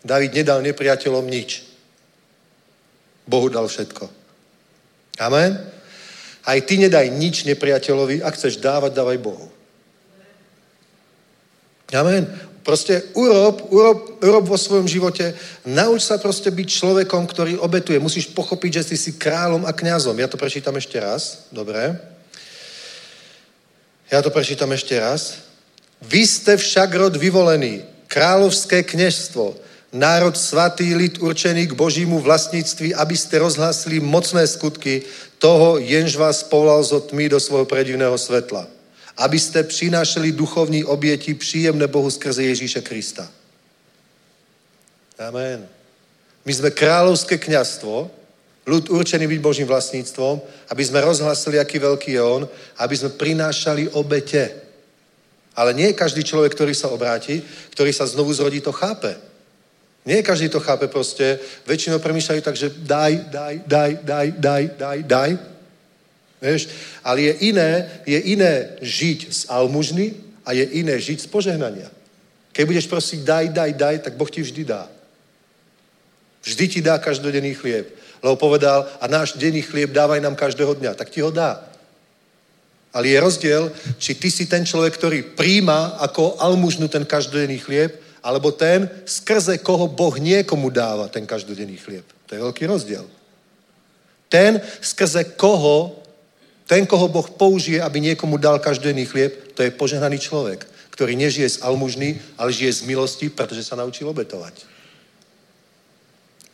[0.00, 1.64] David nedal nepriateľom nič.
[3.28, 4.08] Bohu dal všetko.
[5.20, 5.60] Amen?
[6.40, 9.46] Aj ty nedaj nič nepriateľovi, ak chceš dávať, dávaj Bohu.
[11.92, 12.49] Amen.
[12.60, 15.32] Proste urob, urob, urob vo svojom živote,
[15.64, 17.96] nauč sa proste byť človekom, ktorý obetuje.
[17.96, 20.12] Musíš pochopiť, že si si kráľom a kňazom.
[20.20, 21.48] Ja to prečítam ešte raz.
[21.48, 21.96] Dobre.
[24.12, 25.40] Ja to prečítam ešte raz.
[26.04, 29.56] Vy ste však rod vyvolený, kráľovské kniežstvo,
[29.92, 35.04] národ svatý, lid určený k Božímu vlastníctví, aby ste rozhlásili mocné skutky
[35.40, 38.79] toho, jenž vás povolal zo tmy do svojho predivného svetla
[39.20, 43.28] aby ste přinášeli duchovní oběti příjemné Bohu skrze Ježíše Krista.
[45.20, 45.68] Amen.
[46.48, 48.08] My sme kráľovské kňazstvo,
[48.64, 50.40] ľud určený byť Božím vlastníctvom,
[50.72, 52.42] aby sme rozhlasili, aký veľký je On,
[52.80, 54.56] aby sme prinášali obete.
[55.52, 57.44] Ale nie každý človek, ktorý sa obráti,
[57.76, 59.12] ktorý sa znovu zrodí, to chápe.
[60.08, 61.36] Nie každý to chápe proste.
[61.68, 65.30] Väčšinou premýšľajú tak, že daj, daj, daj, daj, daj, daj, daj.
[66.40, 66.72] Vieš?
[67.04, 71.88] Ale je iné, je iné žiť z almužny a je iné žiť z požehnania.
[72.50, 74.88] Keď budeš prosiť daj, daj, daj, tak Boh ti vždy dá.
[76.40, 77.92] Vždy ti dá každodenný chlieb.
[78.24, 80.96] Lebo povedal, a náš denný chlieb dávaj nám každého dňa.
[80.96, 81.60] Tak ti ho dá.
[82.90, 83.64] Ale je rozdiel,
[84.02, 89.62] či ty si ten človek, ktorý príjma ako almužnu ten každodenný chlieb, alebo ten, skrze
[89.62, 92.04] koho Boh niekomu dáva ten každodenný chlieb.
[92.26, 93.06] To je veľký rozdiel.
[94.28, 95.99] Ten, skrze koho
[96.70, 100.62] ten, koho Boh použije, aby niekomu dal každodenný chlieb, to je požehnaný človek,
[100.94, 104.70] ktorý nežije z almužny, ale žije z milosti, pretože sa naučil obetovať.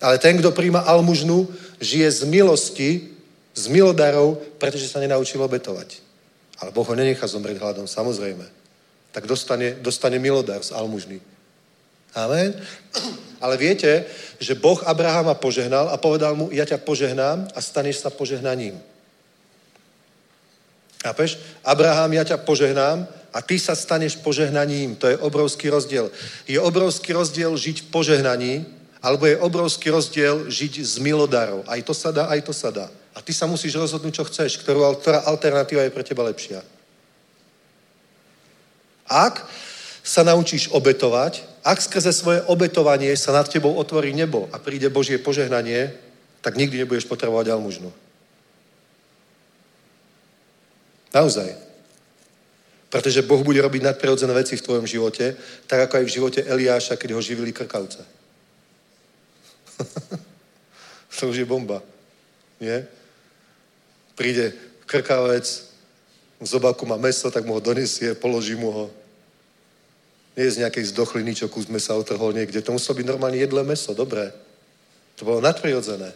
[0.01, 1.44] Ale ten, kto príjma almužnu,
[1.84, 3.12] žije z milosti,
[3.52, 6.01] z milodarov, pretože sa nenaučil obetovať.
[6.64, 8.48] Ale Boh ho nenechá zomrieť hladom, samozrejme.
[9.12, 11.20] Tak dostane, dostane milodar z almužny.
[12.16, 12.56] Amen.
[13.44, 14.09] Ale viete,
[14.40, 18.80] že Boh Abrahama požehnal a povedal mu, ja ťa požehnám a staneš sa požehnaním.
[21.07, 21.39] Chápeš?
[21.62, 24.99] Abraham, ja ťa požehnám a ty sa staneš požehnaním.
[24.99, 26.11] To je obrovský rozdiel.
[26.51, 28.55] Je obrovský rozdiel žiť v požehnaní,
[28.99, 31.62] alebo je obrovský rozdiel žiť z milodarov.
[31.70, 32.91] Aj to sa dá, aj to sa dá.
[33.15, 36.59] A ty sa musíš rozhodnúť, čo chceš, ktorú, ktorá alternatíva je pre teba lepšia.
[39.07, 39.47] Ak
[40.03, 45.23] sa naučíš obetovať, ak skrze svoje obetovanie sa nad tebou otvorí nebo a príde Božie
[45.23, 45.95] požehnanie,
[46.43, 47.95] tak nikdy nebudeš potrebovať almužnu.
[51.16, 51.48] Naozaj.
[52.93, 55.32] Pretože Boh bude robiť nadprirodzené veci v tvojom živote,
[55.64, 58.05] tak ako aj v živote Eliáša, keď ho živili krkavce.
[61.16, 61.80] to už je bomba.
[62.60, 62.84] Nie?
[64.12, 64.52] Príde
[64.84, 65.44] krkavec,
[66.36, 68.86] v zobáku má meso, tak mu ho donesie, položí mu ho.
[70.36, 72.60] Nie z nejakej zdochliny, čo kus mesa otrhol niekde.
[72.60, 74.36] To muselo byť normálne jedlé meso, dobré.
[75.16, 76.12] To bolo nadprirodzené.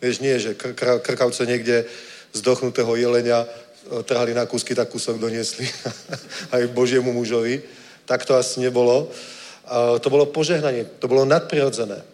[0.00, 1.84] Vieš, nie, že kr- krkavce niekde
[2.34, 3.48] zdochnutého jelenia e,
[4.02, 5.64] trhali na kúsky, tak kúsok doniesli
[6.54, 7.62] aj Božiemu mužovi.
[8.04, 9.08] Tak to asi nebolo.
[9.72, 12.04] To bolo požehnanie, to bolo nadprirodzené.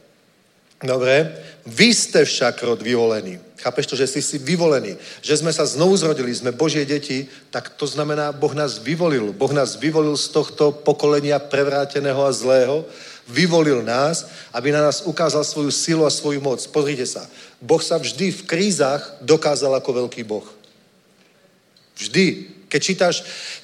[0.81, 1.29] Dobre?
[1.67, 3.37] Vy ste však rod vyvolení.
[3.61, 7.77] Chápeš to, že si si vyvolený, že sme sa znovu zrodili, sme Božie deti, tak
[7.77, 9.37] to znamená, Boh nás vyvolil.
[9.37, 12.89] Boh nás vyvolil z tohto pokolenia prevráteného a zlého,
[13.31, 16.61] vyvolil nás, aby na nás ukázal svoju silu a svoju moc.
[16.67, 17.25] Pozrite sa,
[17.63, 20.47] Boh sa vždy v krízach dokázal ako veľký Boh.
[21.95, 22.59] Vždy.
[22.71, 23.17] Keď čítaš,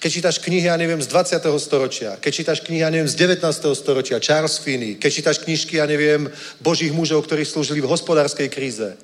[0.02, 1.38] keď čítaš knihy, ja neviem, z 20.
[1.62, 3.38] storočia, keď čítaš knihy, ja neviem, z 19.
[3.78, 6.26] storočia, Charles Finney, keď čítaš knižky, ja neviem,
[6.59, 8.98] božích mužov, ktorí slúžili v hospodárskej kríze.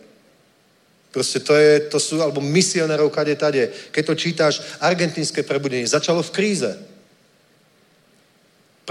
[1.14, 3.70] Proste to, je, to sú, alebo misionárov kade tade.
[3.94, 6.72] Keď to čítaš, argentínske prebudenie začalo v kríze.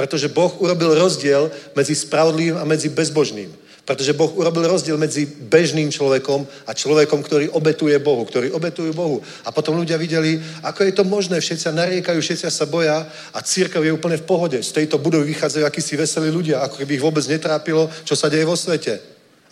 [0.02, 3.54] Pretože Boh urobil rozdiel medzi spravodlivým a medzi bezbožným.
[3.86, 9.22] Pretože Boh urobil rozdiel medzi bežným človekom a človekom, ktorý obetuje Bohu, ktorý obetuje Bohu.
[9.46, 13.46] A potom ľudia videli, ako je to možné, všetci sa nariekajú, všetci sa boja a
[13.46, 14.58] církev je úplne v pohode.
[14.58, 18.42] Z tejto budovy vychádzajú akísi veselí ľudia, ako keby ich vôbec netrápilo, čo sa deje
[18.42, 18.98] vo svete.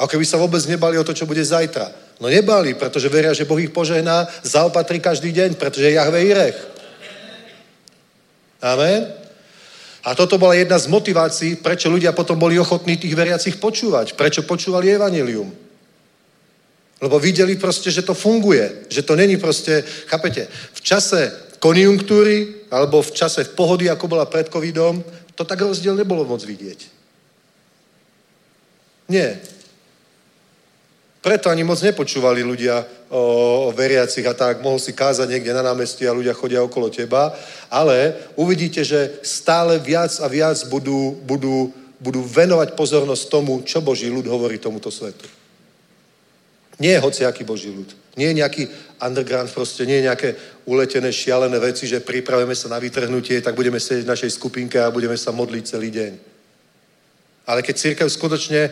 [0.01, 2.17] Ako keby sa vôbec nebali o to, čo bude zajtra.
[2.17, 6.57] No nebali, pretože veria, že Boh ich požehná, zaopatrí každý deň, pretože je Jahve Irech.
[8.65, 9.28] Amen.
[10.09, 14.17] A toto bola jedna z motivácií, prečo ľudia potom boli ochotní tých veriacich počúvať.
[14.17, 15.53] Prečo počúvali evanilium.
[16.97, 18.89] Lebo videli proste, že to funguje.
[18.89, 21.29] Že to není proste, chápete, v čase
[21.61, 24.97] konjunktúry alebo v čase v pohody, ako bola pred covidom,
[25.37, 26.79] to tak rozdiel nebolo moc vidieť.
[29.13, 29.37] Nie.
[31.19, 32.79] Preto ani moc nepočúvali ľudia
[33.11, 34.63] o, veriacich a tak.
[34.63, 37.35] Mohol si kázať niekde na námestí a ľudia chodia okolo teba.
[37.67, 44.07] Ale uvidíte, že stále viac a viac budú, budú, budú venovať pozornosť tomu, čo Boží
[44.07, 45.27] ľud hovorí tomuto svetu.
[46.79, 47.91] Nie je hociaký Boží ľud.
[48.15, 48.63] Nie je nejaký
[49.03, 50.29] underground, proste nie je nejaké
[50.63, 54.91] uletené, šialené veci, že pripravíme sa na vytrhnutie, tak budeme sedieť v našej skupinke a
[54.91, 56.11] budeme sa modliť celý deň.
[57.51, 58.71] Ale keď církev skutočne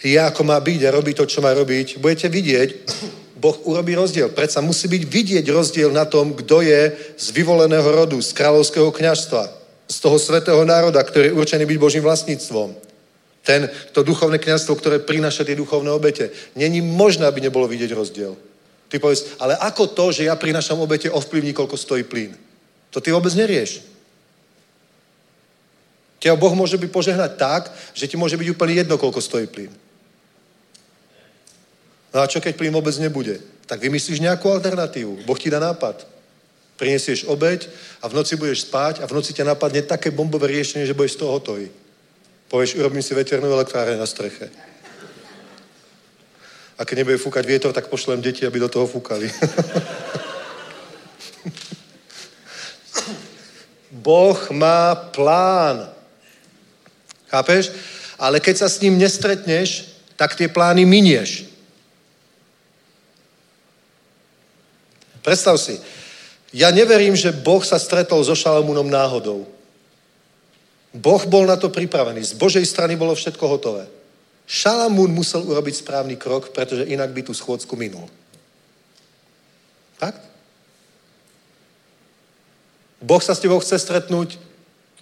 [0.00, 2.68] je ako má byť a robí to, čo má robiť, budete vidieť,
[3.40, 4.28] Boh urobí rozdiel.
[4.32, 9.42] Predsa musí byť vidieť rozdiel na tom, kto je z vyvoleného rodu, z kráľovského kňažstva,
[9.88, 12.76] z toho svetého národa, ktorý je určený byť Božím vlastníctvom.
[13.40, 16.28] Ten, to duchovné kňazstvo, ktoré prináša tie duchovné obete.
[16.52, 18.36] Není možné, aby nebolo vidieť rozdiel.
[18.92, 22.36] Ty povieš, ale ako to, že ja prinášam obete, ovplyvní, koľko stojí plyn?
[22.92, 23.80] To ty vôbec nerieš.
[26.20, 27.62] Teba Boh môže byť požehnať tak,
[27.96, 29.72] že ti môže byť úplne jedno, koľko stojí plyn.
[32.10, 33.38] No a čo keď plyn vôbec nebude?
[33.70, 35.22] Tak vymyslíš nejakú alternatívu.
[35.22, 36.06] Boh ti dá nápad.
[36.74, 37.68] Prinesieš obeď
[38.02, 41.14] a v noci budeš spať a v noci ťa napadne také bombové riešenie, že budeš
[41.14, 41.70] z toho hotový.
[42.50, 44.50] Povieš, urobím si veternú elektrárne na streche.
[46.80, 49.28] A keď nebude fúkať vietor, tak pošlem deti, aby do toho fúkali.
[54.00, 55.92] boh má plán.
[57.28, 57.70] Chápeš?
[58.16, 61.49] Ale keď sa s ním nestretneš, tak tie plány minieš.
[65.20, 65.76] Predstav si,
[66.50, 69.46] ja neverím, že Boh sa stretol so Šalamúnom náhodou.
[70.90, 72.34] Boh bol na to pripravený.
[72.34, 73.86] Z Božej strany bolo všetko hotové.
[74.50, 78.10] Šalamún musel urobiť správny krok, pretože inak by tú schôdzku minul.
[80.02, 80.18] Tak?
[82.98, 84.42] Boh sa s tebou chce stretnúť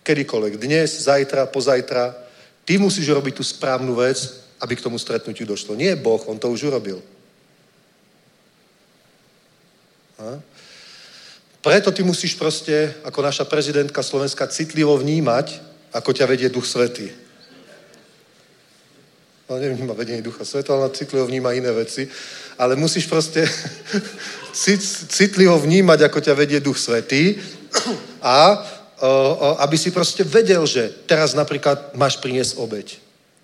[0.04, 0.60] kedykoľvek.
[0.60, 2.12] Dnes, zajtra, pozajtra.
[2.68, 5.72] Ty musíš robiť tú správnu vec, aby k tomu stretnutiu došlo.
[5.72, 7.00] Nie Boh, on to už urobil.
[10.18, 10.42] A?
[11.62, 15.58] Preto ty musíš proste, ako naša prezidentka Slovenska, citlivo vnímať,
[15.92, 17.10] ako ťa vedie Duch Svetý.
[19.48, 22.04] No nevníma vedenie Ducha Sveta, ale citlivo vníma iné veci.
[22.60, 23.48] Ale musíš proste
[25.16, 27.40] citlivo vnímať, ako ťa vedie Duch Svetý
[28.20, 28.60] a
[29.64, 32.86] aby si proste vedel, že teraz napríklad máš priniesť obeď.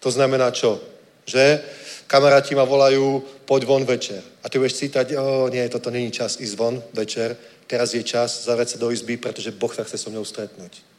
[0.05, 0.83] To znamená čo?
[1.25, 1.63] Že
[2.07, 4.23] kamaráti ma volajú, poď von večer.
[4.43, 7.37] A ty budeš cítať, o nie, toto není čas ísť von večer,
[7.67, 10.95] teraz je čas zavrieť sa do izby, pretože Boh sa chce so mnou stretnúť.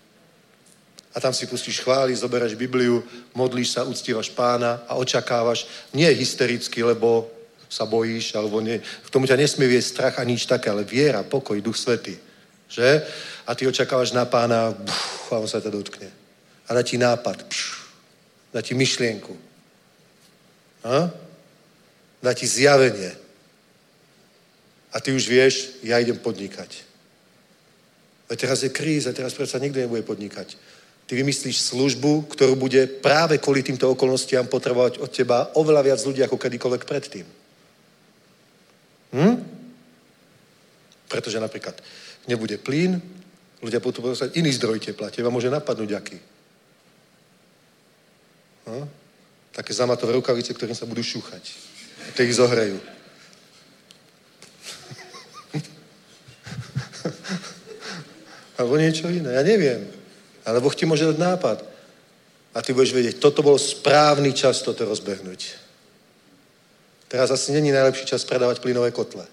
[1.15, 2.99] A tam si pustíš chvály, zoberaš Bibliu,
[3.32, 7.32] modlíš sa, uctívaš pána a očakávaš, nie hystericky, lebo
[7.72, 11.23] sa bojíš, alebo nie, k tomu ťa nesmie viesť strach a nič také, ale viera,
[11.23, 12.19] pokoj, duch svety.
[12.68, 13.07] Že?
[13.48, 16.10] A ty očakávaš na pána buf, a on sa ťa dotkne.
[16.68, 17.61] A dá ti nápad, pš,
[18.52, 19.55] dá ti myšlienku.
[20.86, 21.10] A?
[22.22, 23.12] Dá ti zjavenie.
[24.94, 26.86] A ty už vieš, ja idem podnikať.
[28.30, 30.56] Veď teraz je kríza, teraz predsa nikto nebude podnikať.
[31.06, 36.26] Ty vymyslíš službu, ktorú bude práve kvôli týmto okolnostiam potrebovať od teba oveľa viac ľudí
[36.26, 37.26] ako kedykoľvek predtým.
[39.14, 39.36] Hm?
[41.06, 41.78] Pretože napríklad
[42.26, 42.98] nebude plyn,
[43.62, 45.14] ľudia budú dostať iný zdroj tepla.
[45.14, 46.18] Teba môže napadnúť aký.
[48.66, 49.05] No?
[49.56, 51.56] Také zamatové rukavice, ktorým sa budú šúchať.
[52.11, 52.76] A ich zohrejú.
[58.60, 59.88] Alebo niečo iné, ja neviem.
[60.44, 61.64] Ale Boh ti môže dať nápad.
[62.56, 65.56] A ty budeš vedieť, toto bol správny čas toto rozbehnúť.
[67.07, 69.23] Teraz asi není najlepší čas predávať plynové kotle.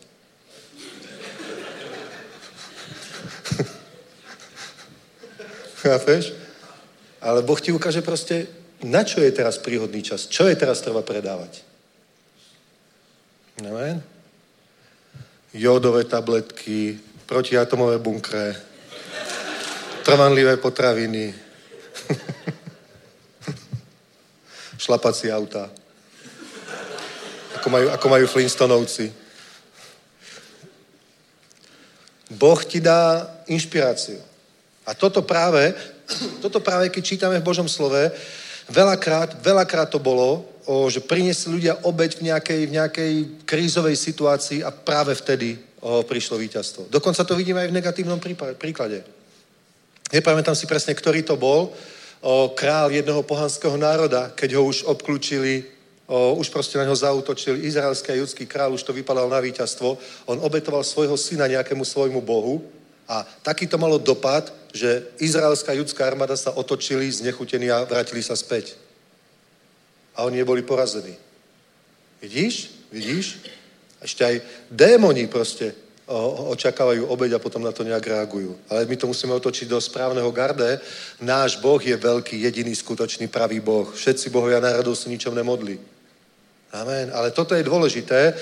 [5.83, 6.31] Chápeš?
[7.23, 8.47] Ale Boh ti ukáže proste,
[8.83, 10.27] na čo je teraz príhodný čas?
[10.27, 11.63] Čo je teraz treba predávať?
[13.63, 14.03] Amen?
[15.55, 18.57] Jódové tabletky, protiatomové bunkre,
[20.03, 21.35] trvanlivé potraviny,
[24.83, 25.71] šlapací auta,
[27.55, 29.13] ako majú, ako majú Flintstonovci.
[32.33, 34.19] Boh ti dá inšpiráciu.
[34.83, 35.71] A toto práve,
[36.43, 38.11] toto práve, keď čítame v Božom slove,
[38.71, 43.13] veľakrát, veľakrát to bolo, o, že priniesli ľudia obeď v nejakej, v nejakej
[43.43, 46.87] krízovej situácii a práve vtedy o, prišlo víťazstvo.
[46.87, 48.21] Dokonca to vidíme aj v negatívnom
[48.59, 49.03] príklade.
[50.13, 51.73] Nepamätám si presne, ktorý to bol,
[52.23, 55.67] o, král jedného pohanského národa, keď ho už obklúčili,
[56.07, 59.99] o, už proste na neho zautočili, izraelský a judský král už to vypadal na víťazstvo,
[60.31, 62.63] on obetoval svojho syna nejakému svojmu bohu
[63.13, 68.33] a taký to malo dopad, že izraelská judská armáda sa otočili, znechutení a vrátili sa
[68.33, 68.73] späť.
[70.17, 71.13] A oni neboli porazení.
[72.25, 72.73] Vidíš?
[72.89, 73.45] Vidíš?
[74.01, 74.37] Ešte aj
[74.73, 75.77] démoni proste
[76.53, 78.57] očakávajú obeď a potom na to nejak reagujú.
[78.69, 80.81] Ale my to musíme otočiť do správneho garde.
[81.21, 83.93] Náš Boh je veľký, jediný, skutočný, pravý Boh.
[83.93, 85.79] Všetci bohovia národov si ničom nemodli.
[86.73, 87.13] Amen.
[87.13, 88.35] Ale toto je dôležité.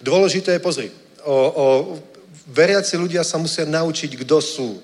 [0.00, 0.88] Dôležité je, pozri,
[1.24, 1.66] o, o,
[2.46, 4.78] veriaci ľudia sa musia naučiť, kto sú.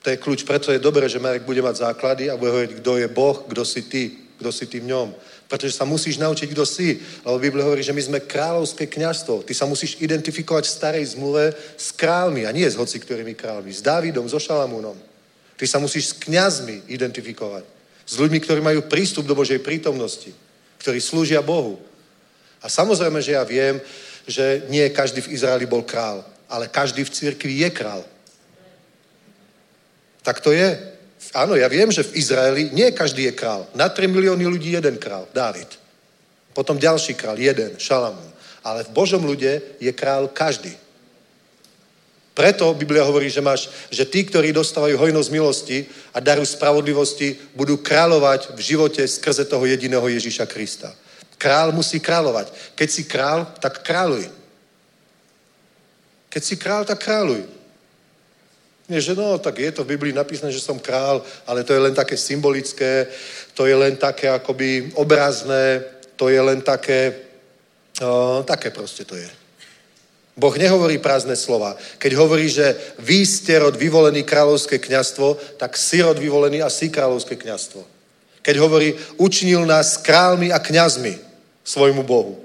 [0.00, 2.92] To je kľúč, preto je dobré, že Marek bude mať základy a bude hovoriť, kto
[2.96, 5.12] je Boh, kto si ty, kto si ty v ňom.
[5.44, 6.96] Pretože sa musíš naučiť, kto si.
[7.26, 9.42] Lebo Biblia hovorí, že my sme kráľovské kňazstvo.
[9.42, 13.68] Ty sa musíš identifikovať v starej zmluve s kráľmi a nie s hoci ktorými kráľmi.
[13.74, 14.96] S Dávidom, so Šalamúnom.
[15.58, 17.66] Ty sa musíš s kňazmi identifikovať.
[18.06, 20.32] S ľuďmi, ktorí majú prístup do Božej prítomnosti.
[20.80, 21.82] Ktorí slúžia Bohu.
[22.62, 23.82] A samozrejme, že ja viem,
[24.24, 28.02] že nie každý v Izraeli bol král, ale každý v cirkvi je král.
[30.20, 30.76] Tak to je.
[31.32, 33.70] Áno, ja viem, že v Izraeli nie každý je král.
[33.72, 35.78] Na 3 milióny ľudí jeden král, Dávid.
[36.50, 38.28] Potom ďalší král, jeden, Šalamún.
[38.66, 40.74] Ale v Božom ľude je král každý.
[42.34, 45.78] Preto Biblia hovorí, že, máš, že tí, ktorí dostávajú hojnosť milosti
[46.14, 50.94] a daru spravodlivosti, budú kráľovať v živote skrze toho jediného Ježíša Krista.
[51.36, 52.76] Král musí kráľovať.
[52.76, 54.39] Keď si král, tak kráľuj.
[56.30, 57.42] Keď si král, tak kráľuj.
[58.90, 61.78] Nie, že no, tak je to v Biblii napísané, že som král, ale to je
[61.78, 63.06] len také symbolické,
[63.54, 65.82] to je len také akoby obrazné,
[66.18, 67.14] to je len také,
[68.02, 69.30] no, také proste to je.
[70.34, 71.76] Boh nehovorí prázdne slova.
[71.98, 76.90] Keď hovorí, že vy ste rod vyvolený kráľovské kňastvo, tak si rod vyvolený a si
[76.90, 77.82] kráľovské kňastvo.
[78.42, 81.18] Keď hovorí, učinil nás králmi a kňazmi
[81.60, 82.40] svojmu Bohu.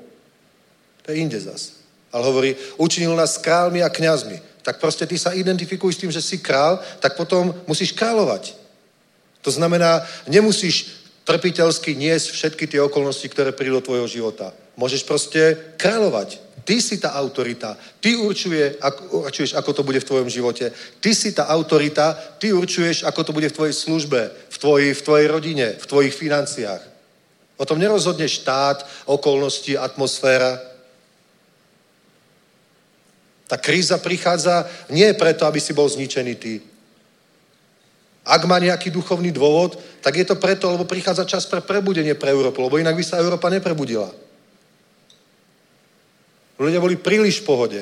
[1.06, 1.75] To je inde zas.
[2.16, 6.26] Ale hovorí, učinil nás králmi a kňazmi tak proste ty sa identifikuj s tým, že
[6.26, 8.58] si král, tak potom musíš kráľovať.
[9.46, 14.50] To znamená, nemusíš trpiteľsky niesť všetky tie okolnosti, ktoré prídu do tvojho života.
[14.74, 16.42] Môžeš proste kráľovať.
[16.66, 17.78] Ty si tá autorita.
[18.02, 20.74] Ty určuje, ako, určuješ, ako to bude v tvojom živote.
[20.98, 25.02] Ty si tá autorita, ty určuješ, ako to bude v tvojej službe, v tvojej, v
[25.06, 26.82] tvojej rodine, v tvojich financiách.
[27.62, 30.75] O tom nerozhodne štát, okolnosti, atmosféra.
[33.46, 36.62] Tá kríza prichádza nie preto, aby si bol zničený ty.
[38.26, 42.34] Ak má nejaký duchovný dôvod, tak je to preto, lebo prichádza čas pre prebudenie pre
[42.34, 44.10] Európu, lebo inak by sa Európa neprebudila.
[46.58, 47.82] Ľudia boli príliš v pohode.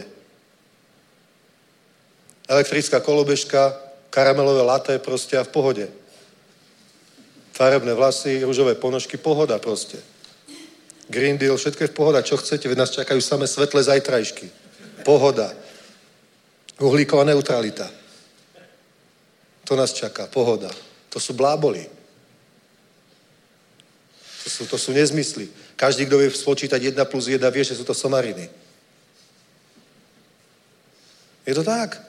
[2.43, 3.71] Elektrická kolobežka,
[4.11, 5.85] karamelové laté proste a v pohode.
[7.55, 9.95] Farebné vlasy, rúžové ponožky, pohoda proste.
[11.07, 12.25] Green Deal, všetko je v pohoda.
[12.25, 12.67] Čo chcete?
[12.67, 14.62] Veď nás čakajú samé svetlé zajtrajšky.
[15.03, 15.53] Pohoda.
[16.79, 17.85] Uhlíková neutralita.
[19.63, 20.27] To nás čaká.
[20.27, 20.71] Pohoda.
[21.13, 21.85] To sú bláboli.
[24.43, 25.47] To sú, to sú nezmysly.
[25.75, 28.49] Každý, kto vie spočítať 1 plus 1, vie, že sú to somariny.
[31.47, 31.99] Je to tak.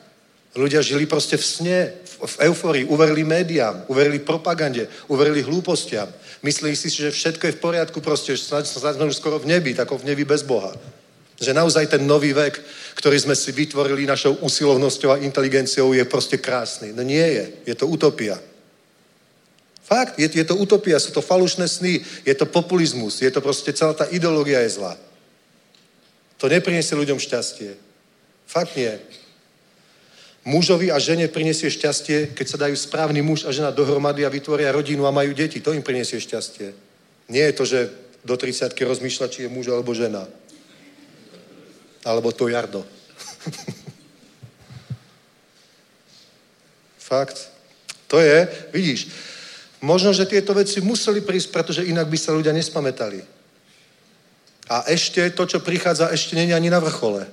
[0.55, 6.07] Ľudia žili proste v sne, v euforii, uverili médiám, uverili propagande, uverili hlúpostiam.
[6.47, 9.75] Mysleli si, že všetko je v poriadku, proste, že snad sme už skoro v nebi,
[9.75, 10.71] tako v nebi bez Boha.
[11.40, 12.62] Že naozaj ten nový vek,
[12.94, 16.94] ktorý sme si vytvorili našou usilovnosťou a inteligenciou, je proste krásny.
[16.94, 17.44] No nie je.
[17.66, 18.39] Je to utopia.
[19.85, 23.69] Fakt, je, je to utopia, sú to falušné sny, je to populizmus, je to proste
[23.77, 24.97] celá tá ideológia je zlá.
[26.40, 27.77] To nepriniesie ľuďom šťastie.
[28.48, 28.89] Fakt nie.
[30.44, 34.73] Mužovi a žene prinesie šťastie, keď sa dajú správny muž a žena dohromady a vytvoria
[34.73, 35.61] rodinu a majú deti.
[35.61, 36.73] To im prinesie šťastie.
[37.32, 37.81] Nie je to, že
[38.24, 40.28] do 30 rozmýšľa, či je muž alebo žena.
[42.05, 42.85] Alebo to jardo.
[47.01, 47.51] Fakt.
[48.09, 49.09] To je, vidíš,
[49.81, 53.25] možno, že tieto veci museli prísť, pretože inak by sa ľudia nespamätali.
[54.69, 57.29] A ešte to, čo prichádza, ešte není ani na vrchole.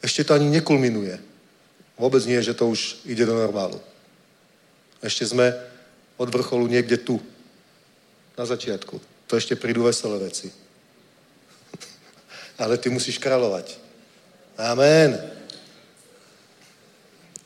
[0.00, 1.20] Ešte to ani nekulminuje.
[2.00, 3.76] Vôbec nie, že to už ide do normálu.
[5.04, 5.52] Ešte sme
[6.16, 7.20] od vrcholu niekde tu.
[8.36, 8.96] Na začiatku.
[9.28, 10.48] To ešte prídu veselé veci.
[12.60, 13.80] Ale ty musíš kráľovať.
[14.60, 15.16] Amen.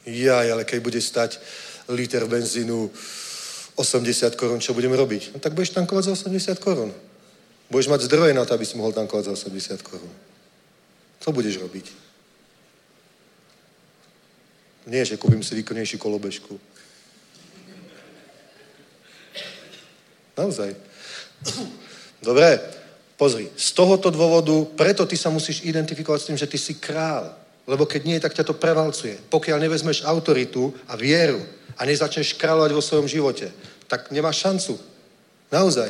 [0.02, 1.38] Jaj, ale keď bude stať
[1.88, 2.90] liter benzínu
[3.78, 5.32] 80 korún, čo budeme robiť?
[5.34, 6.90] No tak budeš tankovať za 80 korún.
[7.70, 10.12] Budeš mať zdroje na to, aby si mohol tankovať za 80 korún.
[11.22, 11.86] Co budeš robiť?
[14.84, 16.60] Nie, že kúpim si výkonnejšiu kolobežku.
[20.36, 20.76] Naozaj.
[22.20, 22.60] Dobre,
[23.16, 23.50] pozri.
[23.54, 27.34] Z tohoto dôvodu, preto ty sa musíš identifikovať s tým, že ty si král.
[27.64, 29.16] Lebo keď nie, tak ťa to prevalcuje.
[29.32, 31.40] Pokiaľ nevezmeš autoritu a vieru
[31.80, 33.48] a nezačneš kráľovať vo svojom živote,
[33.88, 34.76] tak nemáš šancu.
[35.48, 35.88] Naozaj.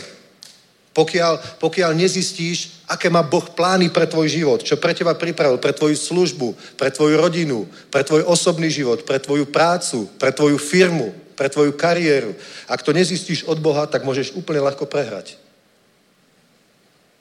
[0.95, 5.75] Pokiaľ, pokiaľ nezistíš, aké má Boh plány pre tvoj život, čo pre teba pripravil, pre
[5.75, 11.11] tvoju službu, pre tvoju rodinu, pre tvoj osobný život, pre tvoju prácu, pre tvoju firmu,
[11.35, 12.39] pre tvoju kariéru.
[12.71, 15.35] Ak to nezistíš od Boha, tak môžeš úplne ľahko prehrať.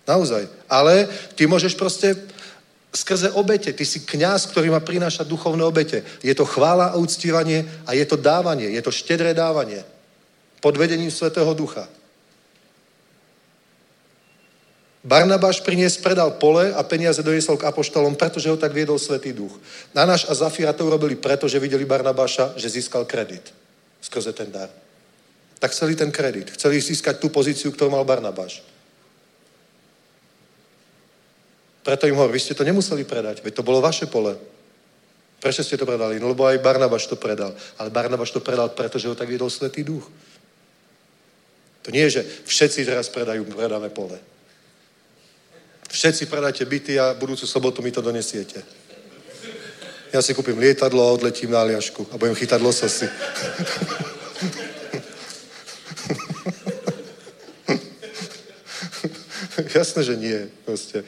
[0.04, 0.48] Naozaj.
[0.68, 2.16] Ale ty môžeš proste
[2.94, 3.74] skrze obete.
[3.74, 6.04] Ty si kňaz, ktorý má prinášať duchovné obete.
[6.22, 8.70] Je to chvála a uctívanie a je to dávanie.
[8.76, 9.82] Je to štedré dávanie.
[10.62, 11.88] Pod vedením Svetého Ducha.
[15.04, 19.52] Barnabáš prinies, predal pole a peniaze doniesol k apoštolom, pretože ho tak viedol Svetý Duch.
[19.92, 23.52] Nanáš a Zafira to urobili preto, že videli Barnabáša, že získal kredit
[24.04, 24.70] skrze ten dar.
[25.60, 26.52] Tak chceli ten kredit.
[26.52, 28.60] Chceli získať tú pozíciu, ktorú mal Barnabáš.
[31.84, 34.40] Preto im hovorí, vy ste to nemuseli predať, veď to bolo vaše pole.
[35.44, 36.24] Prečo ste to predali?
[36.24, 37.52] No lebo aj Barnabáš to predal.
[37.76, 40.08] Ale Barnabáš to predal, pretože ho tak viedol Svetý Duch.
[41.84, 44.16] To nie je, že všetci teraz predajú, predáme pole.
[45.92, 48.64] Všetci predáte byty a budúcu sobotu mi to donesiete.
[50.16, 53.12] Ja si kúpim lietadlo a odletím na Aliašku a budem chytať lososy.
[59.74, 60.38] Jasné, že nie.
[60.66, 61.04] Proste.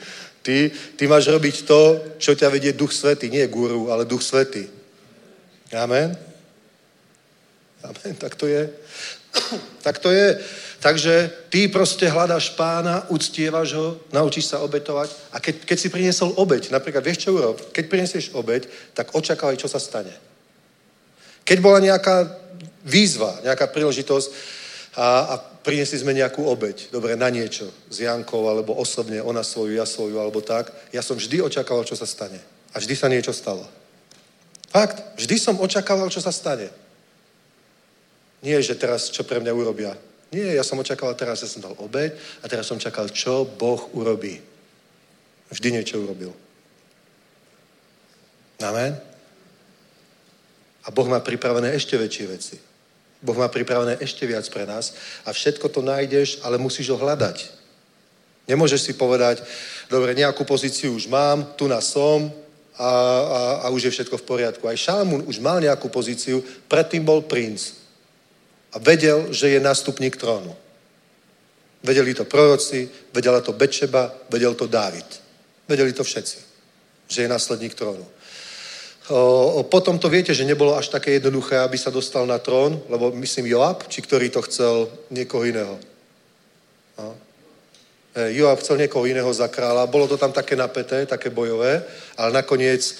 [0.46, 1.80] Ty, ty máš robiť to,
[2.22, 3.26] čo ťa vedie Duch Svetý.
[3.26, 4.70] Nie guru, ale Duch Svetý.
[5.74, 6.14] Amen?
[7.82, 8.70] Amen, tak to je.
[9.86, 10.38] tak to je.
[10.78, 16.30] Takže ty proste hľadáš pána, uctievaš ho, naučíš sa obetovať a keď, keď si priniesol
[16.38, 17.58] obeď, napríklad vieš čo urob?
[17.74, 20.14] Keď prinesieš obeď, tak očakávaj, čo sa stane.
[21.42, 22.28] Keď bola nejaká
[22.86, 24.28] výzva, nejaká príležitosť
[24.94, 25.34] a, a
[25.66, 30.14] priniesli sme nejakú obeď, dobre, na niečo, s Jankou, alebo osobne, ona svoju, ja svoju,
[30.14, 32.38] alebo tak, ja som vždy očakával, čo sa stane.
[32.70, 33.66] A vždy sa niečo stalo.
[34.70, 36.70] Fakt, vždy som očakával, čo sa stane.
[38.46, 39.98] Nie, že teraz čo pre mňa urobia.
[40.30, 43.90] Nie, ja som očakával teraz, ja som dal obeď a teraz som čakal, čo Boh
[43.90, 44.38] urobí.
[45.50, 46.30] Vždy niečo urobil.
[48.62, 48.94] Amen.
[50.86, 52.56] A Boh má pripravené ešte väčšie veci.
[53.26, 54.94] Boh má pripravené ešte viac pre nás
[55.26, 57.50] a všetko to nájdeš, ale musíš ho hľadať.
[58.46, 59.42] Nemôžeš si povedať,
[59.90, 62.30] dobre, nejakú pozíciu už mám, tu na som
[62.78, 64.70] a, a, a už je všetko v poriadku.
[64.70, 66.38] Aj Šalamún už mal nejakú pozíciu,
[66.70, 67.74] predtým bol princ
[68.70, 70.54] a vedel, že je nástupník trónu.
[71.82, 75.06] Vedeli to proroci, vedela to Bečeba, vedel to Dávid.
[75.66, 76.38] Vedeli to všetci,
[77.10, 78.06] že je následník trónu.
[79.70, 83.46] Potom to viete, že nebolo až také jednoduché, aby sa dostal na trón, lebo myslím
[83.54, 85.78] Joab, či ktorý to chcel niekoho iného.
[86.98, 87.14] No.
[88.16, 89.86] Joab chcel niekoho iného za kráľa.
[89.92, 91.84] Bolo to tam také napäté, také bojové,
[92.16, 92.96] ale nakoniec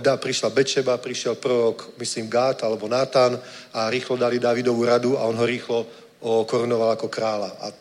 [0.00, 3.36] da, prišla Bečeba, prišiel prorok, myslím, Gát alebo Nátan
[3.74, 5.84] a rýchlo dali Davidovú radu a on ho rýchlo
[6.22, 7.58] o, korunoval ako kráľa.
[7.60, 7.74] A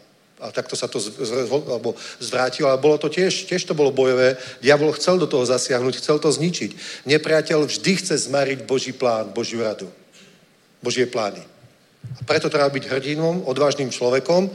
[0.45, 1.09] A takto sa to z,
[1.49, 4.38] alebo zvrátilo, ale bolo to tiež, tiež to bolo bojové.
[4.61, 7.01] Diabol chcel do toho zasiahnuť, chcel to zničiť.
[7.09, 9.89] Nepriateľ vždy chce zmariť Boží plán, Božiu radu.
[10.85, 11.41] Božie plány.
[12.05, 14.53] A preto treba byť hrdinom, odvážnym človekom.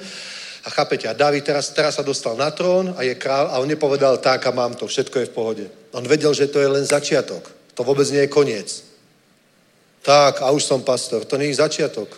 [0.63, 3.67] A chápete, a David teraz, teraz sa dostal na trón a je král a on
[3.67, 5.65] nepovedal tak a mám to, všetko je v pohode.
[5.91, 7.51] On vedel, že to je len začiatok.
[7.75, 8.69] To vôbec nie je koniec.
[10.05, 11.25] Tak, a už som pastor.
[11.25, 12.09] To nie je začiatok.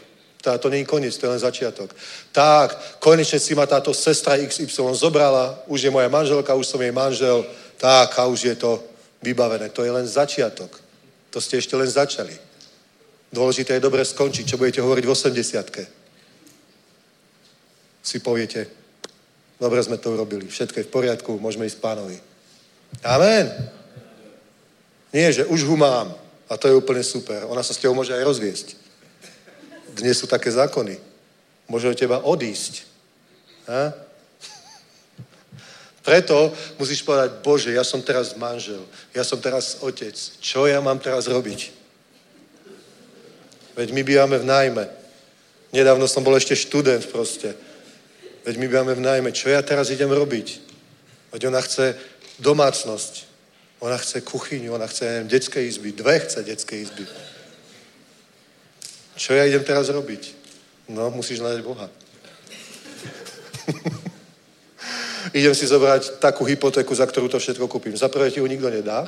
[0.43, 1.95] Tá, to je koniec, to je len začiatok.
[2.35, 6.91] Tak, konečne si ma táto sestra XY zobrala, už je moja manželka, už som jej
[6.91, 7.47] manžel,
[7.79, 8.83] tak a už je to
[9.23, 9.71] vybavené.
[9.71, 10.83] To je len začiatok.
[11.31, 12.35] To ste ešte len začali.
[13.33, 14.45] Dôležité je dobre skončiť.
[14.45, 16.03] Čo budete hovoriť v 80
[18.03, 18.67] Si poviete,
[19.63, 22.19] dobre sme to urobili, všetko je v poriadku, môžeme ísť pánovi.
[23.07, 23.47] Amen.
[25.15, 26.11] Nie, že už ho mám
[26.51, 27.47] a to je úplne super.
[27.47, 28.69] Ona sa s tebou môže aj rozviesť.
[29.93, 30.97] Dnes sú také zákony.
[31.69, 32.89] Môže od teba odísť.
[33.69, 33.93] Ha?
[36.07, 36.51] Preto
[36.81, 38.83] musíš povedať, Bože, ja som teraz manžel,
[39.13, 40.17] ja som teraz otec.
[40.41, 41.83] Čo ja mám teraz robiť?
[43.77, 44.85] Veď my bývame v nájme.
[45.73, 47.57] Nedávno som bol ešte študent proste.
[48.45, 49.31] Veď my bývame v nájme.
[49.33, 50.61] Čo ja teraz idem robiť?
[51.33, 51.97] Veď ona chce
[52.37, 53.33] domácnosť.
[53.83, 55.93] Ona chce kuchyňu, ona chce, neviem, detské izby.
[55.93, 57.03] Dve chce detské izby.
[59.23, 60.35] Čo ja idem teraz robiť?
[60.91, 61.87] No, musíš nájsť Boha.
[65.39, 67.95] idem si zobrať takú hypotéku, za ktorú to všetko kúpim.
[67.95, 69.07] Za prvé ti ju nikto nedá.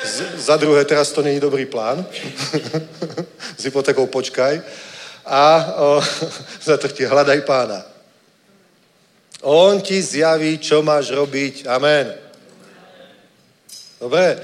[0.00, 2.08] Z, za druhé, teraz to není dobrý plán.
[3.60, 4.64] S hypotékou počkaj.
[5.28, 5.44] A
[5.76, 6.00] o,
[6.72, 7.84] za tretie, hľadaj pána.
[9.44, 11.68] On ti zjaví, čo máš robiť.
[11.68, 12.16] Amen.
[14.00, 14.40] Dobre?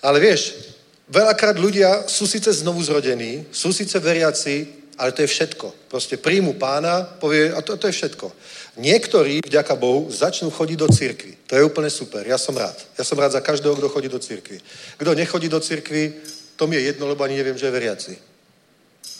[0.00, 0.72] Ale vieš,
[1.08, 4.66] veľakrát ľudia sú síce znovu zrodení, sú síce veriaci,
[4.98, 5.88] ale to je všetko.
[5.88, 8.32] Proste príjmu pána, povie, a to, to je všetko.
[8.76, 11.32] Niektorí, vďaka Bohu, začnú chodiť do cirkvi.
[11.46, 12.76] To je úplne super, ja som rád.
[12.96, 14.60] Ja som rád za každého, kto chodí do cirkvi.
[14.96, 16.12] Kto nechodí do cirkvi,
[16.56, 18.14] to mi je jedno, lebo ani neviem, že je veriaci.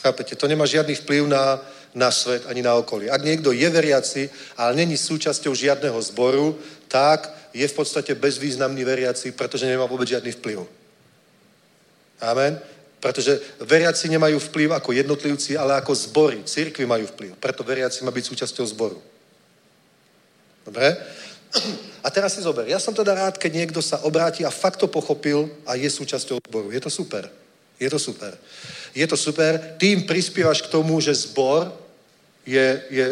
[0.01, 0.37] Chápete?
[0.37, 1.61] To nemá žiadny vplyv na,
[1.95, 3.13] na svet ani na okolie.
[3.13, 6.57] Ak niekto je veriaci, ale není súčasťou žiadneho zboru,
[6.89, 10.65] tak je v podstate bezvýznamný veriaci, pretože nemá vôbec žiadny vplyv.
[12.21, 12.59] Amen?
[13.01, 16.43] Pretože veriaci nemajú vplyv ako jednotlivci, ale ako zbory.
[16.43, 17.37] Církvy majú vplyv.
[17.37, 18.99] Preto veriaci má byť súčasťou zboru.
[20.67, 20.97] Dobre?
[22.03, 22.67] A teraz si zober.
[22.67, 26.43] Ja som teda rád, keď niekto sa obráti a fakt to pochopil a je súčasťou
[26.49, 26.73] zboru.
[26.73, 27.31] Je to super.
[27.79, 28.33] Je to super.
[28.97, 29.61] Je to super.
[29.77, 31.71] Tým prispievaš k tomu, že zbor
[32.49, 33.07] je, je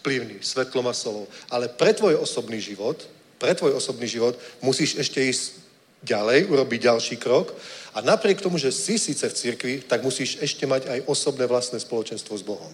[0.00, 1.28] vplyvný, svetlom a solou.
[1.52, 2.96] Ale pre tvoj osobný život,
[3.38, 4.34] pre tvoj osobný život
[4.64, 5.60] musíš ešte ísť
[6.02, 7.54] ďalej, urobiť ďalší krok
[7.98, 11.82] a napriek tomu, že si síce v cirkvi, tak musíš ešte mať aj osobné vlastné
[11.82, 12.70] spoločenstvo s Bohom.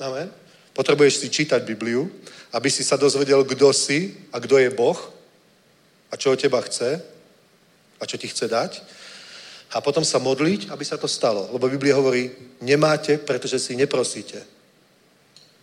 [0.00, 0.32] Amen?
[0.72, 2.08] Potrebuješ si čítať Bibliu,
[2.48, 4.96] aby si sa dozvedel, kto si a kto je Boh
[6.08, 6.96] a čo od teba chce
[8.00, 8.80] a čo ti chce dať.
[9.76, 11.44] A potom sa modliť, aby sa to stalo.
[11.52, 12.32] Lebo Biblia hovorí,
[12.64, 14.40] nemáte, pretože si neprosíte.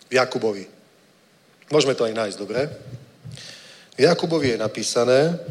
[0.05, 0.69] V Jakubovi.
[1.73, 2.69] Môžeme to aj nájsť, dobre?
[3.97, 5.41] V Jakubovi je napísané,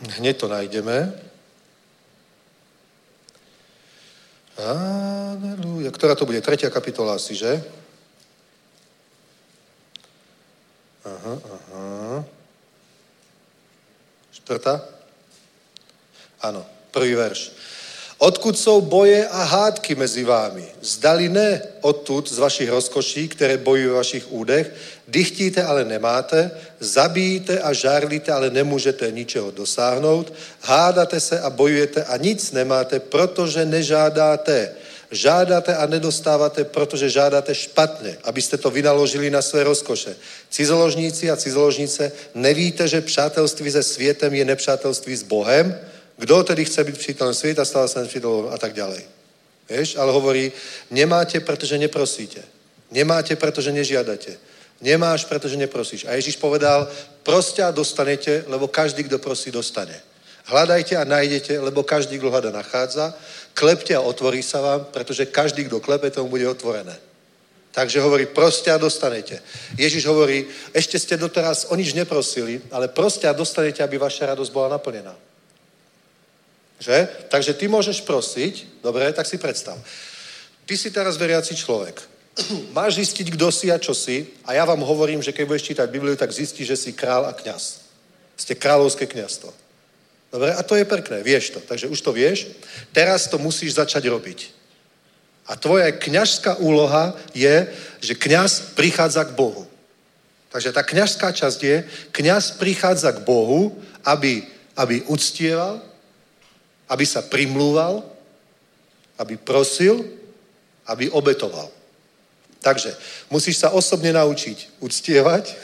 [0.00, 1.12] hneď to nájdeme,
[4.60, 5.88] Aleluja.
[5.88, 6.44] Ktorá to bude?
[6.44, 7.64] Tretia kapitola asi, že?
[11.00, 11.84] Aha, aha.
[14.36, 14.84] Štvrtá?
[16.44, 16.60] Áno,
[16.92, 17.56] prvý verš.
[18.20, 20.64] Odkud jsou boje a hádky mezi vámi?
[20.80, 24.72] Zdali ne odtud z vašich rozkoší, které bojují v vašich údech,
[25.08, 32.16] dychtíte, ale nemáte, zabíjíte a žárlíte, ale nemůžete ničeho dosáhnout, hádáte se a bojujete a
[32.16, 34.72] nic nemáte, protože nežádáte.
[35.10, 40.16] Žádáte a nedostáváte, protože žádáte špatně, abyste to vynaložili na své rozkoše.
[40.50, 45.80] Cizoložníci a cizoložnice, nevíte, že přátelství se světem je nepřátelství s Bohem?
[46.20, 49.02] Kto tedy chce byť přítelem sveta, stáva sa nepřítelom a tak ďalej.
[49.70, 50.52] Vieš, ale hovorí,
[50.92, 52.44] nemáte, pretože neprosíte.
[52.92, 54.36] Nemáte, pretože nežiadate.
[54.84, 56.04] Nemáš, pretože neprosíš.
[56.04, 56.88] A Ježiš povedal,
[57.22, 59.96] proste a dostanete, lebo každý, kto prosí, dostane.
[60.44, 63.14] Hľadajte a nájdete, lebo každý, kto hľada, nachádza.
[63.54, 66.98] Klepte a otvorí sa vám, pretože každý, kto klepe, tomu bude otvorené.
[67.70, 69.38] Takže hovorí, proste a dostanete.
[69.78, 70.44] Ježiš hovorí,
[70.74, 75.29] ešte ste doteraz o nič neprosili, ale proste a dostanete, aby vaša radosť bola naplnená.
[76.80, 77.28] Že?
[77.28, 79.76] Takže ty môžeš prosiť, dobre, tak si predstav.
[80.64, 82.00] Ty si teraz veriaci človek.
[82.76, 85.92] Máš zistiť, kto si a čo si a ja vám hovorím, že keď budeš čítať
[85.92, 87.84] Bibliu, tak zistí, že si král a kňaz.
[88.40, 89.52] Ste kráľovské kňazstvo.
[90.30, 91.60] Dobre, a to je pekné, vieš to.
[91.60, 92.48] Takže už to vieš.
[92.94, 94.38] Teraz to musíš začať robiť.
[95.50, 97.66] A tvoja kňažská úloha je,
[97.98, 99.66] že kňaz prichádza k Bohu.
[100.54, 101.76] Takže tá kňažská časť je,
[102.14, 103.74] kňaz prichádza k Bohu,
[104.06, 104.46] aby,
[104.78, 105.82] aby uctieval,
[106.90, 108.02] aby sa primlúval,
[109.14, 110.02] aby prosil,
[110.90, 111.70] aby obetoval.
[112.60, 112.92] Takže
[113.30, 115.54] musíš sa osobne naučiť uctievať,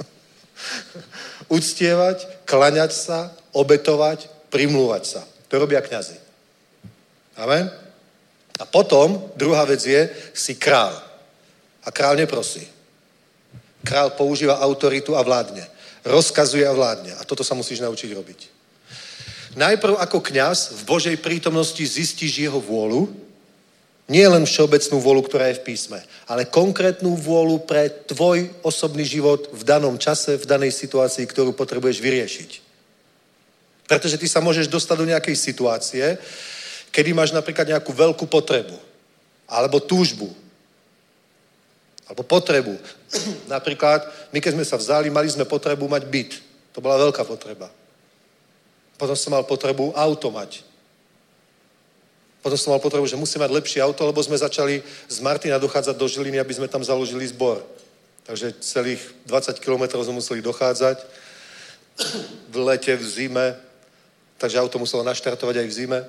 [1.56, 5.22] uctievať, klaňať sa, obetovať, primlúvať sa.
[5.52, 6.18] To robia kňazi.
[7.36, 7.70] Amen?
[8.56, 10.96] A potom, druhá vec je, si král.
[11.84, 12.66] A král neprosí.
[13.84, 15.62] Král používa autoritu a vládne.
[16.02, 17.14] Rozkazuje a vládne.
[17.14, 18.55] A toto sa musíš naučiť robiť.
[19.56, 23.08] Najprv ako kňaz v Božej prítomnosti zistíš jeho vôľu,
[24.06, 25.98] nie len všeobecnú vôľu, ktorá je v písme,
[26.30, 31.98] ale konkrétnu vôľu pre tvoj osobný život v danom čase, v danej situácii, ktorú potrebuješ
[31.98, 32.50] vyriešiť.
[33.88, 36.04] Pretože ty sa môžeš dostať do nejakej situácie,
[36.94, 38.76] kedy máš napríklad nejakú veľkú potrebu,
[39.48, 40.30] alebo túžbu,
[42.06, 42.76] alebo potrebu.
[43.54, 46.32] napríklad, my keď sme sa vzali, mali sme potrebu mať byt.
[46.76, 47.66] To bola veľká potreba.
[48.96, 50.64] Potom som mal potrebu auto mať.
[52.40, 54.78] Potom som mal potrebu, že musím mať lepšie auto, lebo sme začali
[55.08, 57.58] z Martina dochádzať do Žiliny, aby sme tam založili zbor.
[58.22, 61.02] Takže celých 20 kilometrov sme museli dochádzať.
[62.50, 63.46] V lete, v zime.
[64.38, 66.00] Takže auto muselo naštartovať aj v zime.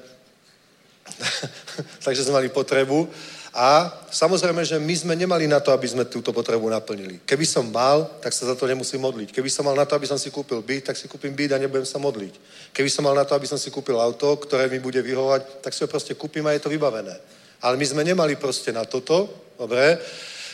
[2.05, 3.09] Takže sme mali potrebu.
[3.57, 7.25] A samozrejme, že my sme nemali na to, aby sme túto potrebu naplnili.
[7.25, 9.33] Keby som mal, tak sa za to nemusím modliť.
[9.33, 11.57] Keby som mal na to, aby som si kúpil byt, tak si kúpim byt a
[11.57, 12.37] nebudem sa modliť.
[12.69, 15.73] Keby som mal na to, aby som si kúpil auto, ktoré mi bude vyhovať, tak
[15.73, 17.17] si ho proste kúpim a je to vybavené.
[17.65, 19.25] Ale my sme nemali proste na toto,
[19.57, 19.97] dobre,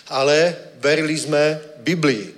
[0.08, 2.32] ale verili sme Biblii.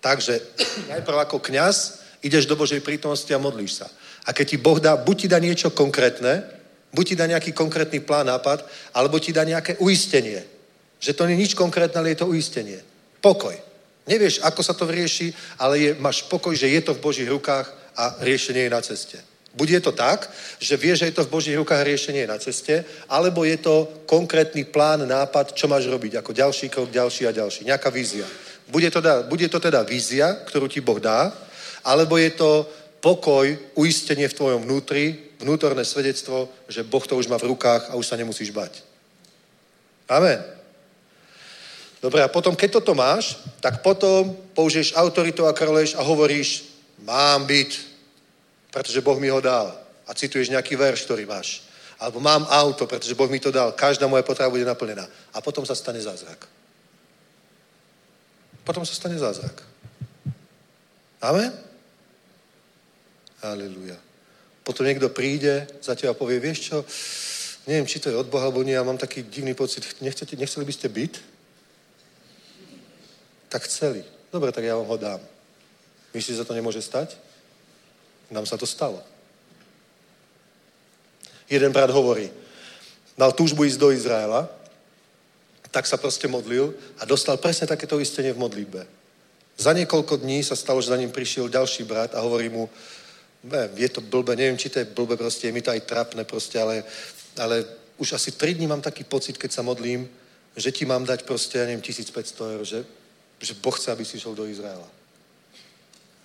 [0.00, 0.40] Takže
[0.96, 3.92] najprv ako kňaz ideš do Božej prítomnosti a modlíš sa.
[4.24, 6.61] A keď ti Boh dá, buď ti dá niečo konkrétne,
[6.92, 8.64] buď ti dá nejaký konkrétny plán, nápad,
[8.94, 10.44] alebo ti dá nejaké uistenie.
[11.00, 12.78] Že to nie je nič konkrétne, ale je to uistenie.
[13.18, 13.56] Pokoj.
[14.06, 17.70] Nevieš, ako sa to vyrieši, ale je, máš pokoj, že je to v Božích rukách
[17.96, 19.18] a riešenie je na ceste.
[19.52, 22.32] Buď je to tak, že vieš, že je to v Božích rukách a riešenie je
[22.32, 27.28] na ceste, alebo je to konkrétny plán, nápad, čo máš robiť, ako ďalší krok, ďalší
[27.28, 27.68] a ďalší.
[27.68, 28.24] Nejaká vízia.
[28.66, 31.30] Bude to, bude to teda vízia, ktorú ti Boh dá,
[31.84, 32.64] alebo je to
[33.02, 37.98] pokoj, uistenie v tvojom vnútri, vnútorné svedectvo, že Boh to už má v rukách a
[37.98, 38.78] už sa nemusíš bať.
[40.06, 40.38] Amen.
[41.98, 46.66] Dobre, a potom, keď toto máš, tak potom použiješ autoritu a kroleš a hovoríš,
[47.02, 47.70] mám byť,
[48.70, 49.70] pretože Boh mi ho dal.
[50.06, 51.62] A cituješ nejaký verš, ktorý máš.
[52.02, 53.70] Alebo mám auto, pretože Boh mi to dal.
[53.74, 55.06] Každá moja potreba bude naplnená.
[55.34, 56.50] A potom sa stane zázrak.
[58.66, 59.62] Potom sa stane zázrak.
[61.22, 61.71] Amen?
[63.42, 63.98] Aleluja.
[64.62, 66.76] Potom niekto príde za teba a povie, vieš čo,
[67.66, 70.62] neviem, či to je od Boha, alebo nie, ja mám taký divný pocit, nechcete, nechceli
[70.62, 71.12] by ste byť?
[73.50, 74.06] Tak chceli.
[74.30, 75.20] Dobre, tak ja vám ho dám.
[76.14, 77.18] Myslíš, že sa to nemôže stať?
[78.30, 79.02] Nám sa to stalo.
[81.50, 82.30] Jeden brat hovorí,
[83.18, 84.48] mal túžbu ísť do Izraela,
[85.72, 88.86] tak sa proste modlil a dostal presne takéto istenie v modlitbe.
[89.56, 92.70] Za niekoľko dní sa stalo, že za ním prišiel ďalší brat a hovorí mu,
[93.74, 96.60] je to blbe, neviem, či to je blbe, proste je mi to aj trapné proste,
[96.62, 96.84] ale,
[97.38, 97.64] ale
[97.98, 100.08] už asi 3 dní mám taký pocit, keď sa modlím,
[100.56, 102.84] že ti mám dať proste, ja neviem, 1500 eur, že,
[103.40, 104.88] že Boh chce, aby si išiel do Izraela.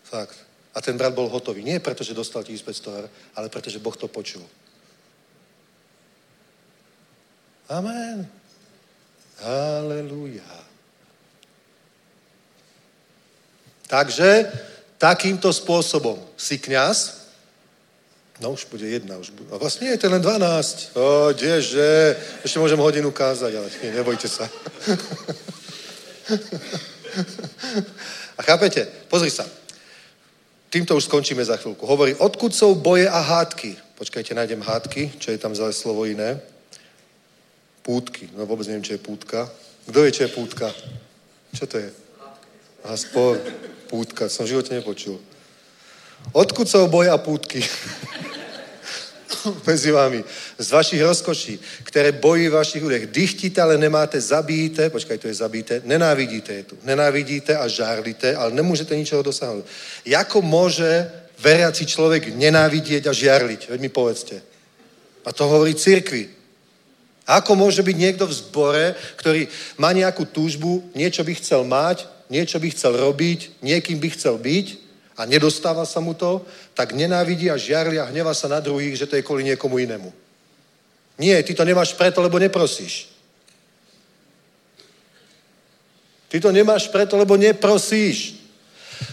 [0.03, 0.37] Fakt.
[0.75, 1.63] A ten brat bol hotový.
[1.63, 4.45] Nie preto, že dostal 1500 eur, ale preto, že Boh to počul.
[7.69, 8.29] Amen.
[9.41, 10.67] Halelúja.
[13.87, 14.51] Takže
[14.97, 17.29] takýmto spôsobom si kňaz,
[18.41, 20.97] no už bude jedna, už bude, a vlastne je to len 12.
[20.97, 24.49] O, kdeže, ešte môžem hodinu kázať, ale nie, nebojte sa.
[28.37, 28.85] a chápete?
[29.09, 29.45] Pozri sa.
[30.67, 31.87] Týmto už skončíme za chvíľku.
[31.87, 33.77] Hovorí, odkud sú boje a hádky?
[33.97, 36.37] Počkajte, nájdem hádky, čo je tam za slovo iné.
[37.81, 38.27] Pútky.
[38.35, 39.47] No vôbec neviem, čo je pútka.
[39.87, 40.67] Kto vie, čo je pútka?
[41.55, 41.89] Čo to je?
[42.83, 43.39] Aha, spor.
[43.87, 44.27] Pútka.
[44.27, 45.15] Som v živote nepočul.
[46.35, 47.63] Odkud sú boje a pútky?
[49.67, 50.23] Medzi vami.
[50.59, 53.07] Z vašich rozkoší, ktoré bojí v vašich údech.
[53.07, 56.75] Dychtíte, ale nemáte, zabíjíte, počkaj, to je zabíte, nenávidíte je tu.
[56.83, 59.63] Nenávidíte a žárlite, ale nemôžete ničoho dosahnuť.
[60.05, 61.07] Jako môže
[61.39, 63.71] veriaci človek nenávidieť a žiarliť?
[63.71, 64.41] Veď mi povedzte.
[65.23, 66.27] A to hovorí cirkvi.
[67.27, 68.85] Ako môže byť niekto v zbore,
[69.19, 74.37] ktorý má nejakú túžbu, niečo by chcel mať, niečo by chcel robiť, niekým by chcel
[74.37, 74.67] byť
[75.17, 76.45] a nedostáva sa mu to,
[76.77, 80.13] tak nenávidí a žiarli a hneva sa na druhých, že to je kvôli niekomu inému.
[81.17, 83.09] Nie, ty to nemáš preto, lebo neprosíš.
[86.27, 88.37] Ty to nemáš preto, lebo neprosíš.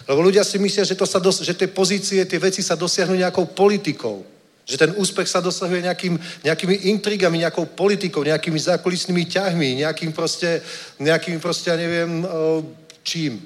[0.09, 3.15] Lebo ľudia si myslia, že, to sa dos- že tie pozície, tie veci sa dosiahnu
[3.15, 4.27] nejakou politikou.
[4.65, 10.61] Že ten úspech sa dosahuje nejakým, nejakými intrigami, nejakou politikou, nejakými zákulisnými ťahmi, nejakým proste,
[11.01, 12.24] nejakým proste, ja neviem,
[13.05, 13.39] čím.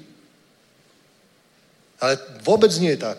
[1.99, 2.15] Ale
[2.47, 3.19] vôbec nie je tak.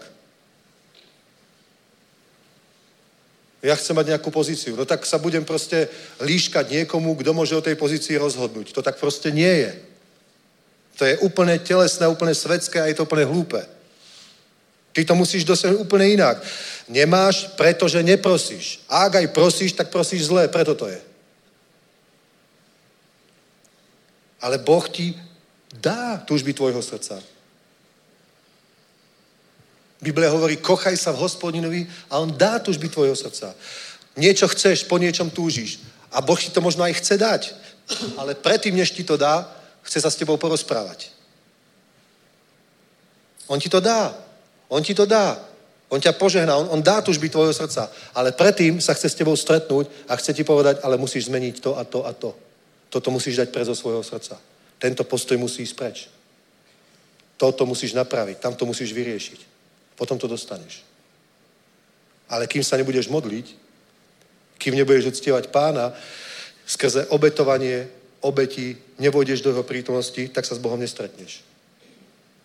[3.59, 4.79] Ja chcem mať nejakú pozíciu.
[4.79, 5.91] No tak sa budem proste
[6.23, 8.71] líškať niekomu, kto môže o tej pozícii rozhodnúť.
[8.71, 9.71] To tak proste nie je.
[10.95, 13.59] To je úplne telesné, úplne svetské a je to úplne hlúpe.
[14.95, 16.39] Ty to musíš dosiahnuť úplne inak.
[16.87, 18.79] Nemáš, pretože neprosíš.
[18.87, 20.99] A ak aj prosíš, tak prosíš zlé, preto to je.
[24.39, 25.19] Ale Boh ti
[25.73, 27.21] dá túžby tvojho srdca.
[29.99, 33.51] Biblia hovorí, kochaj sa v hospodinovi a on dá túžby tvojho srdca.
[34.15, 35.83] Niečo chceš, po niečom túžiš.
[36.09, 37.41] A Boh ti to možno aj chce dať.
[38.15, 39.45] Ale predtým, než ti to dá,
[39.83, 41.11] chce sa s tebou porozprávať.
[43.51, 44.15] On ti to dá.
[44.71, 45.37] On ti to dá.
[45.89, 47.89] On ťa požehná, on, on dá túžby tvojho srdca.
[48.13, 51.75] Ale predtým sa chce s tebou stretnúť a chce ti povedať, ale musíš zmeniť to
[51.75, 52.31] a to a to.
[52.93, 54.37] Toto musíš dať pre zo svojho srdca.
[54.79, 56.07] Tento postoj musí ísť preč.
[57.35, 59.39] Toto musíš napraviť, tam to musíš vyriešiť.
[59.95, 60.83] Potom to dostaneš.
[62.31, 63.47] Ale kým sa nebudeš modliť,
[64.59, 65.91] kým nebudeš uctievať pána,
[66.67, 67.87] skrze obetovanie,
[68.21, 71.43] obeti, nevojdeš do jeho prítomnosti, tak sa s Bohom nestretneš.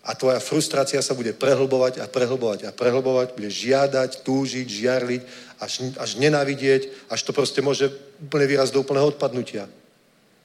[0.05, 5.21] A tvoja frustrácia sa bude prehlbovať a prehlbovať a prehlbovať, bude žiadať, túžiť, žiarliť,
[5.59, 7.89] až, až nenávidieť, až to proste môže
[8.21, 9.65] úplne vyrazť do úplného odpadnutia.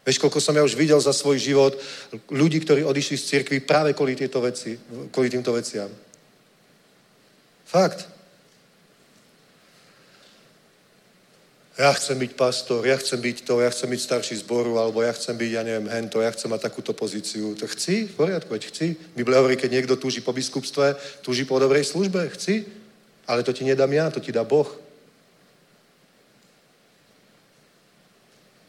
[0.00, 1.76] Vieš, koľko som ja už videl za svoj život
[2.32, 4.80] ľudí, ktorí odišli z cirkvi práve kvôli, tieto veci,
[5.12, 5.92] kvôli týmto veciam.
[7.68, 8.08] Fakt.
[11.80, 15.16] Ja chcem byť pastor, ja chcem byť to, ja chcem byť starší zboru, alebo ja
[15.16, 17.56] chcem byť, ja neviem, hento, ja chcem mať takúto pozíciu.
[17.56, 18.96] To chci, v poriadku, veď chci.
[19.16, 22.68] Biblia hovorí, keď niekto túži po biskupstve, túži po dobrej službe, chci.
[23.24, 24.68] Ale to ti nedám ja, to ti dá Boh.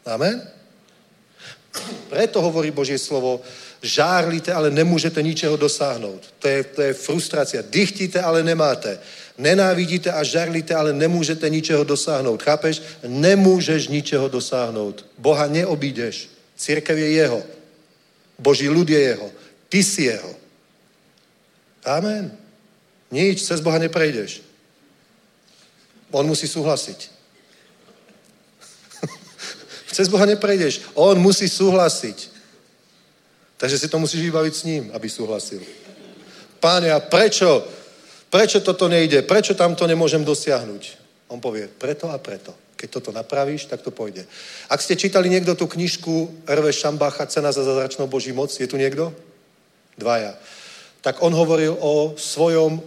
[0.08, 0.61] Amen?
[2.12, 3.40] Preto hovorí Božie slovo,
[3.80, 6.20] žárlite, ale nemôžete ničeho dosáhnout.
[6.38, 7.64] To je, to je frustrácia.
[7.64, 9.00] Dychtíte, ale nemáte.
[9.40, 12.42] Nenávidíte a žarlíte, ale nemôžete ničeho dosáhnout.
[12.42, 12.84] Chápeš?
[13.02, 15.08] Nemôžeš ničeho dosáhnout.
[15.16, 16.28] Boha neobídeš.
[16.56, 17.40] Církev je jeho.
[18.38, 19.28] Boží ľud je jeho.
[19.72, 20.32] Ty si jeho.
[21.84, 22.36] Amen.
[23.10, 24.44] Nič, cez Boha neprejdeš.
[26.12, 27.21] On musí súhlasiť.
[29.92, 30.88] Cez Boha neprejdeš.
[30.96, 32.32] On musí súhlasiť.
[33.60, 35.62] Takže si to musíš vybaviť s ním, aby súhlasil.
[36.58, 37.62] Páne, a prečo?
[38.26, 39.22] Prečo toto nejde?
[39.22, 40.82] Prečo tam to nemôžem dosiahnuť?
[41.30, 42.50] On povie, preto a preto.
[42.74, 44.26] Keď toto napravíš, tak to pôjde.
[44.66, 46.66] Ak ste čítali niekto tú knižku R.V.
[46.74, 49.14] Šambacha Cena za zázračnou Boží moc, je tu niekto?
[49.94, 50.34] Dvaja.
[50.98, 52.82] Tak on hovoril o svojom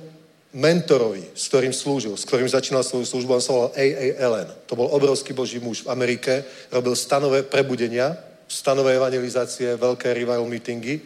[0.56, 4.07] mentorovi, s ktorým slúžil, s ktorým začínal svoju službu, on sa volal A.A.
[4.23, 4.48] Allen.
[4.72, 8.15] To bol obrovský boží muž v Amerike, robil stanové prebudenia,
[8.48, 11.03] stanové evangelizácie, veľké revival meetingy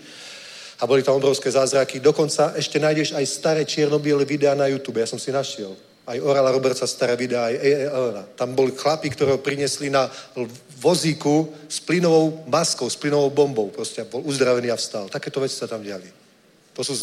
[0.80, 1.98] a boli tam obrovské zázraky.
[1.98, 5.74] Dokonca ešte nájdeš aj staré čierno-biele videá na YouTube, ja som si našiel.
[6.06, 7.90] Aj Orala Robertsa staré videá, aj A.A.
[7.90, 8.24] Allena.
[8.38, 10.10] Tam boli chlapi, ktoré ho priniesli na
[10.78, 13.68] vozíku s plynovou maskou, s plynovou bombou.
[13.74, 15.10] Proste bol uzdravený a vstal.
[15.10, 16.19] Takéto veci sa tam diali.
[16.80, 16.96] To sú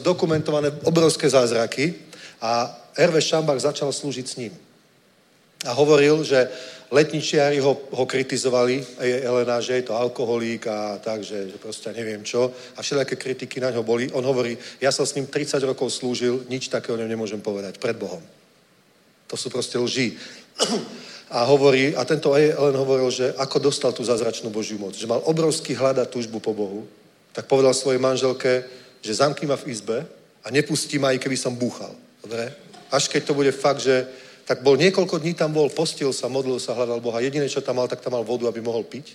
[0.00, 1.92] zdokumentované obrovské zázraky
[2.40, 4.56] a Hervé Šambach začal slúžiť s ním.
[5.68, 6.48] A hovoril, že
[6.88, 12.24] letničiari ho, ho kritizovali, Elena, že je to alkoholík a tak, že, že proste neviem
[12.24, 12.48] čo.
[12.76, 14.08] A všelijaké kritiky na ňo boli.
[14.16, 18.24] On hovorí, ja som s ním 30 rokov slúžil, nič takého nemôžem povedať pred Bohom.
[19.28, 20.16] To sú proste lži.
[21.30, 24.98] A hovorí, a tento Ellen hovoril, že ako dostal tú zázračnú Božiu moc.
[24.98, 26.90] Že mal obrovský hľad a túžbu po Bohu
[27.32, 28.64] tak povedal svojej manželke,
[29.00, 29.98] že zamkni ma v izbe
[30.44, 31.92] a nepustí ma, aj keby som búchal.
[32.22, 32.52] Dobre?
[32.90, 34.06] Až keď to bude fakt, že
[34.44, 37.22] tak bol niekoľko dní tam bol, postil sa, modlil sa, hľadal Boha.
[37.22, 39.14] Jediné, čo tam mal, tak tam mal vodu, aby mohol piť.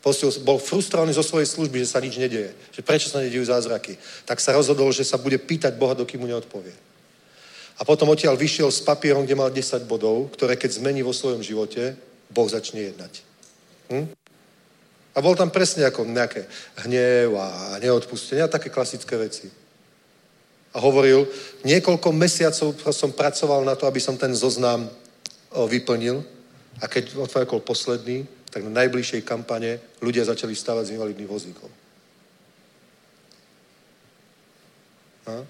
[0.00, 2.56] Postil, bol frustrovaný zo svojej služby, že sa nič nedieje.
[2.72, 4.00] Že prečo sa nediejú zázraky.
[4.24, 6.72] Tak sa rozhodol, že sa bude pýtať Boha, dokým mu neodpovie.
[7.76, 11.44] A potom odtiaľ vyšiel s papierom, kde mal 10 bodov, ktoré keď zmení vo svojom
[11.44, 11.92] živote,
[12.32, 13.12] Boh začne jednať.
[13.92, 14.06] Hm?
[15.12, 16.48] A bol tam presne ako nejaké
[16.88, 19.52] hnev a neodpustenie a také klasické veci.
[20.72, 21.28] A hovoril,
[21.68, 24.88] niekoľko mesiacov som pracoval na to, aby som ten zoznam
[25.52, 26.24] vyplnil
[26.80, 31.68] a keď otvoril posledný, tak na najbližšej kampane ľudia začali stavať z invalidných vozíkov.
[35.28, 35.44] A?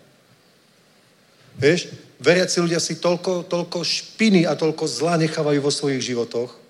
[1.59, 1.91] Vieš,
[2.23, 6.62] veriaci ľudia si toľko, toľko špiny a toľko zla nechávajú vo svojich životoch,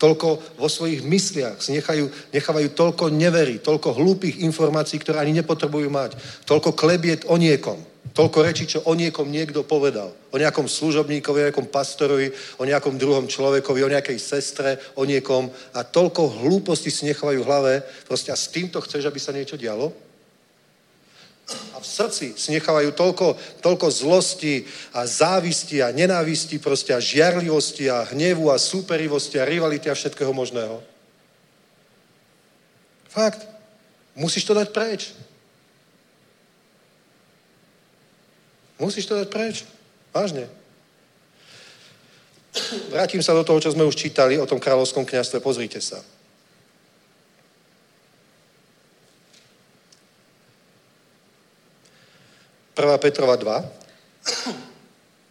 [0.00, 6.16] toľko vo svojich mysliach nechajú, nechávajú toľko neverí, toľko hlúpých informácií, ktoré ani nepotrebujú mať,
[6.48, 7.76] toľko klebiet o niekom,
[8.16, 12.96] toľko rečí, čo o niekom niekto povedal, o nejakom služobníkovi, o nejakom pastorovi, o nejakom
[12.96, 15.52] druhom človekovi, o nejakej sestre, o niekom.
[15.76, 17.72] A toľko hlúposti si nechávajú v hlave,
[18.08, 20.09] proste a s týmto chceš, aby sa niečo dialo?
[21.74, 24.64] A v srdci si nechávajú toľko, toľko zlosti
[24.94, 30.32] a závisti a nenávisti proste a žiarlivosti a hnevu a súperivosti a rivality a všetkého
[30.32, 30.82] možného.
[33.10, 33.46] Fakt.
[34.14, 35.14] Musíš to dať preč.
[38.78, 39.66] Musíš to dať preč.
[40.14, 40.50] Vážne.
[42.90, 45.38] Vrátim sa do toho, čo sme už čítali o tom kráľovskom kniazstve.
[45.38, 46.02] Pozrite sa.
[52.80, 52.98] 1.
[52.98, 53.64] Petrova 2.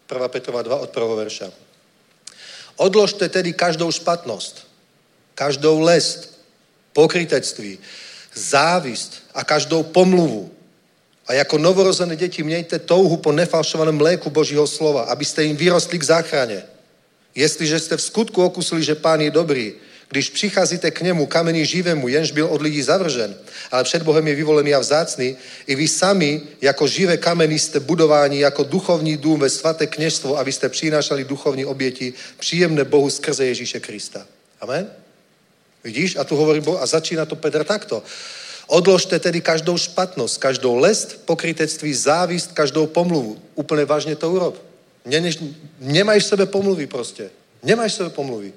[0.09, 0.27] 1.
[0.27, 1.47] Petrova 2 od prvého verša.
[2.77, 4.63] Odložte tedy každou špatnosť,
[5.35, 6.39] každou lest,
[6.93, 7.79] pokrytectví,
[8.33, 10.51] závist a každou pomluvu.
[11.27, 16.03] A jako novorozené deti mějte touhu po nefalšovaném mléku Božího slova, abyste jim vyrostli k
[16.03, 16.63] záchraně.
[17.35, 19.73] Jestliže jste v skutku okusili, že pán je dobrý,
[20.09, 23.35] když přicházíte k němu kamení živému, jenž byl od lidí zavržen,
[23.71, 25.37] ale před Bohem je vyvolený a vzácný,
[25.67, 30.69] i vy sami jako živé kameny jste budováni jako duchovní dům ve svaté kněžstvo, abyste
[30.69, 34.25] přinášali duchovní oběti příjemné Bohu skrze Ježíše Krista.
[34.61, 34.89] Amen?
[35.83, 36.15] Vidíš?
[36.15, 38.03] A tu hovorí Boh, a začína to Petr takto.
[38.67, 43.41] Odložte tedy každou špatnosť, každou lest, pokrytectví, závist, každou pomluvu.
[43.55, 44.61] Úplne vážne to urob.
[45.81, 47.33] Nemaj v sebe pomluvy proste.
[47.65, 48.53] Nemaj v sebe pomluvy.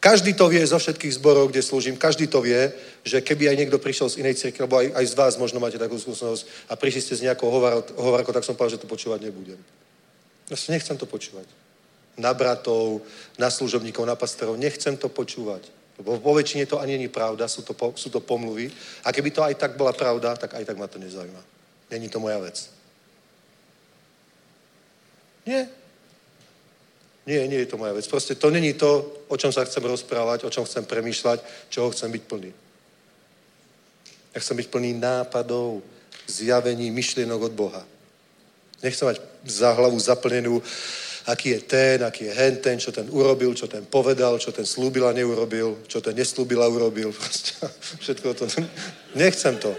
[0.00, 2.72] Každý to vie zo všetkých zborov, kde slúžim, každý to vie,
[3.04, 5.76] že keby aj niekto prišiel z inej cirkvi, alebo aj, aj z vás možno máte
[5.76, 7.52] takú skúsenosť a prišli ste z nejakou
[8.00, 9.60] hovarkou, tak som povedal, že to počúvať nebudem.
[10.56, 11.44] Si nechcem to počúvať.
[12.16, 13.04] Na bratov,
[13.36, 15.68] na služobníkov, na pastorov, nechcem to počúvať.
[16.00, 18.72] Lebo vo väčšine to ani není pravda, sú to, sú to pomluvy.
[19.04, 21.44] A keby to aj tak bola pravda, tak aj tak ma to nezaujíma.
[21.92, 22.56] Není to moja vec.
[25.44, 25.68] Nie,
[27.30, 28.02] nie, nie je to moja vec.
[28.10, 32.10] Proste to není to, o čom sa chcem rozprávať, o čom chcem premýšľať, čoho chcem
[32.10, 32.50] byť plný.
[34.34, 35.82] Ja chcem byť plný nápadov,
[36.26, 37.82] zjavení, myšlienok od Boha.
[38.82, 40.62] Nechcem mať za hlavu zaplnenú,
[41.26, 44.66] aký je ten, aký je hen ten, čo ten urobil, čo ten povedal, čo ten
[44.66, 47.12] slúbil a neurobil, čo ten neslúbil a urobil.
[47.16, 47.54] Proste
[48.02, 48.44] všetko to.
[49.14, 49.70] Nechcem to.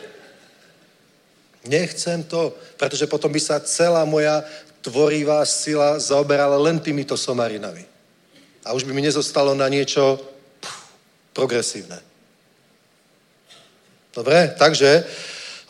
[1.61, 4.41] Nechcem to, pretože potom by sa celá moja
[4.81, 7.85] tvorivá sila zaoberala len týmito somarinami.
[8.65, 10.17] A už by mi nezostalo na niečo
[10.61, 10.77] pff,
[11.33, 11.97] progresívne.
[14.11, 15.07] Dobre, takže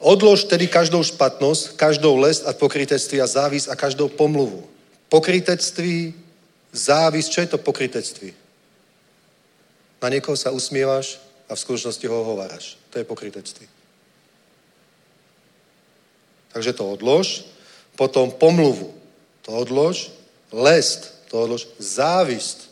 [0.02, 4.66] odlož tedy každou špatnosť, každou lest a pokrytectví a závis a každou pomluvu.
[5.10, 6.16] Pokrytectví,
[6.72, 8.34] závis, čo je to pokrytectví?
[10.02, 12.80] Na niekoho sa usmievaš a v skutočnosti ho hováraš.
[12.90, 13.68] To je pokrytectví.
[16.52, 17.46] Takže to odlož.
[17.96, 19.01] Potom pomluvu
[19.42, 20.12] to odlož,
[20.52, 22.70] lest, to odlož, závist.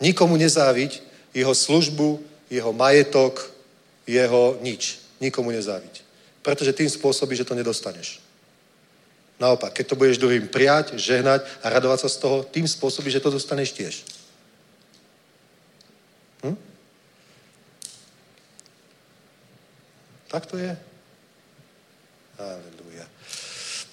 [0.00, 1.02] Nikomu nezáviť
[1.34, 3.50] jeho službu, jeho majetok,
[4.06, 4.98] jeho nič.
[5.20, 6.04] Nikomu nezáviť.
[6.42, 8.20] Pretože tým spôsobí, že to nedostaneš.
[9.36, 13.20] Naopak, keď to budeš druhým prijať, žehnať a radovať sa z toho, tým spôsobí, že
[13.20, 13.94] to dostaneš tiež.
[16.40, 16.56] Hm?
[20.32, 20.72] Tak to je.
[22.38, 22.75] Aleluja.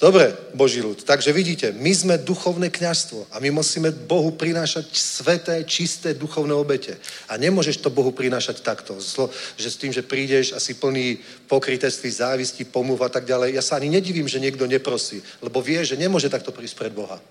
[0.04, 1.00] Dobre, Boží ľud.
[1.00, 7.00] Takže vidíte, my sme duchovné kňazstvo a my musíme Bohu prinášať sveté, čisté duchovné obete.
[7.32, 11.24] A nemôžeš to Bohu prinášať takto, zlo, že s tým, že prídeš a si plný
[11.48, 13.56] pokrytectví, závisti, pomluv a tak ďalej.
[13.56, 17.24] Ja sa ani nedivím, že niekto neprosí, lebo vie, že nemôže takto prísť pred Boha.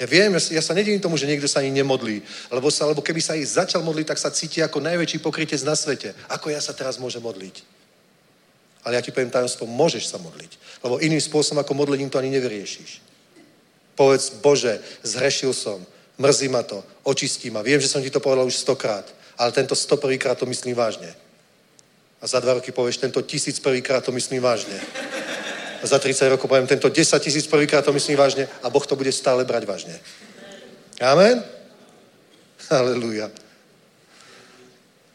[0.00, 3.20] Ja viem, ja sa nedivím tomu, že niekto sa ani nemodlí, lebo, sa, lebo keby
[3.20, 6.16] sa ich začal modliť, tak sa cíti ako najväčší pokrytec na svete.
[6.32, 7.76] Ako ja sa teraz môžem modliť?
[8.88, 10.80] Ale ja ti poviem tajomstvo, môžeš sa modliť.
[10.80, 13.04] Lebo iným spôsobom ako modlením to ani nevyriešiš.
[13.92, 15.76] Povedz, Bože, zhrešil som,
[16.16, 17.60] mrzí ma to, očistí ma.
[17.60, 19.04] Viem, že som ti to povedal už stokrát,
[19.36, 21.12] ale tento sto prvýkrát to myslím vážne.
[22.16, 24.80] A za dva roky povieš, tento tisíc prvýkrát to myslím vážne.
[25.78, 28.96] A za 30 rokov poviem, tento 10 tisíc prvýkrát to myslím vážne a Boh to
[28.96, 30.00] bude stále brať vážne.
[30.96, 31.44] Amen?
[32.72, 33.28] Halelujá.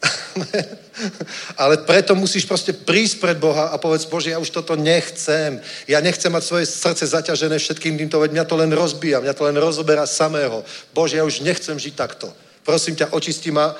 [1.62, 5.58] Ale preto musíš proste prísť pred Boha a povedz, Bože, ja už toto nechcem.
[5.90, 9.44] Ja nechcem mať svoje srdce zaťažené všetkým týmto, veď mňa to len rozbíja, mňa to
[9.44, 10.62] len rozoberá samého.
[10.94, 12.30] Bože, ja už nechcem žiť takto.
[12.64, 13.74] Prosím ťa, očisti ma.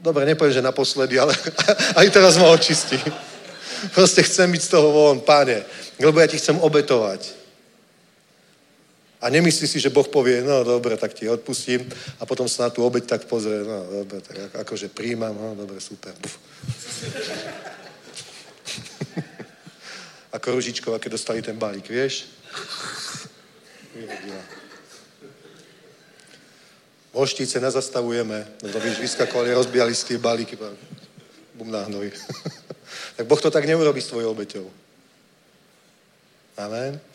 [0.00, 1.36] Dobre, nepoviem, že naposledy, ale
[2.00, 2.96] aj teraz ma očistí.
[3.96, 5.64] Proste chcem byť z toho von, páne,
[5.96, 7.39] lebo ja ti chcem obetovať.
[9.20, 11.84] A nemyslí si, že Boh povie, no dobre, tak ti odpustím
[12.16, 15.76] a potom sa na tú obeť tak pozrie, no dobre, tak akože príjmam, no dobre,
[15.76, 16.16] super.
[16.16, 16.40] Buf.
[20.32, 22.32] Ako Ružičková, keď dostali ten balík, vieš?
[23.92, 24.40] Vyhodila.
[27.12, 30.56] Moštice nezastavujeme, no to by vyskakovali, rozbijali z tie balíky,
[31.52, 32.08] bum na hnoj.
[33.20, 34.64] tak Boh to tak neurobi s tvojou obeťou.
[36.56, 37.09] Amen.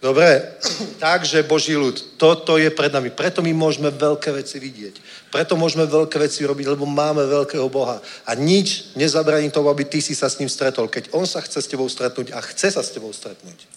[0.00, 0.56] Dobre,
[0.96, 3.12] takže Boží ľud, toto je pred nami.
[3.12, 4.96] Preto my môžeme veľké veci vidieť.
[5.28, 8.00] Preto môžeme veľké veci robiť, lebo máme veľkého Boha.
[8.24, 10.88] A nič nezabraní tomu, aby ty si sa s ním stretol.
[10.88, 13.68] Keď on sa chce s tebou stretnúť a chce sa s tebou stretnúť,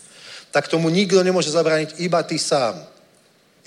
[0.56, 2.80] tak tomu nikto nemôže zabrániť, iba ty sám.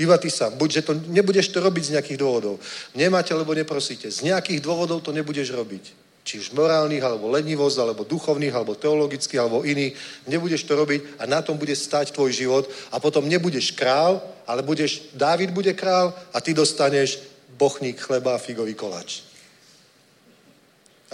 [0.01, 0.57] Iba ty sám.
[0.57, 2.57] Buď, že to nebudeš to robiť z nejakých dôvodov.
[2.97, 4.09] Nemáte, lebo neprosíte.
[4.09, 9.39] Z nejakých dôvodov to nebudeš robiť či už morálnych, alebo lenivosť, alebo duchovných, alebo teologických,
[9.39, 9.95] alebo iných.
[10.27, 14.67] Nebudeš to robiť a na tom bude stať tvoj život a potom nebudeš král, ale
[14.67, 17.23] budeš, Dávid bude král a ty dostaneš
[17.55, 19.23] bochník chleba a figový koláč.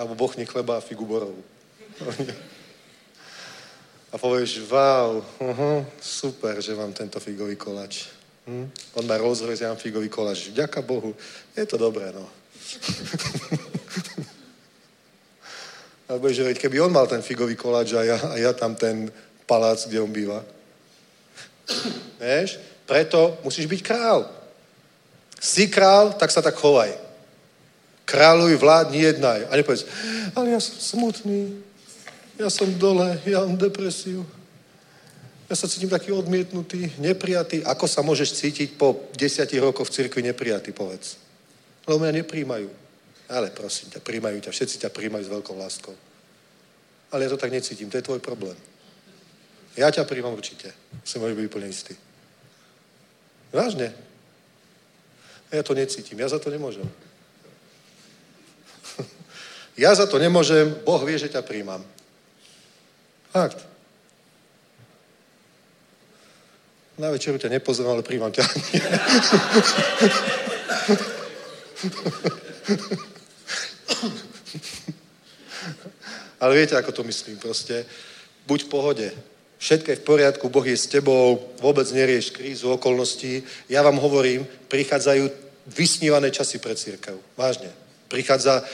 [0.01, 1.44] Alebo bochník chleba a figu borovú.
[4.12, 8.09] A povieš, wow, uh-huh, super, že mám tento figový koláč.
[8.48, 8.68] Hm?
[8.97, 10.52] On má rozrez, ja mám figový koláč.
[10.52, 11.16] Ďaká Bohu.
[11.56, 12.28] Je to dobré, no.
[16.12, 19.09] A budeš hovoriť, keby on mal ten figový koláč a ja, a ja tam ten
[19.48, 20.44] palác, kde on býva.
[22.20, 22.60] Vieš?
[22.84, 24.28] Preto musíš byť král.
[25.40, 26.93] Si král, tak sa tak chovaj.
[28.05, 29.48] Kráľuj, vládni, jednaj.
[29.48, 29.89] A nepovedz,
[30.36, 31.64] ale ja som smutný,
[32.36, 34.28] ja som dole, ja mám depresiu.
[35.48, 37.64] Ja sa cítim taký odmietnutý, neprijatý.
[37.64, 41.16] Ako sa môžeš cítiť po desiatich rokoch v cirkvi neprijatý, povedz.
[41.89, 42.81] Lebo mňa nepríjmajú.
[43.32, 45.96] Ale prosím ťa, príjmajú ťa, všetci ťa príjmajú s veľkou láskou.
[47.09, 48.56] Ale ja to tak necítim, to je tvoj problém.
[49.72, 50.68] Ja ťa príjmam určite.
[51.00, 51.96] Si môžeš byť úplne istý.
[53.48, 53.96] Vážne.
[55.48, 56.84] Ja to necítim, ja za to nemôžem.
[59.80, 61.80] ja za to nemôžem, Boh vie, že ťa príjmam.
[63.32, 63.64] Fakt.
[67.00, 68.44] Na večeru ťa nepozriem, ale príjmam ťa.
[76.43, 77.86] Ale viete, ako to myslím proste.
[78.47, 79.09] Buď v pohode.
[79.62, 83.47] Všetko je v poriadku, Boh je s tebou, vôbec nerieš krízu, okolností.
[83.70, 85.31] Ja vám hovorím, prichádzajú
[85.70, 87.14] vysnívané časy pre církev.
[87.39, 87.70] Vážne.
[88.10, 88.66] Prichádza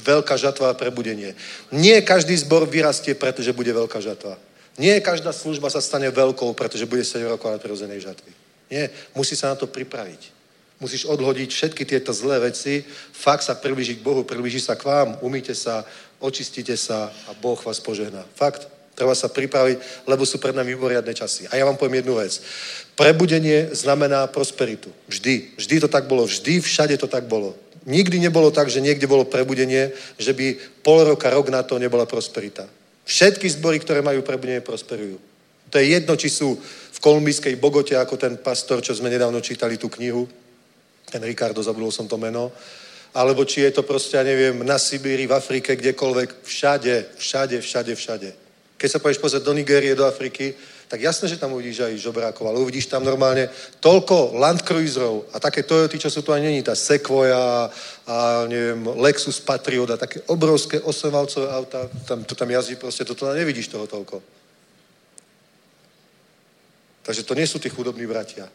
[0.00, 1.36] veľká žatva a prebudenie.
[1.68, 4.40] Nie každý zbor vyrastie, pretože bude veľká žatva.
[4.80, 8.32] Nie každá služba sa stane veľkou, pretože bude 7 rokov na prirodzenej žatvy.
[8.72, 10.39] Nie, musí sa na to pripraviť.
[10.80, 12.80] Musíš odhodiť všetky tieto zlé veci,
[13.12, 15.84] fakt sa približiť k Bohu, približiť sa k vám, umýte sa,
[16.24, 18.24] očistite sa a Boh vás požehná.
[18.32, 18.64] Fakt,
[18.96, 21.44] treba sa pripraviť, lebo sú pred nami mimoriadne časy.
[21.52, 22.40] A ja vám poviem jednu vec.
[22.96, 24.88] Prebudenie znamená prosperitu.
[25.08, 25.56] Vždy.
[25.60, 26.24] Vždy to tak bolo.
[26.24, 27.52] Vždy, všade to tak bolo.
[27.84, 32.04] Nikdy nebolo tak, že niekde bolo prebudenie, že by pol roka, rok na to nebola
[32.04, 32.68] prosperita.
[33.04, 35.16] Všetky zbory, ktoré majú prebudenie, prosperujú.
[35.72, 36.60] To je jedno, či sú
[36.92, 40.28] v kolumbijskej Bogote, ako ten pastor, čo sme nedávno čítali tú knihu,
[41.10, 42.54] ten Ricardo, zabudol som to meno,
[43.14, 47.92] alebo či je to proste, ja neviem, na Sibíri, v Afrike, kdekoľvek, všade, všade, všade,
[47.94, 48.30] všade.
[48.78, 50.54] Keď sa pôjdeš pozrieť do Nigérie, do Afriky,
[50.90, 53.46] tak jasné, že tam uvidíš aj žobrákov, ale uvidíš tam normálne
[53.78, 54.66] toľko Land
[55.30, 57.70] a také Toyoty, čo sú tu ani není, tá Sequoia
[58.06, 58.16] a
[58.50, 63.70] neviem, Lexus Patriot a také obrovské osevalcové auta, tam, to tam jazdí proste, toto nevidíš
[63.70, 64.22] toho toľko.
[67.06, 68.50] Takže to nie sú tí chudobní bratia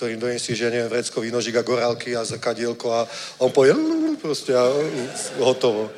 [0.00, 3.04] ktorým donesí, že neviem, vreckový nožik a gorálky a zrkadielko a
[3.36, 3.76] on povie
[4.16, 4.64] proste a
[5.44, 5.92] hotovo.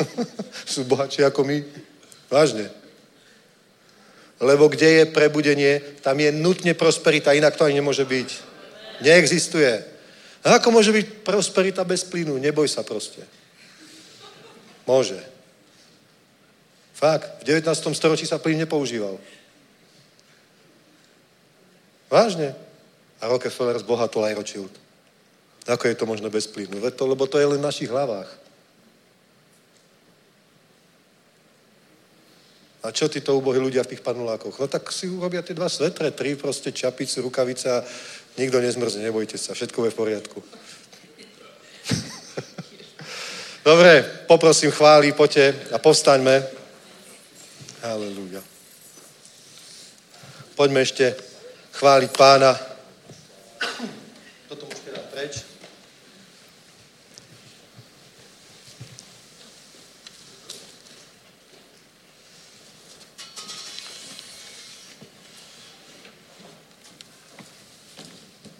[0.72, 1.60] Sú bohatší ako my.
[2.32, 2.72] Vážne.
[4.40, 8.28] Lebo kde je prebudenie, tam je nutne prosperita, inak to ani nemôže byť.
[9.04, 9.84] Neexistuje.
[10.48, 12.40] A ako môže byť prosperita bez plynu?
[12.40, 13.20] Neboj sa proste.
[14.88, 15.20] Môže.
[16.96, 17.68] Fakt, v 19.
[17.92, 19.20] storočí sa plyn nepoužíval.
[22.08, 22.56] Vážne.
[23.20, 24.74] A Rockefeller zbohatol aj Rothschild.
[25.68, 26.80] Ako je to možno bez plynu?
[26.80, 28.28] Lebo to je len v našich hlavách.
[32.78, 34.56] A čo títo ubohí ľudia v tých panulákoch?
[34.56, 37.84] No tak si urobia tie dva svetre, tri proste čapicu, rukavice a
[38.40, 40.38] nikto nezmrzne, nebojte sa, všetko je v poriadku.
[43.68, 46.48] Dobre, poprosím chváli, poďte a povstaňme.
[47.82, 48.40] Halelúja.
[50.56, 51.27] Poďme ešte
[51.78, 52.58] chváliť pána.
[54.50, 55.34] Toto môžete dať preč.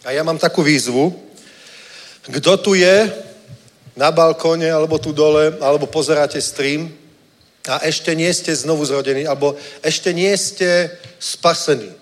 [0.06, 1.10] A ja mám takú výzvu.
[2.22, 3.10] Kto tu je
[3.98, 6.86] na balkóne, alebo tu dole, alebo pozeráte stream
[7.66, 11.97] a ešte nie ste znovu zrodení, alebo ešte nie ste spasení.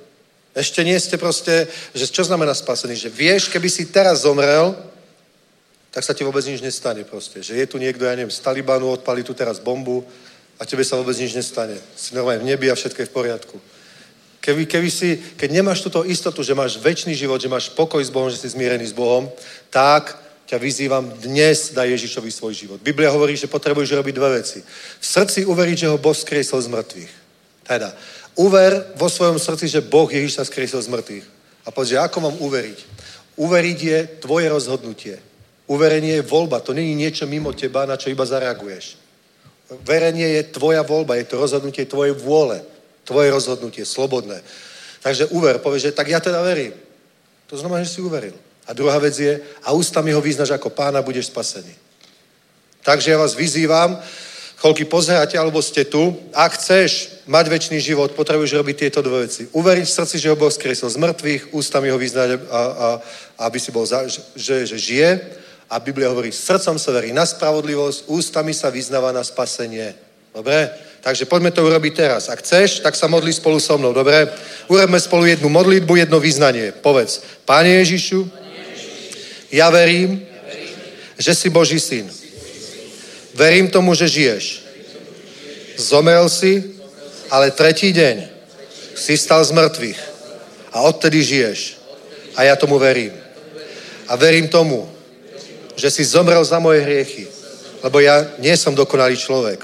[0.56, 2.96] Ešte nie ste proste, že čo znamená spasený?
[2.96, 4.72] Že vieš, keby si teraz zomrel,
[5.92, 7.44] tak sa ti vôbec nič nestane proste.
[7.44, 10.00] Že je tu niekto, ja neviem, z Talibanu, odpali tu teraz bombu
[10.56, 11.76] a tebe sa vôbec nič nestane.
[11.92, 13.56] Si normálne v nebi a všetko je v poriadku.
[14.40, 18.08] Keby, keby si, keď nemáš túto istotu, že máš väčší život, že máš pokoj s
[18.08, 19.28] Bohom, že si zmierený s Bohom,
[19.68, 20.16] tak
[20.46, 22.78] ťa vyzývam dnes, daj Ježišovi svoj život.
[22.80, 24.62] Biblia hovorí, že potrebuješ robiť dve veci.
[25.00, 27.12] V srdci uveriť, že ho Boh skriesol z mŕtvych.
[27.66, 27.90] Teda,
[28.36, 31.26] uver vo svojom srdci, že Boh Ježiša skriesol z mŕtvych.
[31.66, 32.78] A povedz, že ako mám uveriť?
[33.36, 35.16] Uveriť je tvoje rozhodnutie.
[35.66, 38.96] Uverenie je voľba, to není niečo mimo teba, na čo iba zareaguješ.
[39.82, 42.62] Verenie je tvoja voľba, je to rozhodnutie tvojej vôle.
[43.02, 44.38] Tvoje rozhodnutie, slobodné.
[45.02, 46.74] Takže uver, povieš, že tak ja teda verím.
[47.50, 48.34] To znamená, že si uveril.
[48.66, 51.70] A druhá vec je, a ústami ho vyznaš ako pána, budeš spasený.
[52.82, 53.98] Takže ja vás vyzývam,
[54.60, 59.48] koľky pozeráte, alebo ste tu, ak chceš mať väčší život, potrebuješ robiť tieto dve veci.
[59.52, 62.88] Uveriť v srdci, že ho Boh skresol z mŕtvych, ústami ho vyznať, a, a,
[63.50, 65.10] aby si bol, za, že, že žije.
[65.66, 69.98] A Biblia hovorí, srdcom sa verí na spravodlivosť, ústami sa vyznáva na spasenie.
[70.30, 70.70] Dobre?
[71.02, 72.28] Takže poďme to urobiť teraz.
[72.30, 73.94] Ak chceš, tak sa modli spolu so mnou.
[73.94, 74.30] Dobre?
[74.66, 76.70] Urobme spolu jednu modlitbu, jedno vyznanie.
[76.70, 78.26] Povedz, Páne Ježišu,
[79.54, 80.22] ja verím,
[81.18, 82.10] že si Boží syn.
[83.36, 84.64] Verím tomu, že žiješ.
[85.76, 86.72] Zomrel si,
[87.28, 88.32] ale tretí deň
[88.96, 90.00] si stal z mŕtvych.
[90.72, 91.76] A odtedy žiješ.
[92.32, 93.12] A ja tomu verím.
[94.08, 94.88] A verím tomu,
[95.76, 97.28] že si zomrel za moje hriechy.
[97.84, 99.60] Lebo ja nie som dokonalý človek.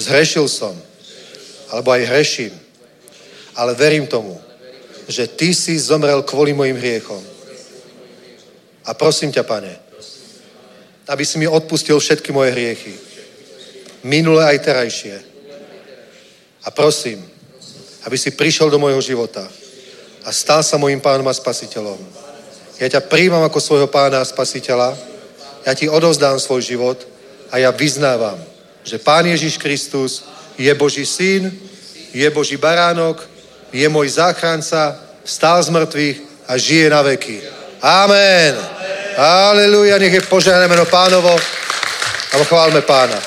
[0.00, 0.72] Zhrešil som.
[1.68, 2.56] Alebo aj hreším.
[3.52, 4.40] Ale verím tomu,
[5.12, 7.20] že ty si zomrel kvôli mojim hriechom.
[8.88, 9.81] A prosím ťa, pane,
[11.12, 12.96] aby si mi odpustil všetky moje hriechy.
[14.08, 15.16] Minulé aj terajšie.
[16.64, 17.20] A prosím,
[18.08, 19.44] aby si prišiel do môjho života
[20.24, 22.00] a stal sa mojim pánom a spasiteľom.
[22.80, 24.96] Ja ťa príjmam ako svojho pána a spasiteľa,
[25.68, 26.98] ja ti odovzdám svoj život
[27.52, 28.40] a ja vyznávam,
[28.82, 30.24] že Pán Ježiš Kristus
[30.56, 31.52] je Boží syn,
[32.10, 33.22] je Boží baránok,
[33.70, 36.18] je môj záchranca, stál z mŕtvych
[36.48, 37.38] a žije na veky.
[37.82, 38.54] Amen.
[39.16, 41.36] Aleluja, nech je požehnané meno pánovo
[42.32, 43.20] a chválme pána.